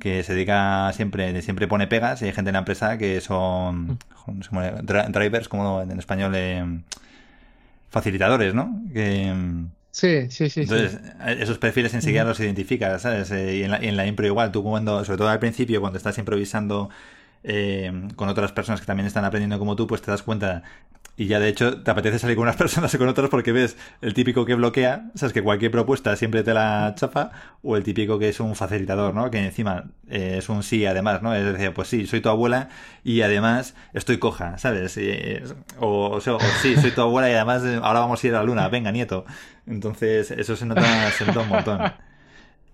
[0.00, 3.98] que se dedica siempre, siempre pone pegas y hay gente en la empresa que son
[4.26, 6.64] dri- drivers, como en español, eh,
[7.90, 8.82] facilitadores, ¿no?
[8.92, 9.32] Que,
[9.90, 10.62] Sí, sí, sí.
[10.62, 11.32] Entonces, sí.
[11.42, 13.30] esos perfiles enseguida los identificas, ¿sabes?
[13.30, 15.80] Eh, y, en la, y en la impro igual, tú cuando, sobre todo al principio,
[15.80, 16.90] cuando estás improvisando
[17.44, 20.62] eh, con otras personas que también están aprendiendo como tú, pues te das cuenta
[21.18, 23.76] y ya de hecho te apetece salir con unas personas y con otras porque ves
[24.00, 27.32] el típico que bloquea, sabes que cualquier propuesta siempre te la chapa,
[27.62, 29.28] o el típico que es un facilitador, ¿no?
[29.30, 31.34] Que encima eh, es un sí además, ¿no?
[31.34, 32.68] Es decir, pues sí, soy tu abuela
[33.02, 34.96] y además estoy coja, ¿sabes?
[35.80, 38.38] O, o, o, sí, soy tu abuela y además eh, ahora vamos a ir a
[38.38, 39.26] la luna, venga nieto.
[39.66, 41.80] Entonces eso se nota, se nota un montón.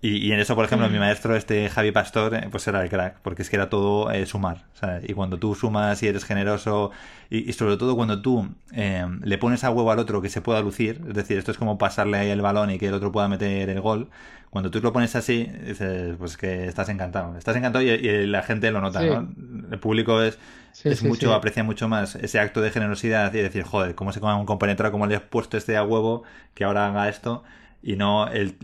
[0.05, 2.89] Y, y, en eso, por ejemplo, mi maestro, este Javi Pastor, eh, pues era el
[2.89, 4.65] crack, porque es que era todo eh, sumar.
[4.73, 5.09] ¿sabes?
[5.09, 6.91] Y cuando tú sumas y eres generoso,
[7.31, 10.41] y, y sobre todo cuando tú eh, le pones a huevo al otro que se
[10.41, 13.11] pueda lucir, es decir, esto es como pasarle ahí el balón y que el otro
[13.11, 14.09] pueda meter el gol.
[14.51, 17.35] Cuando tú lo pones así, dices, pues que estás encantado.
[17.35, 19.07] Estás encantado y, y la gente lo nota, sí.
[19.07, 19.27] ¿no?
[19.71, 20.37] El público es,
[20.71, 24.11] sí, es sí, mucho, aprecia mucho más ese acto de generosidad y decir, joder, cómo
[24.11, 26.21] se come un compenetrado, cómo le has puesto este a huevo,
[26.53, 27.43] que ahora haga esto
[27.87, 28.55] y no el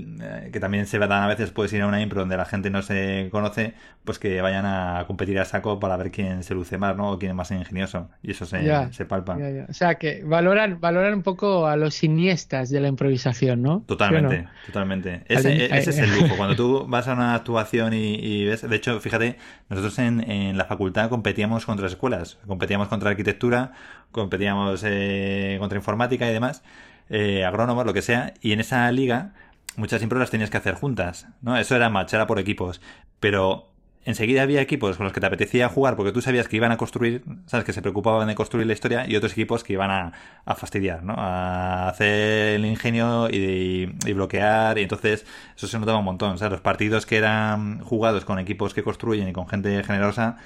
[0.51, 2.81] que también se dan a veces puedes ir a una impro donde la gente no
[2.81, 6.97] se conoce pues que vayan a competir a saco para ver quién se luce más
[6.97, 8.09] no o quién es más ingenioso.
[8.23, 9.37] Y eso se, ya, se palpa.
[9.37, 9.65] ya, ya.
[9.69, 14.37] o sea que valoran valoran un poco a los siniestas de la improvisación no totalmente
[14.37, 14.49] ¿Sí no?
[14.65, 15.21] totalmente.
[15.27, 16.35] Ese, ese, es el lujo.
[16.35, 19.37] Cuando tú vas a una actuación y, y ves de hecho fíjate
[19.69, 22.39] nosotros en, en, la facultad competíamos contra escuelas.
[22.47, 23.73] Competíamos contra arquitectura
[24.11, 26.63] competíamos eh, contra informática y demás
[27.11, 29.33] eh, agrónomos, lo que sea, y en esa liga
[29.75, 31.57] muchas las tenías que hacer juntas, ¿no?
[31.57, 32.81] Eso era match, era por equipos,
[33.19, 33.69] pero
[34.03, 36.77] enseguida había equipos con los que te apetecía jugar porque tú sabías que iban a
[36.77, 40.13] construir, sabes que se preocupaban de construir la historia y otros equipos que iban a,
[40.45, 41.13] a fastidiar, ¿no?
[41.17, 45.25] A hacer el ingenio y, y, bloquear y entonces
[45.55, 48.83] eso se notaba un montón, o sea, los partidos que eran jugados con equipos que
[48.83, 50.37] construyen y con gente generosa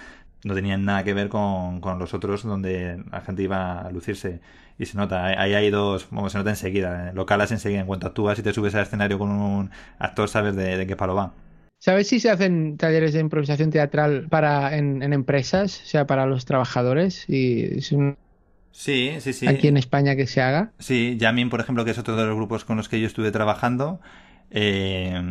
[0.43, 4.41] no tenían nada que ver con, con los otros donde la gente iba a lucirse
[4.77, 8.37] y se nota, ahí hay dos, vamos, se nota enseguida, locales enseguida, en cuanto actúas
[8.39, 11.33] y te subes al escenario con un actor, sabes de, de qué palo va.
[11.77, 16.25] ¿Sabes si se hacen talleres de improvisación teatral para en, en empresas, o sea, para
[16.25, 17.25] los trabajadores?
[17.29, 18.17] Y es un...
[18.71, 19.47] Sí, sí, sí.
[19.47, 20.71] Aquí en España que se haga.
[20.79, 23.31] Sí, Yamin, por ejemplo, que es otro de los grupos con los que yo estuve
[23.31, 24.01] trabajando,
[24.51, 25.21] eh,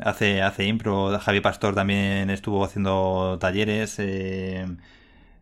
[0.00, 1.18] hace, hace impro.
[1.18, 3.98] Javi Pastor también estuvo haciendo talleres.
[3.98, 4.66] Eh,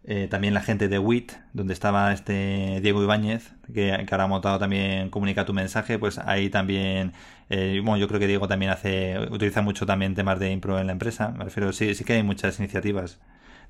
[0.04, 4.26] eh, también la gente de WIT, donde estaba este Diego Ibáñez, que, que ahora ha
[4.26, 7.12] montado también Comunica tu mensaje, pues ahí también,
[7.50, 10.86] eh, bueno, yo creo que Diego también hace, utiliza mucho también temas de impro en
[10.88, 13.20] la empresa, me refiero, sí, sí que hay muchas iniciativas.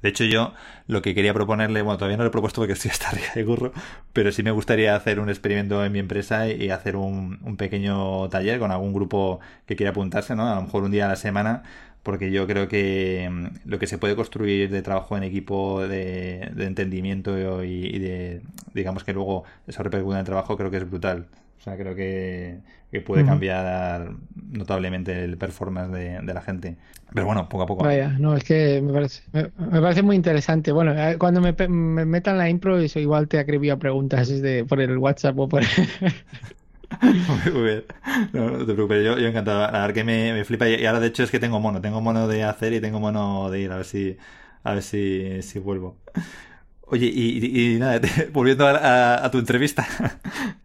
[0.02, 0.52] De hecho, yo
[0.88, 3.72] lo que quería proponerle, bueno, todavía no lo he propuesto porque estoy hasta de curro,
[4.12, 8.28] pero sí me gustaría hacer un experimento en mi empresa y hacer un, un pequeño
[8.28, 10.50] taller con algún grupo que quiera apuntarse, ¿no?
[10.50, 11.62] A lo mejor un día a la semana
[12.02, 16.50] porque yo creo que mm, lo que se puede construir de trabajo en equipo, de,
[16.54, 18.42] de entendimiento y, y, de,
[18.74, 21.26] digamos que luego eso repercute en el trabajo, creo que es brutal.
[21.62, 22.58] O sea, creo que,
[22.90, 24.18] que puede cambiar uh -huh.
[24.34, 26.76] notablemente el performance de, de, la gente.
[27.14, 27.84] Pero bueno, poco a poco.
[27.84, 30.72] Vaya, no, es que me parece, me, me parece muy interesante.
[30.72, 34.80] Bueno, eh, cuando me, me metan la impro, eso igual te acribía preguntas desde, por
[34.80, 35.62] el WhatsApp o por...
[37.54, 37.84] Muy bien.
[38.32, 39.60] No, no te preocupes, yo, yo encantado.
[39.60, 40.68] La verdad que me, me, flipa.
[40.68, 41.80] Y ahora, de hecho, es que tengo mono.
[41.80, 43.70] Tengo mono de hacer y tengo mono de ir.
[43.70, 44.16] A ver si,
[44.64, 45.96] a ver si, si vuelvo.
[46.92, 49.86] Oye, y, y, y nada, te, volviendo a, a, a, tu entrevista,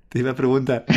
[0.10, 0.86] te iba a preguntar.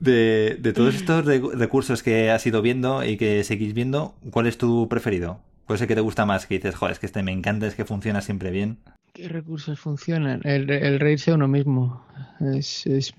[0.00, 4.56] De, de todos estos recursos que has ido viendo y que seguís viendo, ¿cuál es
[4.56, 5.40] tu preferido?
[5.66, 6.46] ¿Cuál es el que te gusta más?
[6.46, 8.78] Que dices, joder, es que este me encanta, es que funciona siempre bien.
[9.12, 10.40] ¿Qué recursos funcionan?
[10.44, 12.06] El, el reírse de uno mismo.
[12.40, 13.12] Es, es,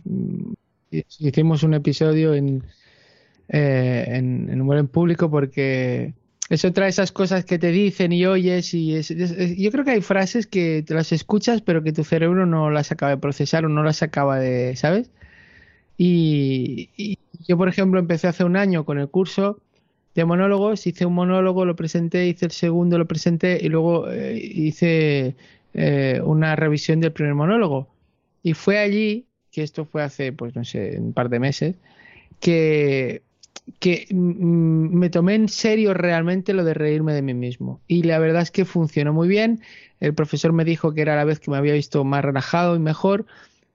[0.90, 2.64] hicimos un episodio en,
[3.50, 6.14] eh, en, en humor en público porque
[6.50, 9.02] es otra de esas cosas que te dicen y oyes y
[9.62, 12.92] yo creo que hay frases que te las escuchas pero que tu cerebro no las
[12.92, 15.12] acaba de procesar o no las acaba de, ¿sabes?
[15.98, 19.62] Y, y yo, por ejemplo, empecé hace un año con el curso
[20.16, 24.38] de monólogos, hice un monólogo, lo presenté, hice el segundo, lo presenté y luego eh,
[24.38, 25.36] hice
[25.74, 27.88] eh, una revisión del primer monólogo.
[28.44, 31.76] Y fue allí, que esto fue hace, pues no sé, un par de meses,
[32.40, 33.24] que,
[33.80, 37.82] que me tomé en serio realmente lo de reírme de mí mismo.
[37.88, 39.62] Y la verdad es que funcionó muy bien.
[40.00, 42.80] El profesor me dijo que era la vez que me había visto más relajado y
[42.80, 43.26] mejor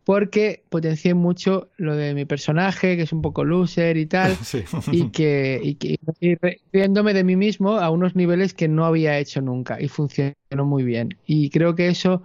[0.05, 4.65] porque potencié mucho lo de mi personaje, que es un poco loser y tal, sí.
[4.93, 6.37] y que, y que y
[6.73, 10.35] riéndome de mí mismo a unos niveles que no había hecho nunca y funcionó
[10.65, 11.17] muy bien.
[11.27, 12.23] Y creo que eso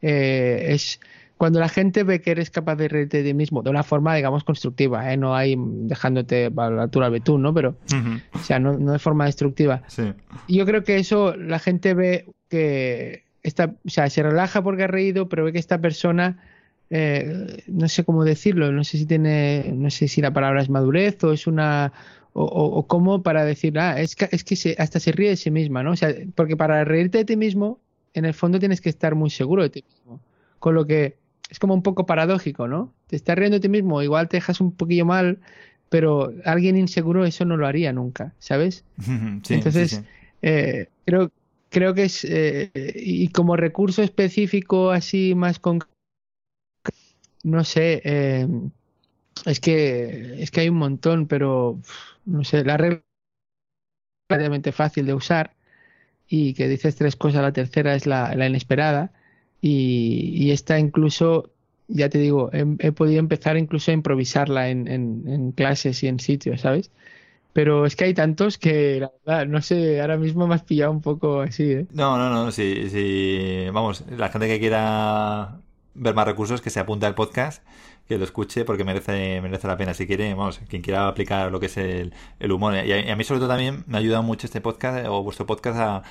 [0.00, 1.00] eh, es
[1.38, 4.14] cuando la gente ve que eres capaz de reírte de ti mismo de una forma,
[4.14, 5.16] digamos, constructiva, ¿eh?
[5.16, 7.54] no hay dejándote a la altura betún, ¿no?
[7.54, 8.22] Pero, uh -huh.
[8.34, 9.82] o sea, no, no de forma destructiva.
[9.86, 10.12] Sí.
[10.48, 14.88] Yo creo que eso la gente ve que esta, o sea, se relaja porque ha
[14.88, 16.38] reído, pero ve que esta persona
[16.90, 20.70] eh, no sé cómo decirlo, no sé si tiene, no sé si la palabra es
[20.70, 21.92] madurez o es una,
[22.32, 25.30] o, o, o cómo para decir, ah, es que, es que se, hasta se ríe
[25.30, 25.92] de sí misma, ¿no?
[25.92, 27.78] O sea, porque para reírte de ti mismo,
[28.14, 30.20] en el fondo tienes que estar muy seguro de ti mismo.
[30.58, 31.16] Con lo que
[31.48, 32.94] es como un poco paradójico, ¿no?
[33.06, 35.40] Te estás riendo de ti mismo, igual te dejas un poquillo mal,
[35.88, 38.84] pero alguien inseguro eso no lo haría nunca, ¿sabes?
[39.44, 40.06] Sí, Entonces, sí, sí.
[40.42, 41.30] eh, creo,
[41.70, 45.92] creo que es, eh, y como recurso específico así más concreto,
[47.44, 48.46] no sé, eh,
[49.46, 51.80] es que es que hay un montón, pero
[52.24, 53.02] no sé, la regla es
[54.28, 55.54] relativamente fácil de usar
[56.28, 59.12] y que dices tres cosas, la tercera es la, la inesperada
[59.60, 61.50] y, y esta incluso,
[61.88, 66.20] ya te digo, he, podido empezar incluso a improvisarla en, en, en clases y en
[66.20, 66.90] sitios, ¿sabes?
[67.52, 70.92] Pero es que hay tantos que, la verdad, no sé, ahora mismo me has pillado
[70.92, 71.86] un poco así, ¿eh?
[71.92, 73.66] No, no, no, sí, sí.
[73.72, 75.58] Vamos, la gente que quiera
[75.94, 77.64] ver más recursos, que se apunte al podcast,
[78.06, 79.92] que lo escuche, porque merece, merece la pena.
[79.92, 82.74] Si quiere, vamos, quien quiera aplicar lo que es el, el humor.
[82.74, 85.24] Y a, y a mí, sobre todo, también me ha ayudado mucho este podcast, o
[85.24, 86.02] vuestro podcast, a,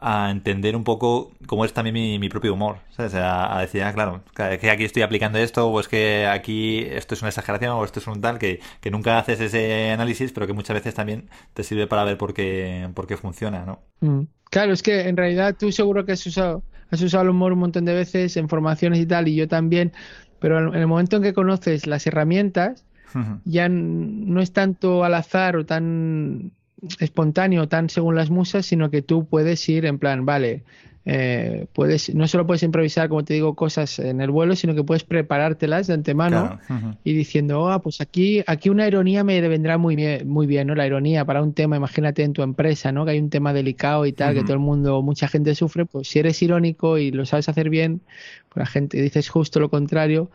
[0.00, 3.14] a entender un poco cómo es también mi, mi propio humor, ¿sabes?
[3.14, 6.80] A, a decir, ah, claro, es que aquí estoy aplicando esto, o es que aquí
[6.90, 10.32] esto es una exageración, o esto es un tal, que, que nunca haces ese análisis,
[10.32, 13.80] pero que muchas veces también te sirve para ver por qué, por qué funciona, ¿no?
[14.00, 14.26] Mm.
[14.50, 17.58] Claro, es que en realidad tú seguro que has usado, has usado el humor un
[17.58, 19.92] montón de veces en formaciones y tal, y yo también,
[20.38, 22.84] pero en el momento en que conoces las herramientas,
[23.44, 26.52] ya no es tanto al azar o tan
[27.00, 30.62] espontáneo, tan según las musas, sino que tú puedes ir en plan, vale,
[31.10, 34.84] eh, puedes, no solo puedes improvisar, como te digo, cosas en el vuelo, sino que
[34.84, 36.98] puedes preparártelas de antemano Claro.
[37.02, 40.74] Y diciendo, ah, pues aquí, aquí una ironía me vendrá muy bien, muy bien, ¿no?
[40.74, 43.06] La ironía para un tema, imagínate en tu empresa, ¿no?
[43.06, 46.08] Que hay un tema delicado y tal, que todo el mundo, mucha gente sufre, pues
[46.08, 48.02] si eres irónico y lo sabes hacer bien,
[48.50, 50.30] pues la gente dices justo lo contrario,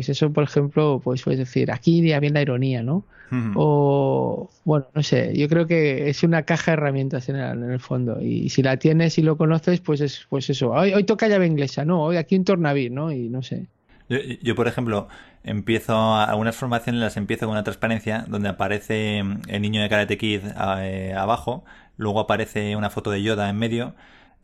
[0.00, 3.04] pues eso, por ejemplo, pues puedes decir, aquí iría bien la ironía, ¿no?
[3.52, 7.70] O, bueno, no sé, yo creo que es una caja de herramientas en el, en
[7.70, 8.20] el fondo.
[8.20, 10.70] Y si la tienes y lo conoces, pues es, pues eso.
[10.70, 12.02] Hoy, hoy toca llave inglesa, ¿no?
[12.02, 13.12] Hoy aquí un tornavir, ¿no?
[13.12, 13.66] Y no sé.
[14.08, 15.08] Yo, yo, por ejemplo,
[15.44, 20.18] empiezo a- algunas formaciones las empiezo con una transparencia donde aparece el niño de Karate
[20.18, 20.40] Kid
[20.78, 21.64] eh, abajo,
[21.96, 23.94] luego aparece una foto de Yoda en medio.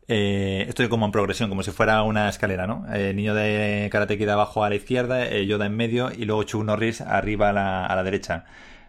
[0.09, 2.85] Eh, esto como en progresión, como si fuera una escalera, ¿no?
[2.93, 6.43] El niño de Karate Kid abajo a la izquierda, eh, Yoda en medio y luego
[6.43, 8.45] Chuck Norris arriba a la, a la derecha.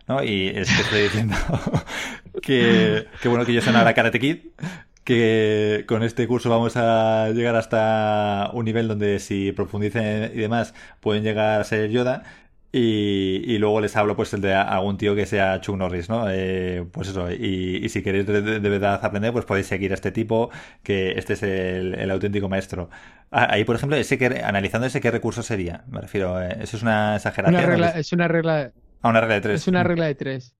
[0.06, 0.22] ¿no?
[0.24, 1.36] Y es que estoy diciendo
[2.42, 4.38] que, que bueno que yo soy ahora Karate Kid,
[5.04, 10.74] que con este curso vamos a llegar hasta un nivel donde si profundicen y demás
[11.00, 12.24] pueden llegar a ser Yoda.
[12.70, 16.26] Y, y luego les hablo pues el de algún tío que sea Chuck Norris, ¿no?
[16.30, 20.12] Eh, pues eso, y, y si queréis de, verdad aprender, pues podéis seguir a este
[20.12, 20.50] tipo,
[20.82, 22.90] que este es el, el auténtico maestro.
[23.30, 26.76] Ah, Ahí, por ejemplo, ese que, analizando ese qué recurso sería, me refiero, eh, eso
[26.76, 27.64] es una exageración.
[27.64, 27.96] Una ¿o regla, es?
[27.96, 28.72] es una regla,
[29.02, 29.62] Ah, una regla de tres.
[29.62, 30.54] Es una regla de tres.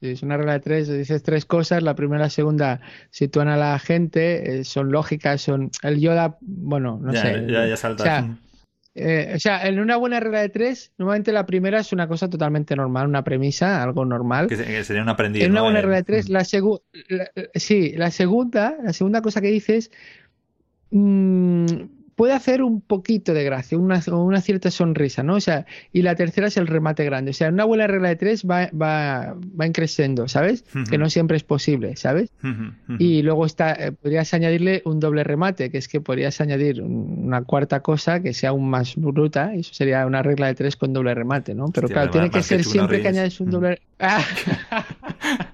[0.00, 0.88] Sí, es una regla de tres.
[0.88, 1.82] Dices tres cosas.
[1.82, 2.80] La primera y la segunda
[3.10, 5.70] sitúan a la gente, eh, son lógicas, son.
[5.82, 7.46] El Yoda, bueno, no ya, sé.
[7.48, 8.02] ya, ya saltas.
[8.02, 8.38] O sea,
[8.94, 12.30] eh, o sea, en una buena regla de tres, normalmente la primera es una cosa
[12.30, 14.46] totalmente normal, una premisa, algo normal.
[14.46, 15.64] que, se- que sería un aprendiz, En una ¿no?
[15.66, 16.82] buena regla de tres, la segunda,
[17.54, 19.90] sí, la segunda, la segunda cosa que dices
[20.90, 21.66] mm,
[22.16, 25.34] puede hacer un poquito de gracia, una, una cierta sonrisa, ¿no?
[25.34, 27.30] O sea, y la tercera es el remate grande.
[27.30, 30.64] O sea, una buena regla de tres va, va, va increciendo, ¿sabes?
[30.88, 32.30] Que no siempre es posible, ¿sabes?
[32.98, 37.24] Y luego está, eh, podrías añadirle un doble remate, que es que podrías añadir un-
[37.26, 40.76] una cuarta cosa que sea aún más bruta, y eso sería una regla de tres
[40.76, 41.68] con doble remate, ¿no?
[41.72, 43.50] Pero Hostia, claro, tiene que ser siempre que añades un Mm.
[43.50, 43.80] doble.
[43.98, 44.22] ¡Ah!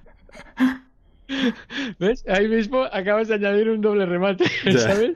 [1.99, 2.23] ¿Ves?
[2.27, 4.45] Ahí mismo acabas de añadir un doble remate.
[4.77, 5.11] ¿sabes?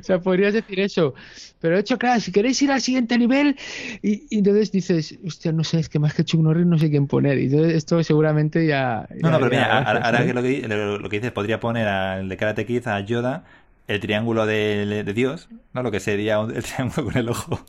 [0.00, 1.14] O sea, podrías decir eso.
[1.60, 3.56] Pero de hecho, claro, si queréis ir al siguiente nivel,
[4.02, 6.90] y, y entonces dices, hostia, no sé, es que más que Chuck Norris no sé
[6.90, 7.38] quién poner.
[7.38, 9.06] Y entonces esto seguramente ya.
[9.20, 11.86] No, ya no, pero mira, ahora, que lo que, lo, lo que dices, podría poner
[11.88, 13.44] al de Karate Kid, a Yoda,
[13.88, 15.82] el triángulo de, de Dios, ¿no?
[15.82, 17.60] Lo que sería un- el triángulo con el ojo.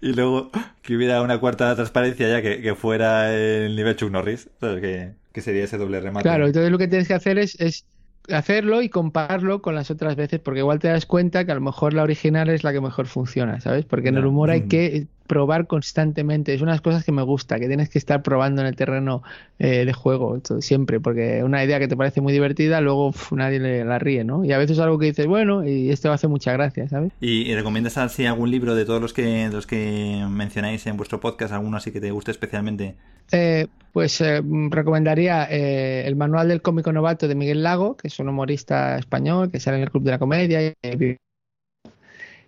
[0.00, 0.50] Y luego
[0.82, 4.80] que hubiera una cuarta transparencia ya que, que fuera el nivel Chuck Norris, ¿sabes?
[4.80, 6.22] Que, que sería ese doble remate.
[6.22, 7.86] Claro, entonces lo que tienes que hacer es, es
[8.30, 11.60] hacerlo y compararlo con las otras veces, porque igual te das cuenta que a lo
[11.60, 13.84] mejor la original es la que mejor funciona, ¿sabes?
[13.84, 14.68] Porque en el humor hay Mm.
[14.68, 16.54] que probar constantemente.
[16.54, 19.22] Es unas cosas que me gusta, que tienes que estar probando en el terreno
[19.58, 23.58] eh, de juego siempre, porque una idea que te parece muy divertida, luego uf, nadie
[23.60, 24.44] le, la ríe, ¿no?
[24.44, 27.12] Y a veces algo que dices, bueno, y esto hace mucha gracia, ¿sabes?
[27.20, 30.96] ¿Y, y recomiendas así algún libro de todos los que, de los que mencionáis en
[30.96, 32.94] vuestro podcast, alguno así que te guste especialmente?
[33.32, 38.18] Eh, pues eh, recomendaría eh, el manual del cómico novato de Miguel Lago, que es
[38.18, 40.62] un humorista español que sale en el Club de la Comedia.
[40.62, 41.16] y-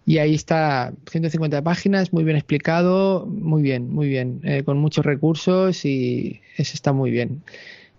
[0.09, 5.05] Y ahí está 150 páginas, muy bien explicado, muy bien, muy bien, eh, con muchos
[5.05, 7.43] recursos y eso está muy bien.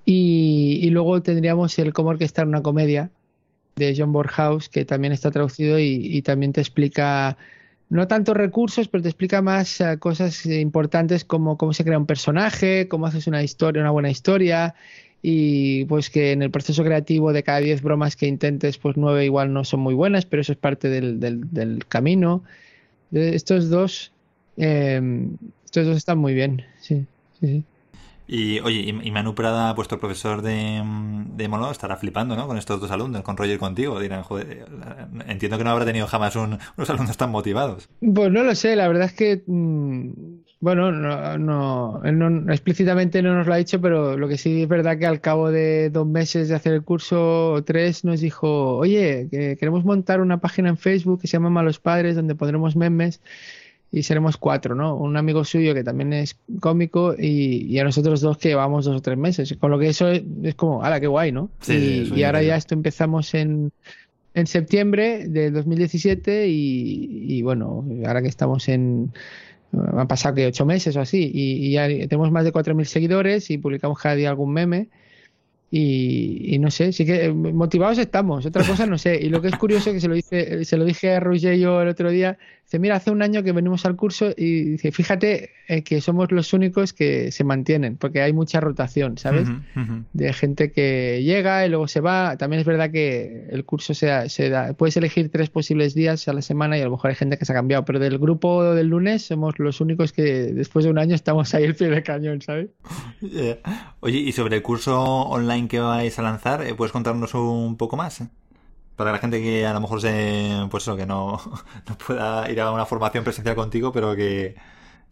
[0.06, 3.12] Y, luego tendríamos el cómo orquestar una comedia
[3.76, 7.38] de John Borhaus, que también está traducido y, también te explica
[7.90, 12.06] no tantos recursos, pero te explica más uh, cosas importantes como cómo se crea un
[12.06, 14.76] personaje, cómo haces una historia, una buena historia,
[15.22, 19.26] y pues que en el proceso creativo de cada 10 bromas que intentes, pues 9
[19.26, 22.44] igual no son muy buenas, pero eso es parte del, del, camino.
[23.12, 24.12] Estos dos,
[24.58, 25.02] eh,
[25.66, 27.06] estos dos están muy bien, sí,
[27.40, 27.64] sí, sí.
[28.28, 30.84] Y oye, y Manu Prada, vuestro profesor de,
[31.36, 32.46] de Molo, estará flipando, ¿no?
[32.46, 34.00] Con estos dos alumnos, con Roger contigo.
[34.02, 34.66] Dirán, joder,
[35.28, 37.90] entiendo que no habrá tenido jamás un, unos alumnos tan motivados.
[38.02, 40.12] Pues no lo sé, la verdad es que, mmm,
[40.60, 44.68] bueno, no, no, no, explícitamente no nos lo ha dicho, pero lo que sí es
[44.68, 48.76] verdad que al cabo de dos meses de hacer el curso o tres nos dijo,
[48.76, 52.76] oye, que queremos montar una página en Facebook que se llama Malos Padres, donde pondremos
[52.76, 53.22] memes
[53.92, 54.96] y seremos cuatro, ¿no?
[54.96, 58.98] Un amigo suyo que también es cómico y, y, a nosotros dos que llevamos dos
[58.98, 59.56] o tres meses.
[59.60, 61.50] Con lo que eso es, es como, ¡hala, qué guay, ¿no?
[61.62, 63.72] Sí, y, y ahora ya esto empezamos en,
[64.34, 69.12] en septiembre de 2017 y, y, bueno, ahora que estamos en...
[69.74, 73.50] Han pasado que ocho meses o así y, y ya tenemos más de 4.000 seguidores
[73.52, 74.90] y publicamos cada día algún meme.
[75.70, 79.20] Y, y, no sé, sí que motivados estamos, otra cosa no sé.
[79.22, 81.82] Y lo que es curioso que se lo dice, se lo dije a Roger yo
[81.82, 82.38] el otro día,
[82.68, 86.34] dice, mira, hace un año que venimos al curso y dice, fíjate eh, que somos
[86.34, 89.48] los únicos que se mantienen, porque hay mucha rotación, ¿sabes?
[89.48, 90.04] Uh -huh, uh -huh.
[90.12, 92.36] De gente que llega y luego se va.
[92.38, 96.28] También es verdad que el curso se, da, se da, puedes elegir tres posibles días
[96.28, 98.18] a la semana y a lo mejor hay gente que se ha cambiado, pero del
[98.18, 100.24] grupo del lunes somos los únicos que
[100.54, 102.68] después de un año estamos ahí al pie del cañón, ¿sabes?
[103.22, 103.58] Yeah.
[104.00, 107.98] Oye, y sobre el curso online que vais a lanzar, eh, ¿puedes contarnos un poco
[107.98, 108.22] más?
[108.98, 111.40] Para la gente que a lo mejor se, pues eso, que no,
[111.88, 114.56] no pueda ir a una formación presencial contigo, pero que,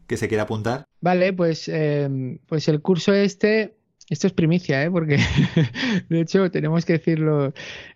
[0.08, 0.84] que se quiera apuntar.
[1.00, 3.78] Vale, pues, eh, pues el curso este,
[4.10, 4.92] esto es primicia, ¿eh?
[4.92, 5.18] porque
[6.10, 7.54] de hecho tenemos que decirlo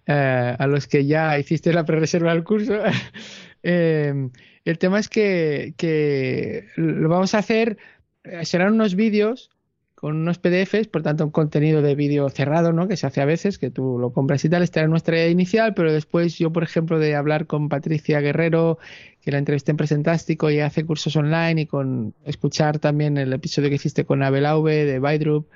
[0.08, 2.74] eh, a los que ya hiciste la pre-reserva del curso.
[3.64, 4.30] eh,
[4.66, 7.78] el tema es que, que lo vamos a hacer,
[8.24, 9.52] eh, serán unos vídeos
[10.00, 12.88] con unos PDFs, por tanto un contenido de vídeo cerrado, ¿no?
[12.88, 15.28] Que se hace a veces, que tú lo compras y tal, estará en nuestra idea
[15.28, 18.80] inicial, pero después yo, por ejemplo, de hablar con Patricia Guerrero,
[19.22, 23.68] que la entrevisté en Presentástico y hace cursos online, y con escuchar también el episodio
[23.68, 25.50] que hiciste con Abel Auve de Bydrup,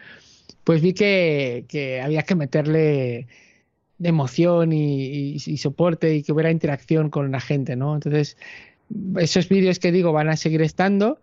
[0.65, 3.27] pues vi que, había que meterle
[3.97, 7.95] de emoción y, y, y soporte y que hubiera interacción con la gente, ¿no?
[7.95, 8.35] Entonces,
[9.19, 11.21] esos vídeos que digo van a seguir estando,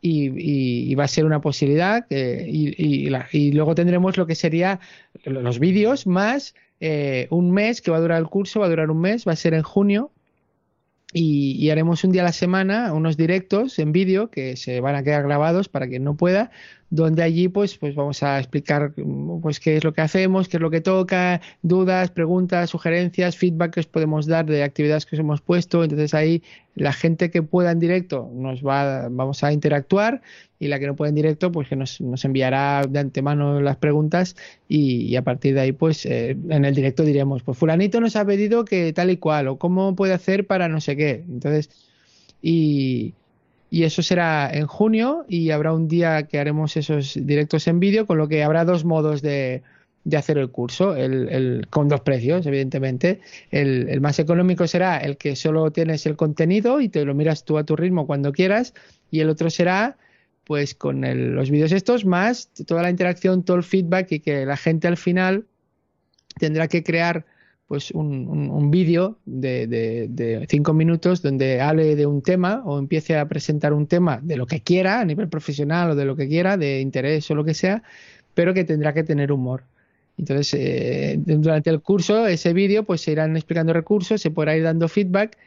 [0.00, 2.06] y, y, y, va a ser una posibilidad.
[2.10, 4.80] Eh, y, y, luego tendremos lo que sería
[5.24, 8.90] los vídeos más eh, un mes que va a durar el curso, va a durar
[8.90, 10.10] un mes, va a ser en junio.
[11.12, 15.02] Y, haremos un día a la semana unos directos en vídeo que se van a
[15.02, 16.52] quedar grabados para quien no pueda,
[16.90, 18.92] donde allí pues, pues vamos a explicar
[19.40, 23.74] pues qué es lo que hacemos, qué es lo que toca, dudas, preguntas, sugerencias, feedback
[23.74, 25.84] que os podemos dar de actividades que os hemos puesto.
[25.84, 26.42] Entonces ahí
[26.74, 30.20] la gente que pueda en directo nos va, vamos a interactuar
[30.58, 33.76] y la que no pueda en directo pues que nos, nos enviará de antemano las
[33.76, 34.36] preguntas
[34.68, 38.16] y, y a partir de ahí pues eh, en el directo diremos pues fulanito nos
[38.16, 41.24] ha pedido que tal y cual o cómo puede hacer para no sé qué.
[41.28, 41.70] Entonces
[42.42, 43.14] y
[43.70, 48.06] y eso será en junio y habrá un día que haremos esos directos en vídeo,
[48.06, 49.62] con lo que habrá dos modos de,
[50.04, 53.20] de hacer el curso, el, el, con dos precios, evidentemente.
[53.52, 57.44] El, el, más económico será el que solo tienes el contenido y te lo miras
[57.44, 58.74] tú a tu ritmo cuando quieras,
[59.10, 59.96] y el otro será
[60.44, 61.02] pues con
[61.36, 64.96] los vídeos estos más toda la interacción, todo el feedback y que la gente al
[64.96, 65.44] final
[66.40, 67.24] tendrá que crear
[67.70, 73.16] pues un, un, vídeo de, de, cinco minutos donde hable de un tema o empiece
[73.16, 76.26] a presentar un tema de lo que quiera a nivel profesional o de lo que
[76.26, 77.84] quiera, de interés o lo que sea,
[78.34, 79.62] pero que tendrá que tener humor.
[80.18, 84.64] Entonces, eh, durante el curso, ese vídeo, pues se irán explicando recursos, se podrá ir
[84.64, 85.38] dando feedback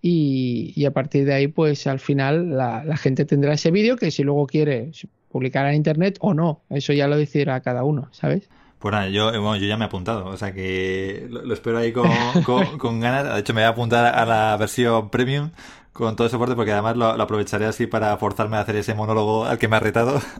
[0.00, 3.96] y, y a partir de ahí, pues al final la, la gente tendrá ese vídeo
[3.96, 4.92] que si luego quiere
[5.32, 8.48] publicar en internet o no, eso ya lo decidirá cada uno, ¿sabes?
[8.82, 11.78] Pues nada, yo, bueno, yo ya me he apuntado, o sea que lo, lo espero
[11.78, 12.10] ahí con,
[12.44, 13.32] con, con, ganas.
[13.32, 15.50] De hecho, me voy a apuntar a la versión premium
[15.92, 18.94] con todo el soporte porque además lo, lo, aprovecharé así para forzarme a hacer ese
[18.94, 20.20] monólogo al que me ha retado.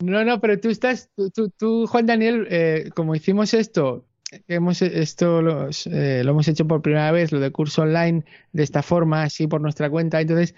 [0.00, 4.04] No, no, pero tú estás, tú, tú, tú Juan Daniel, eh, como hicimos esto,
[4.48, 8.82] hemos esto eh, lo hemos hecho por primera vez, lo de curso online de esta
[8.82, 10.54] forma, así por nuestra cuenta, entonces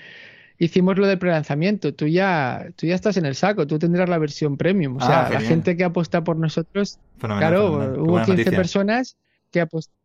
[0.59, 1.95] hicimos lo del prelanzamiento.
[1.95, 4.97] Tú ya, tú ya estás en el saco, tú tendrás la versión premium.
[4.97, 8.01] O sea, ah, la gente que apuesta por nosotros, fenomenal, claro, fenomenal.
[8.01, 8.57] hubo 15 noticia.
[8.57, 9.17] personas
[9.51, 9.97] que apostaron.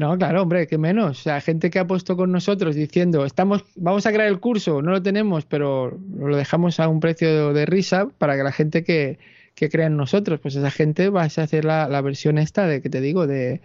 [0.00, 1.20] No, claro, hombre, que menos.
[1.20, 4.82] O sea, gente que ha puesto con nosotros diciendo, estamos, vamos a crear el curso,
[4.82, 8.82] no lo tenemos, pero lo dejamos a un precio de, risa para que la gente
[8.82, 9.18] que,
[9.54, 12.82] que crea en nosotros, pues esa gente va a hacer la, la versión esta de
[12.82, 13.60] que te digo, de,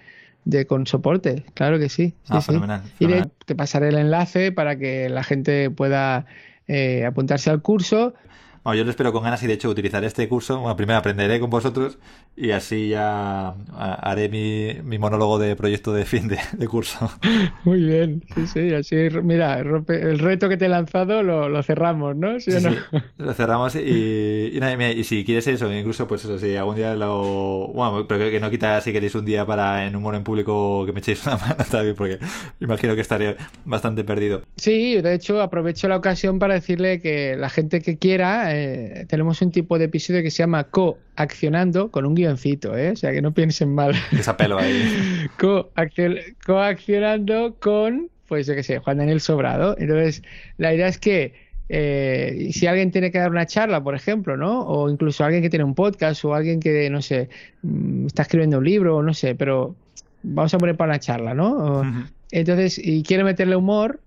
[0.45, 2.09] de con soporte, claro que sí.
[2.09, 2.47] sí, Ah, sí.
[2.47, 3.07] fenomenal, Y
[3.45, 6.25] te pasaré el enlace para que la gente pueda
[6.67, 8.13] eh, apuntarse al curso.
[8.63, 10.59] Bueno, yo lo espero con ganas y de hecho utilizaré este curso.
[10.59, 11.97] Bueno, primero aprenderé con vosotros
[12.35, 13.53] y así ya a-
[14.03, 17.09] haré mi, mi monólogo de proyecto de fin de, de curso.
[17.63, 22.15] Muy bien, sí, sí, así, mira, el reto que te he lanzado lo, lo cerramos,
[22.15, 22.39] ¿no?
[22.39, 22.75] ¿Sí o Sí, no?
[22.75, 22.85] sí.
[23.17, 26.55] Lo cerramos y, y nada, y mira, y si quieres eso, incluso pues eso, si
[26.57, 27.67] algún día lo...
[27.73, 30.91] Bueno, pero que no quita si queréis un día para en humor en público que
[30.91, 32.19] me echéis una mano también, porque
[32.59, 34.41] imagino que estaré bastante perdido.
[34.57, 39.41] Sí, de hecho aprovecho la ocasión para decirle que la gente que quiera, eh, tenemos
[39.41, 42.91] un tipo de episodio que se llama coaccionando con un guioncito, ¿eh?
[42.91, 43.93] O sea, que no piensen mal.
[44.11, 45.27] Desapelo ahí.
[45.39, 49.75] Coaccion- coaccionando con, pues yo qué sé, Juan Daniel Sobrado.
[49.77, 50.23] Entonces,
[50.57, 51.33] la idea es que
[51.69, 54.61] eh, si alguien tiene que dar una charla, por ejemplo, ¿no?
[54.67, 57.29] O incluso alguien que tiene un podcast o alguien que, no sé,
[57.63, 59.75] mm, está escribiendo un libro, o no sé, pero
[60.23, 61.51] vamos a poner para una charla, ¿no?
[61.79, 61.85] O-
[62.31, 63.99] entonces, y quiere meterle humor,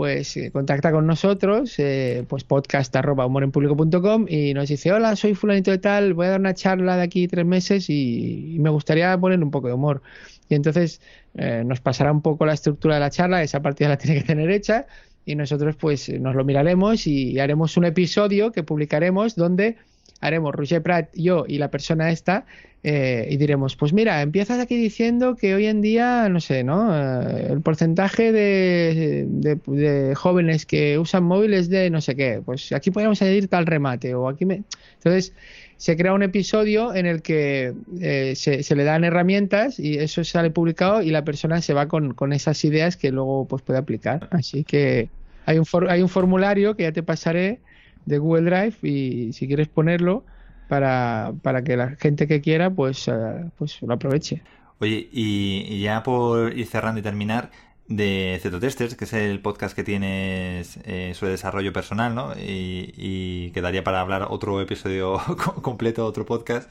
[0.00, 5.34] pues eh, contacta con nosotros, eh, pues podcast arroba humorenpublico.com y nos dice, hola, soy
[5.34, 8.70] fulanito de tal, voy a dar una charla de aquí tres meses y, y me
[8.70, 10.00] gustaría poner un poco de humor.
[10.48, 11.02] Y entonces
[11.34, 14.26] eh, nos pasará un poco la estructura de la charla, esa partida la tiene que
[14.26, 14.86] tener hecha
[15.26, 19.76] y nosotros pues nos lo miraremos y haremos un episodio que publicaremos donde
[20.20, 22.44] haremos Roger Prat, yo y la persona esta
[22.82, 26.90] eh, y diremos, pues mira, empiezas aquí diciendo que hoy en día, no sé, ¿no?
[27.28, 32.72] Eh, el porcentaje de, de- de jóvenes que usan móviles de no sé qué, pues
[32.72, 34.62] aquí podríamos añadir tal remate o aquí me...
[34.94, 35.34] Entonces
[35.76, 40.24] se crea un episodio en el que eh, se, se le dan herramientas y eso
[40.24, 43.78] sale publicado y la persona se va con, con esas ideas que luego pues puede
[43.78, 44.28] aplicar.
[44.30, 45.08] Así que
[45.46, 47.60] hay un, for- hay un formulario que ya te pasaré
[48.06, 50.24] de Google Drive y si quieres ponerlo
[50.68, 54.42] para, para que la gente que quiera pues, eh, pues lo aproveche.
[54.78, 57.50] Oye, y, ya por ir cerrando y terminar,
[57.88, 62.32] de Zetotesters, que es el podcast que tienes eh, sobre desarrollo personal, ¿no?
[62.38, 66.70] Y, y quedaría para hablar otro episodio co- completo, otro podcast.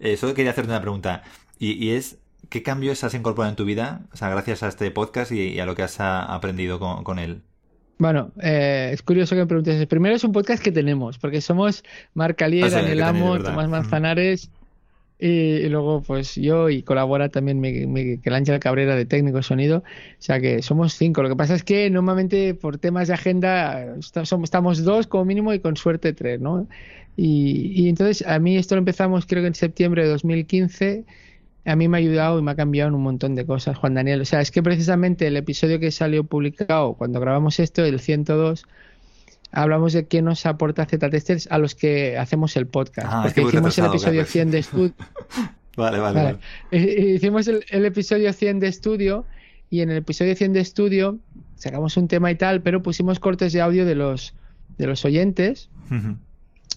[0.00, 1.22] Eh, solo quería hacerte una pregunta,
[1.58, 2.18] y, y es,
[2.48, 5.60] ¿qué cambios has incorporado en tu vida, o sea, gracias a este podcast y, y
[5.60, 7.42] a lo que has aprendido con, con él?
[7.98, 9.86] Bueno, eh, es curioso que me preguntes.
[9.86, 11.84] Primero es un podcast que tenemos, porque somos
[12.14, 13.38] Marc Alier, sí, Daniel que Amo.
[13.38, 13.68] Tomás.
[13.68, 14.50] Manzanares
[15.18, 19.78] y, y luego pues yo y colabora también Miguel Miguel Ángel Cabrera de técnico sonido.
[19.78, 19.82] O
[20.18, 21.22] sea que somos cinco.
[21.22, 25.60] Lo que pasa es que normalmente por temas de agenda estamos dos como mínimo y
[25.60, 26.66] con suerte tres, ¿no?
[27.16, 31.04] Y, y entonces a mí esto lo empezamos creo que en septiembre de 2015
[31.64, 33.94] a mí me ha ayudado y me ha cambiado en un montón de cosas, Juan
[33.94, 34.20] Daniel.
[34.20, 38.66] O sea, es que precisamente el episodio que salió publicado cuando grabamos esto, el 102,
[39.52, 43.08] hablamos de qué nos aporta Z-Testers a los que hacemos el podcast.
[43.10, 44.32] Ah, es porque que hicimos el episodio Carlos.
[44.32, 44.94] 100 de estudio.
[45.76, 46.38] Vale, vale, Vale.
[46.70, 49.24] Eh, Hicimos el, el episodio 100 de estudio
[49.70, 51.18] y en el episodio 100 de estudio
[51.56, 54.34] sacamos un tema y tal, pero pusimos cortes de audio de los,
[54.78, 55.68] de los oyentes.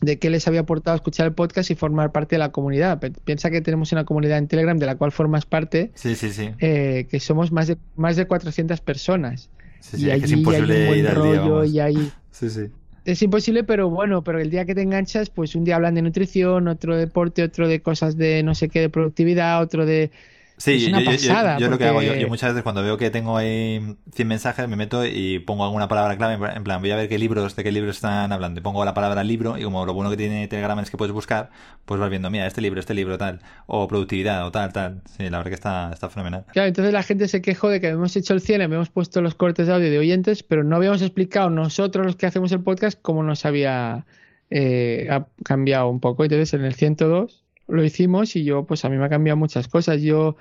[0.01, 2.99] De qué les había aportado escuchar el podcast y formar parte de la comunidad.
[3.23, 6.51] Piensa que tenemos una comunidad en Telegram de la cual formas parte, Sí, sí, sí.
[6.59, 9.49] eh, que somos más de, más de 400 personas.
[9.79, 12.11] Sí, sí, y allí es imposible hay un buen día, rollo y hay...
[12.31, 12.67] Sí, sí.
[13.05, 16.01] Es imposible, pero bueno, pero el día que te enganchas, pues un día hablan de
[16.01, 20.11] nutrición, otro de deporte, otro de cosas de no sé qué, de productividad, otro de...
[20.57, 24.27] Sí, Es yo, lo que hago, yo, muchas veces cuando veo que tengo ahí 100
[24.27, 27.55] mensajes me meto y pongo alguna palabra clave, en plan, voy a ver qué libros,
[27.55, 30.17] de qué libros están hablando, y pongo la palabra libro y como lo bueno que
[30.17, 31.51] tiene Telegram es que puedes buscar,
[31.85, 35.03] pues vas viendo, mira, este libro, este libro, tal, o productividad, o tal, tal.
[35.15, 36.45] Sí, la verdad que está, está fenomenal.
[36.51, 39.35] Claro, entonces la gente se quejó de que habíamos hecho el 100, habíamos puesto los
[39.35, 42.99] cortes de audio de oyentes, pero no habíamos explicado nosotros los que hacemos el podcast
[42.99, 44.07] cómo nos había
[44.49, 46.23] eh, ha cambiado un poco.
[46.23, 49.67] Entonces en el 102 lo hicimos y yo, pues a mí me ha cambiado muchas
[49.67, 50.01] cosas.
[50.01, 50.35] Yo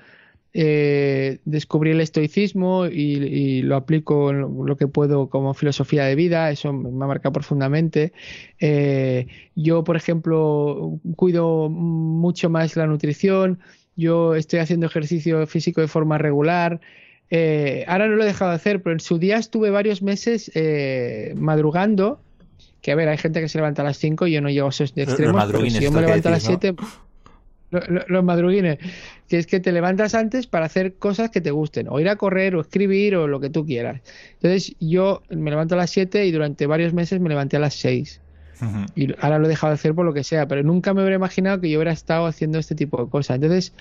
[0.53, 6.15] eh, descubrí el estoicismo y, y lo aplico en lo, que puedo como filosofía de
[6.15, 8.13] vida, eso me ha marcado profundamente.
[8.59, 13.59] Eh, yo, por ejemplo, cuido mucho más la nutrición,
[13.95, 16.79] yo estoy haciendo ejercicio físico de forma regular.
[17.29, 20.49] Eh, ahora no lo he dejado de hacer, pero en su día estuve varios meses
[20.55, 22.19] eh, madrugando.
[22.81, 24.67] Que a ver, hay gente que se levanta a las 5 y yo no llego
[24.67, 25.35] a esos extremos.
[25.51, 27.06] pero si yo me levanto a las decís, 7, lo-
[27.71, 28.77] lo- los madruguines,
[29.27, 32.15] que es que te levantas antes para hacer cosas que te gusten, o ir a
[32.15, 34.01] correr, o escribir, o lo que tú quieras.
[34.33, 37.73] Entonces yo me levanto a las 7 y durante varios meses me levanté a las
[37.75, 38.21] 6.
[38.61, 38.85] Ujú.
[38.95, 41.15] Y ahora lo he dejado de hacer por lo que sea, pero nunca me hubiera
[41.17, 43.35] imaginado que yo hubiera estado haciendo este tipo de cosas.
[43.35, 43.73] Entonces,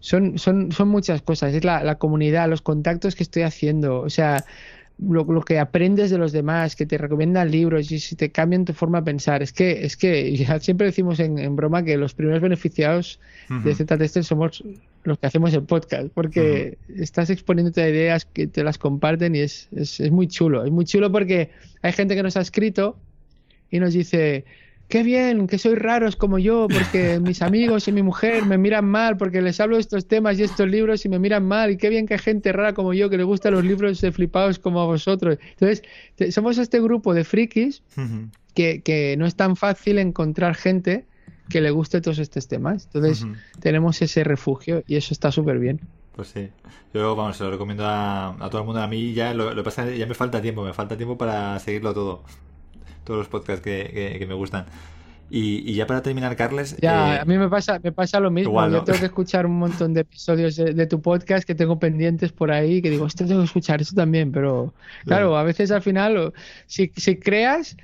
[0.00, 1.54] son, son, son muchas cosas.
[1.54, 4.00] Es la, la comunidad, los contactos que estoy haciendo.
[4.00, 4.44] O sea,
[4.98, 8.64] lo, lo, que aprendes de los demás, que te recomiendan libros y si te cambian
[8.64, 9.42] tu forma de pensar.
[9.42, 13.20] Es que, es que ya siempre decimos en, en, broma que los primeros beneficiados
[13.50, 13.62] uh -huh.
[13.62, 14.64] de Z-Tester somos
[15.04, 17.02] los que hacemos el podcast, porque uh -huh.
[17.02, 20.64] estás exponiéndote a ideas que te las comparten y es, es, es, muy chulo.
[20.64, 21.50] Es muy chulo porque
[21.82, 22.96] hay gente que nos ha escrito
[23.70, 24.44] y nos dice,
[24.88, 28.86] qué bien, que sois raros como yo, porque mis amigos y mi mujer me miran
[28.86, 31.76] mal porque les hablo de estos temas y estos libros y me miran mal, y
[31.76, 34.58] qué bien que hay gente rara como yo que le gustan los libros de flipados
[34.58, 35.38] como a vosotros.
[35.58, 35.82] Entonces,
[36.34, 38.30] somos este grupo de frikis uh -huh.
[38.54, 41.04] que, que, no es tan fácil encontrar gente
[41.48, 42.86] que le guste todos estos temas.
[42.86, 43.36] Entonces, uh -huh.
[43.60, 45.80] tenemos ese refugio y eso está súper bien.
[46.16, 46.48] Pues sí.
[46.92, 48.80] Yo, vamos, se lo recomiendo a, a, todo el mundo.
[48.82, 51.94] A mí ya lo, lo pasa, ya me falta tiempo, me falta tiempo para seguirlo
[51.94, 52.24] todo
[53.08, 54.66] todos los podcasts que, que, que me gustan.
[55.30, 56.76] Y, y, ya para terminar, Carles.
[56.80, 58.50] Ya, eh, a mí me pasa, me pasa lo mismo.
[58.50, 58.78] Igual, ¿no?
[58.78, 62.32] Yo tengo que escuchar un montón de episodios de, de, tu podcast que tengo pendientes
[62.32, 64.32] por ahí, que digo, esto tengo que escuchar, esto también.
[64.32, 64.72] Pero
[65.04, 66.32] claro, a veces al final,
[66.66, 67.76] si, si creas,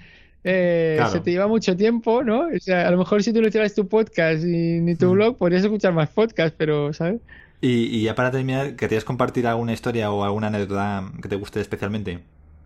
[0.42, 1.12] eh, claro.
[1.12, 2.48] se te lleva mucho tiempo, ¿no?
[2.48, 5.12] O sea, a lo mejor si tú no hicieras tu podcast y ni tu mm.
[5.12, 7.20] blog, podrías escuchar más podcasts, pero, ¿sabes?
[7.60, 11.60] Y, y, ya para terminar, ¿querías compartir alguna historia o alguna anécdota que te guste
[11.60, 12.20] especialmente?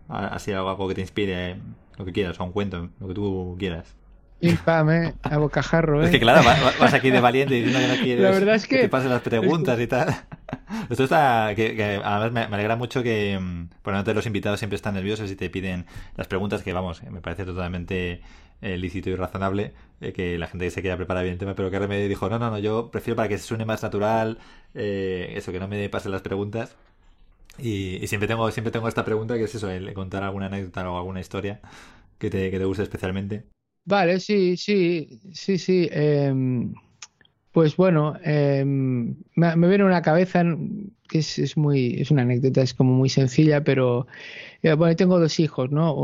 [0.09, 1.57] Así algo, que te inspire
[1.97, 3.95] lo que quieras, o un cuento, lo que tú quieras.
[4.41, 6.05] Infame, a bocajarro, ¿eh?
[6.05, 6.41] Es que claro,
[6.79, 9.09] vas aquí de valiente diciendo que no quieres La verdad es que, que te pasen
[9.09, 10.15] las preguntas y tal.
[10.89, 13.37] Esto está, que, que además me, me, alegra mucho que,
[13.81, 17.19] por no los invitados siempre están nerviosos y te piden las preguntas, que vamos, me
[17.19, 18.21] parece totalmente
[18.61, 21.69] eh, lícito y razonable eh, que la gente se quiera preparar bien el tema, pero
[21.69, 24.37] que me dijo, no, no, no, yo prefiero para que se suene más natural,
[24.73, 26.75] eh, eso, que no me pasen las preguntas.
[27.61, 31.19] Y, siempre tengo siempre tengo esta pregunta que es eso, contar alguna anécdota o alguna
[31.19, 31.59] historia
[32.17, 33.43] que te, que te guste especialmente.
[33.85, 35.89] Vale, sí, sí, sí, sí.
[35.91, 36.31] Eh,
[37.51, 40.43] pues bueno, eh, me, me, viene una cabeza
[41.07, 44.05] que es, es, muy, es una anécdota, es como muy sencilla, pero
[44.61, 45.95] eh, bueno, tengo dos hijos, ¿no?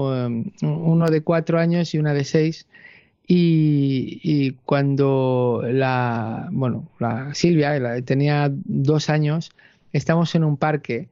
[0.62, 2.68] Uno de cuatro años y una de seis.
[3.28, 9.52] Y, y cuando la, bueno, la Silvia tenía dos años,
[9.94, 11.08] estamos en un parque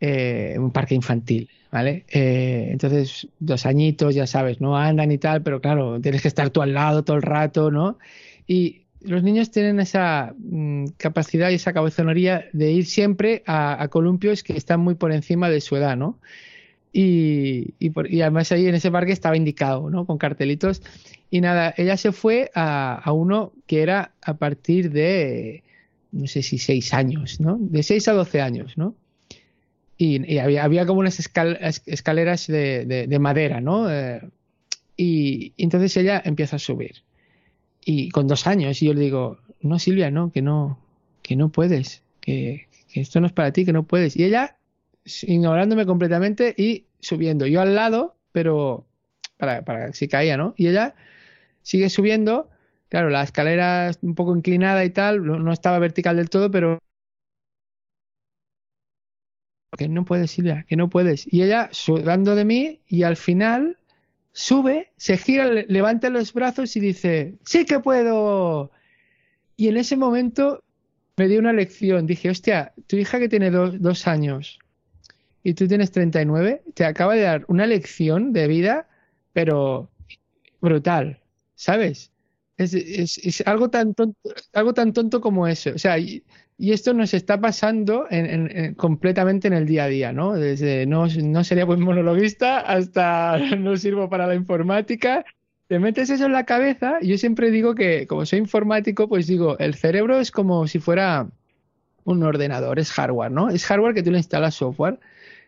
[0.00, 2.04] eh, un parque infantil, ¿vale?
[2.08, 6.50] Eh, entonces, dos añitos, ya sabes, no andan y tal, pero claro, tienes que estar
[6.50, 7.98] tú al lado todo el rato, ¿no?
[8.46, 14.42] Y los niños tienen esa mm, capacidad y esa cabezonería de ir siempre a, columpios
[14.42, 16.18] que están muy por encima de su edad, ¿no?
[16.92, 20.06] Y, y, por, y, además ahí en ese parque estaba indicado, ¿no?
[20.06, 20.82] Con cartelitos.
[21.30, 25.62] Y nada, ella se fue a, a uno que era a partir de,
[26.12, 27.58] no sé si seis años, ¿no?
[27.60, 28.94] De seis a doce años, ¿no?
[29.98, 33.90] Y, había, había, como unas escal, escaleras de, madera, ¿no?
[33.90, 34.22] Eh,
[34.96, 37.02] y, y, entonces ella empieza a subir.
[37.84, 40.78] Y con dos años, y yo le digo, no, Silvia, no, que no,
[41.22, 44.16] que no puedes, que, que esto no es para ti, que no puedes.
[44.16, 44.56] Y ella,
[45.22, 47.46] ignorándome completamente y subiendo.
[47.46, 48.86] Yo al lado, pero
[49.36, 50.54] para, para si caía, ¿no?
[50.56, 50.94] Y ella
[51.62, 52.50] sigue subiendo.
[52.88, 56.78] Claro, la escalera un poco inclinada y tal, no estaba vertical del todo, pero
[59.78, 61.32] que no puedes, Silvia, que no puedes.
[61.32, 63.78] Y ella sudando de mí y al final
[64.32, 68.70] sube, se gira, levanta los brazos y dice, sí que puedo.
[69.56, 70.64] Y en ese momento
[71.16, 72.06] me dio una lección.
[72.06, 74.58] Dije, hostia, tu hija que tiene dos, dos años
[75.42, 78.88] y tú tienes 39, te acaba de dar una lección de vida,
[79.32, 79.90] pero
[80.60, 81.22] brutal,
[81.54, 82.12] ¿sabes?
[82.56, 84.18] Es, es, es algo, tan tonto,
[84.52, 85.70] algo tan tonto como eso.
[85.70, 85.96] O sea,
[86.58, 90.34] y, esto nos está pasando en, en, en, completamente en el día a día, ¿no?
[90.34, 95.24] Desde no, no sería buen monologuista hasta no sirvo para la informática.
[95.68, 96.98] Te metes eso en la cabeza.
[97.02, 101.28] Yo siempre digo que, como soy informático, pues digo, el cerebro es como si fuera
[102.04, 103.50] un ordenador, es hardware, ¿no?
[103.50, 104.98] Es hardware que tú le instalas software.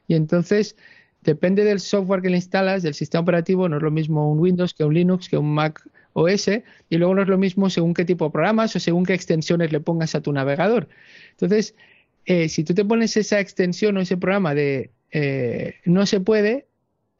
[0.06, 0.76] Y entonces,
[1.22, 4.74] depende del software que le instalas, del sistema operativo, no es lo mismo un Windows
[4.74, 5.82] que un Linux, que un Mac
[6.12, 6.48] OS
[6.88, 9.72] y luego no es lo mismo según qué tipo de programas o según qué extensiones
[9.72, 10.88] le pongas a tu navegador.
[11.32, 11.74] Entonces,
[12.26, 16.66] eh, si tú te pones esa extensión o ese programa de eh, no se puede,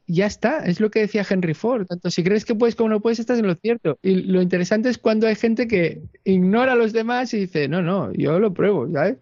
[0.06, 1.86] ya está, es lo que decía Henry Ford.
[1.86, 3.98] Tanto si crees que puedes como no puedes, estás en lo cierto.
[4.02, 7.82] Y lo interesante es cuando hay gente que ignora a los demás y dice, no,
[7.82, 9.16] no, yo lo pruebo, ¿sabes?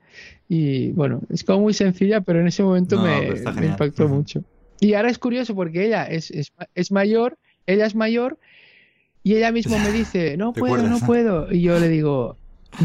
[0.49, 4.43] Y bueno, es como muy sencilla, pero en ese momento no, me, me, impactó mucho.
[4.81, 7.37] Y ahora es curioso porque ella es, es, es mayor,
[7.67, 8.39] ella es mayor
[9.33, 11.53] y ella misma me dice, no puedo, no puedo.
[11.53, 12.37] Y yo le digo,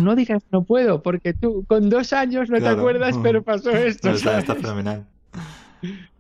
[0.02, 2.76] no digas no puedo, porque tú con dos años no claro.
[2.76, 4.10] te acuerdas, pero pasó esto.
[4.10, 5.06] No, está, está, fenomenal.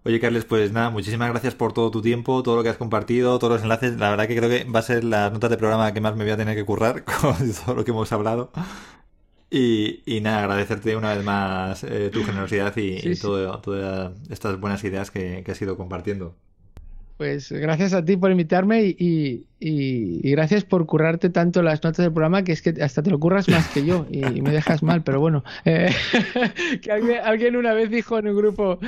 [0.05, 3.39] Oye, Carles, pues nada, muchísimas gracias por todo tu tiempo, todo lo que has compartido,
[3.39, 3.97] todos los enlaces.
[3.97, 6.25] La verdad que creo que va a ser la nota de programa que más me
[6.25, 7.35] voy a tener que currar con
[7.65, 8.51] todo lo que hemos hablado.
[9.49, 13.21] Y, y nada, agradecerte una vez más eh, tu generosidad y, Sí, y sí.
[13.21, 16.35] todo- todas estas buenas ideas que, que has ido compartiendo.
[17.17, 21.83] Pues gracias a ti por invitarme y, y- y- y gracias por currarte tanto las
[21.83, 24.51] notas del programa que es que hasta te lo curras más que yo y, me
[24.51, 25.43] dejas mal, pero bueno.
[25.63, 25.91] Eh,
[26.81, 28.79] que alguien, alguien una vez dijo en un grupo,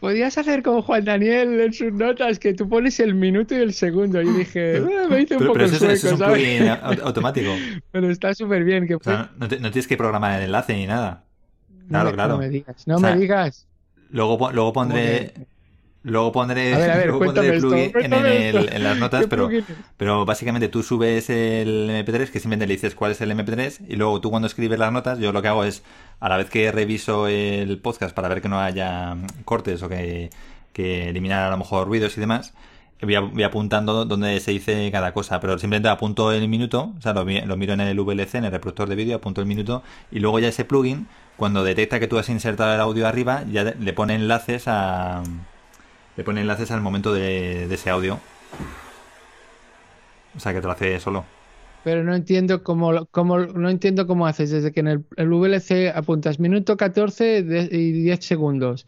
[0.00, 3.74] podrías hacer como Juan Daniel en sus notas, que tú pones el minuto y el
[3.74, 4.22] segundo.
[4.22, 6.20] Y dije, "Ah, me hice un Pero, poco pero eso, es- eso es sueco, un
[6.20, 6.42] ¿sabes?
[6.42, 7.50] plugin au- automático.
[7.90, 8.86] Pero está súper bien.
[8.86, 11.24] Que O sea, no, te- no tienes que programar el enlace ni nada.
[11.68, 12.32] no, Claro, me, claro.
[12.34, 13.66] no me digas, no O sea, me digas.
[14.10, 15.34] Luego, luego pondré...
[16.06, 18.84] ¿Cómo Luego pondré, A ver, a ver, luego pondré el esto, plugin en, el- en
[18.84, 19.48] las notas, ¿Qué pero,
[19.96, 23.96] pero básicamente tú subes el MP3, que simplemente le dices cuál es el MP3, y
[23.96, 25.82] luego tú cuando escribes las notas, yo lo que hago es,
[26.20, 30.30] a la vez que reviso el podcast para ver que no haya cortes o que,
[30.72, 32.54] que eliminar a lo mejor ruidos y demás,
[33.02, 37.02] voy, a- voy apuntando donde se dice cada cosa, pero simplemente apunto el minuto, o
[37.02, 39.82] sea, lo, lo miro en el VLC, en el reproductor de vídeo, apunto el minuto,
[40.12, 43.64] y luego ya ese plugin, cuando detecta que tú has insertado el audio arriba, ya
[43.64, 45.22] le pone enlaces a
[46.16, 48.18] le pone enlaces al momento de, ese audio.
[50.36, 51.24] O sea que te lo hace solo.
[51.84, 54.50] Pero no entiendo cómo, cómo, no entiendo cómo haces.
[54.50, 58.86] Desde que en el, el VLC apuntas minuto 14 de- y 10 segundos.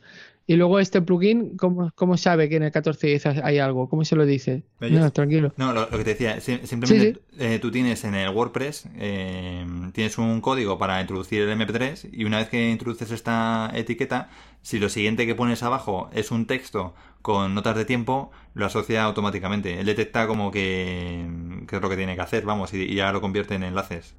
[0.48, 3.88] Y luego este plugin, ¿cómo, cómo sabe que en el 14 y 10 hay algo?
[3.88, 4.64] ¿Cómo se lo dice?
[4.80, 5.52] No, tranquilo.
[5.58, 8.88] No, lo, lo que te decía, sim- simplemente Sí, eh, tú tienes en el WordPress,
[8.96, 14.30] eh, tienes un código para introducir el MP3 y una vez que introduces esta etiqueta,
[14.62, 19.04] si lo siguiente que pones abajo es un texto con notas de tiempo, lo asocia
[19.04, 19.78] automáticamente.
[19.80, 21.26] Él detecta como que,
[21.68, 24.14] que es lo que tiene que hacer, vamos, y, y ya lo convierte en enlaces.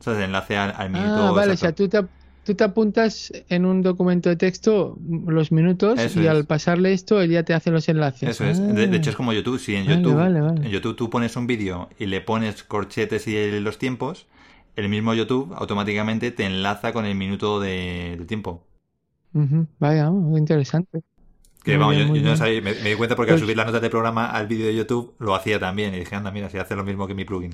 [0.00, 1.20] O sea, enlace al, al minuto.
[1.26, 1.98] Ah, vale, o sea, tú te,
[2.46, 4.96] tú te apuntas en un documento de texto
[5.26, 6.30] los minutos Eso y es.
[6.30, 8.28] al pasarle esto, él ya te hace los enlaces.
[8.30, 8.58] Eso es.
[8.58, 9.58] De, de hecho, es como YouTube.
[9.58, 10.66] Si en Vale, YouTube, vale, vale.
[10.66, 14.26] en YouTube tú pones un vídeo y le pones corchetes y los tiempos,
[14.76, 18.62] el mismo YouTube automáticamente te enlaza con el minuto de, de tiempo.
[19.34, 21.02] Ujú, Vaya, muy interesante.
[21.62, 23.66] Que vamos, bien, yo, no sabía, me, me di cuenta porque al Pues- subir las
[23.66, 25.92] notas del programa al vídeo de YouTube lo hacía también.
[25.94, 27.52] Y dije, anda, mira, si hace lo mismo que mi plugin.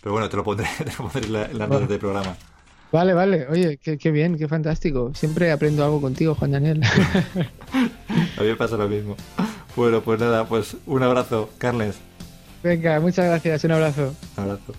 [0.00, 2.34] Pero bueno, te lo pondré, te lo pondré en, la- en las notas del programa.
[2.92, 3.46] Vale, vale.
[3.48, 5.12] Oye, qué, qué bien, qué fantástico.
[5.14, 6.82] Siempre aprendo algo contigo, Juan Daniel.
[8.38, 9.16] A mí me pasa lo mismo.
[9.74, 11.96] Bueno, pues nada, pues un abrazo, Carles.
[12.62, 13.64] Venga, muchas gracias.
[13.64, 14.14] Un abrazo.
[14.36, 14.74] Un abrazo.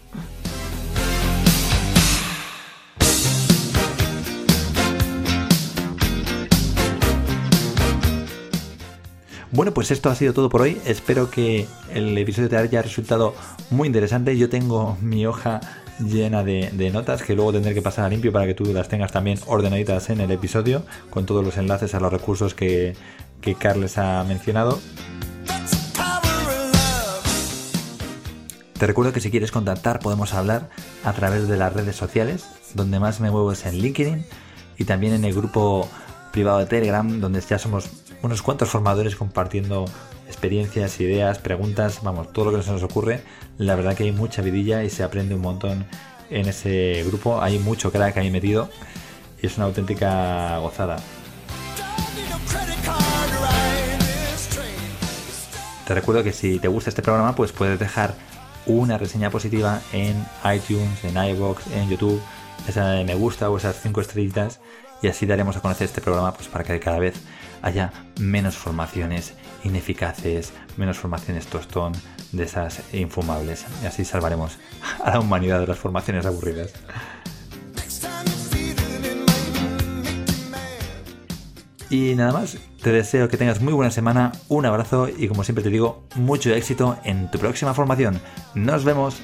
[9.51, 10.77] Bueno, pues esto ha sido todo por hoy.
[10.85, 13.33] Espero que el episodio te haya resultado
[13.69, 14.37] muy interesante.
[14.37, 15.61] Yo tengo mi hoja
[15.99, 19.11] llena de, notas que luego tendré que pasar a limpio para que tú las tengas
[19.11, 22.95] también ordenaditas en el episodio, con todos los enlaces a los recursos que,
[23.41, 24.79] que Carles ha mencionado.
[28.77, 30.69] Te recuerdo que si quieres contactar podemos hablar
[31.03, 32.45] a través de las redes sociales,
[32.75, 34.23] donde más me muevo es en LinkedIn
[34.77, 35.89] y también en el grupo
[36.31, 37.89] privado de Telegram, donde ya somos
[38.21, 39.85] unos cuantos formadores compartiendo
[40.27, 43.21] experiencias, ideas, preguntas, vamos, todo lo que se nos ocurre.
[43.57, 45.85] La verdad que hay mucha vidilla y se aprende un montón
[46.29, 47.41] en ese grupo.
[47.41, 48.69] Hay mucho crack ahí metido
[49.41, 50.97] y es una auténtica gozada.
[55.87, 58.13] Te recuerdo que si te gusta este programa, pues puedes dejar
[58.65, 60.23] una reseña positiva en
[60.53, 62.21] iTunes, en iVoox, en YouTube,
[62.67, 64.59] esa de me gusta o esas cinco estrellitas,
[65.01, 67.15] y así daremos a conocer este programa pues para que cada vez
[67.61, 71.93] haya menos formaciones ineficaces, menos formaciones tostón
[72.31, 73.65] de esas infumables.
[73.83, 74.57] Y así salvaremos
[75.03, 76.71] a la humanidad de las formaciones aburridas.
[81.89, 85.63] Y nada más, te deseo que tengas muy buena semana, un abrazo y como siempre
[85.63, 88.19] te digo, mucho éxito en tu próxima formación.
[88.55, 89.21] Nos vemos.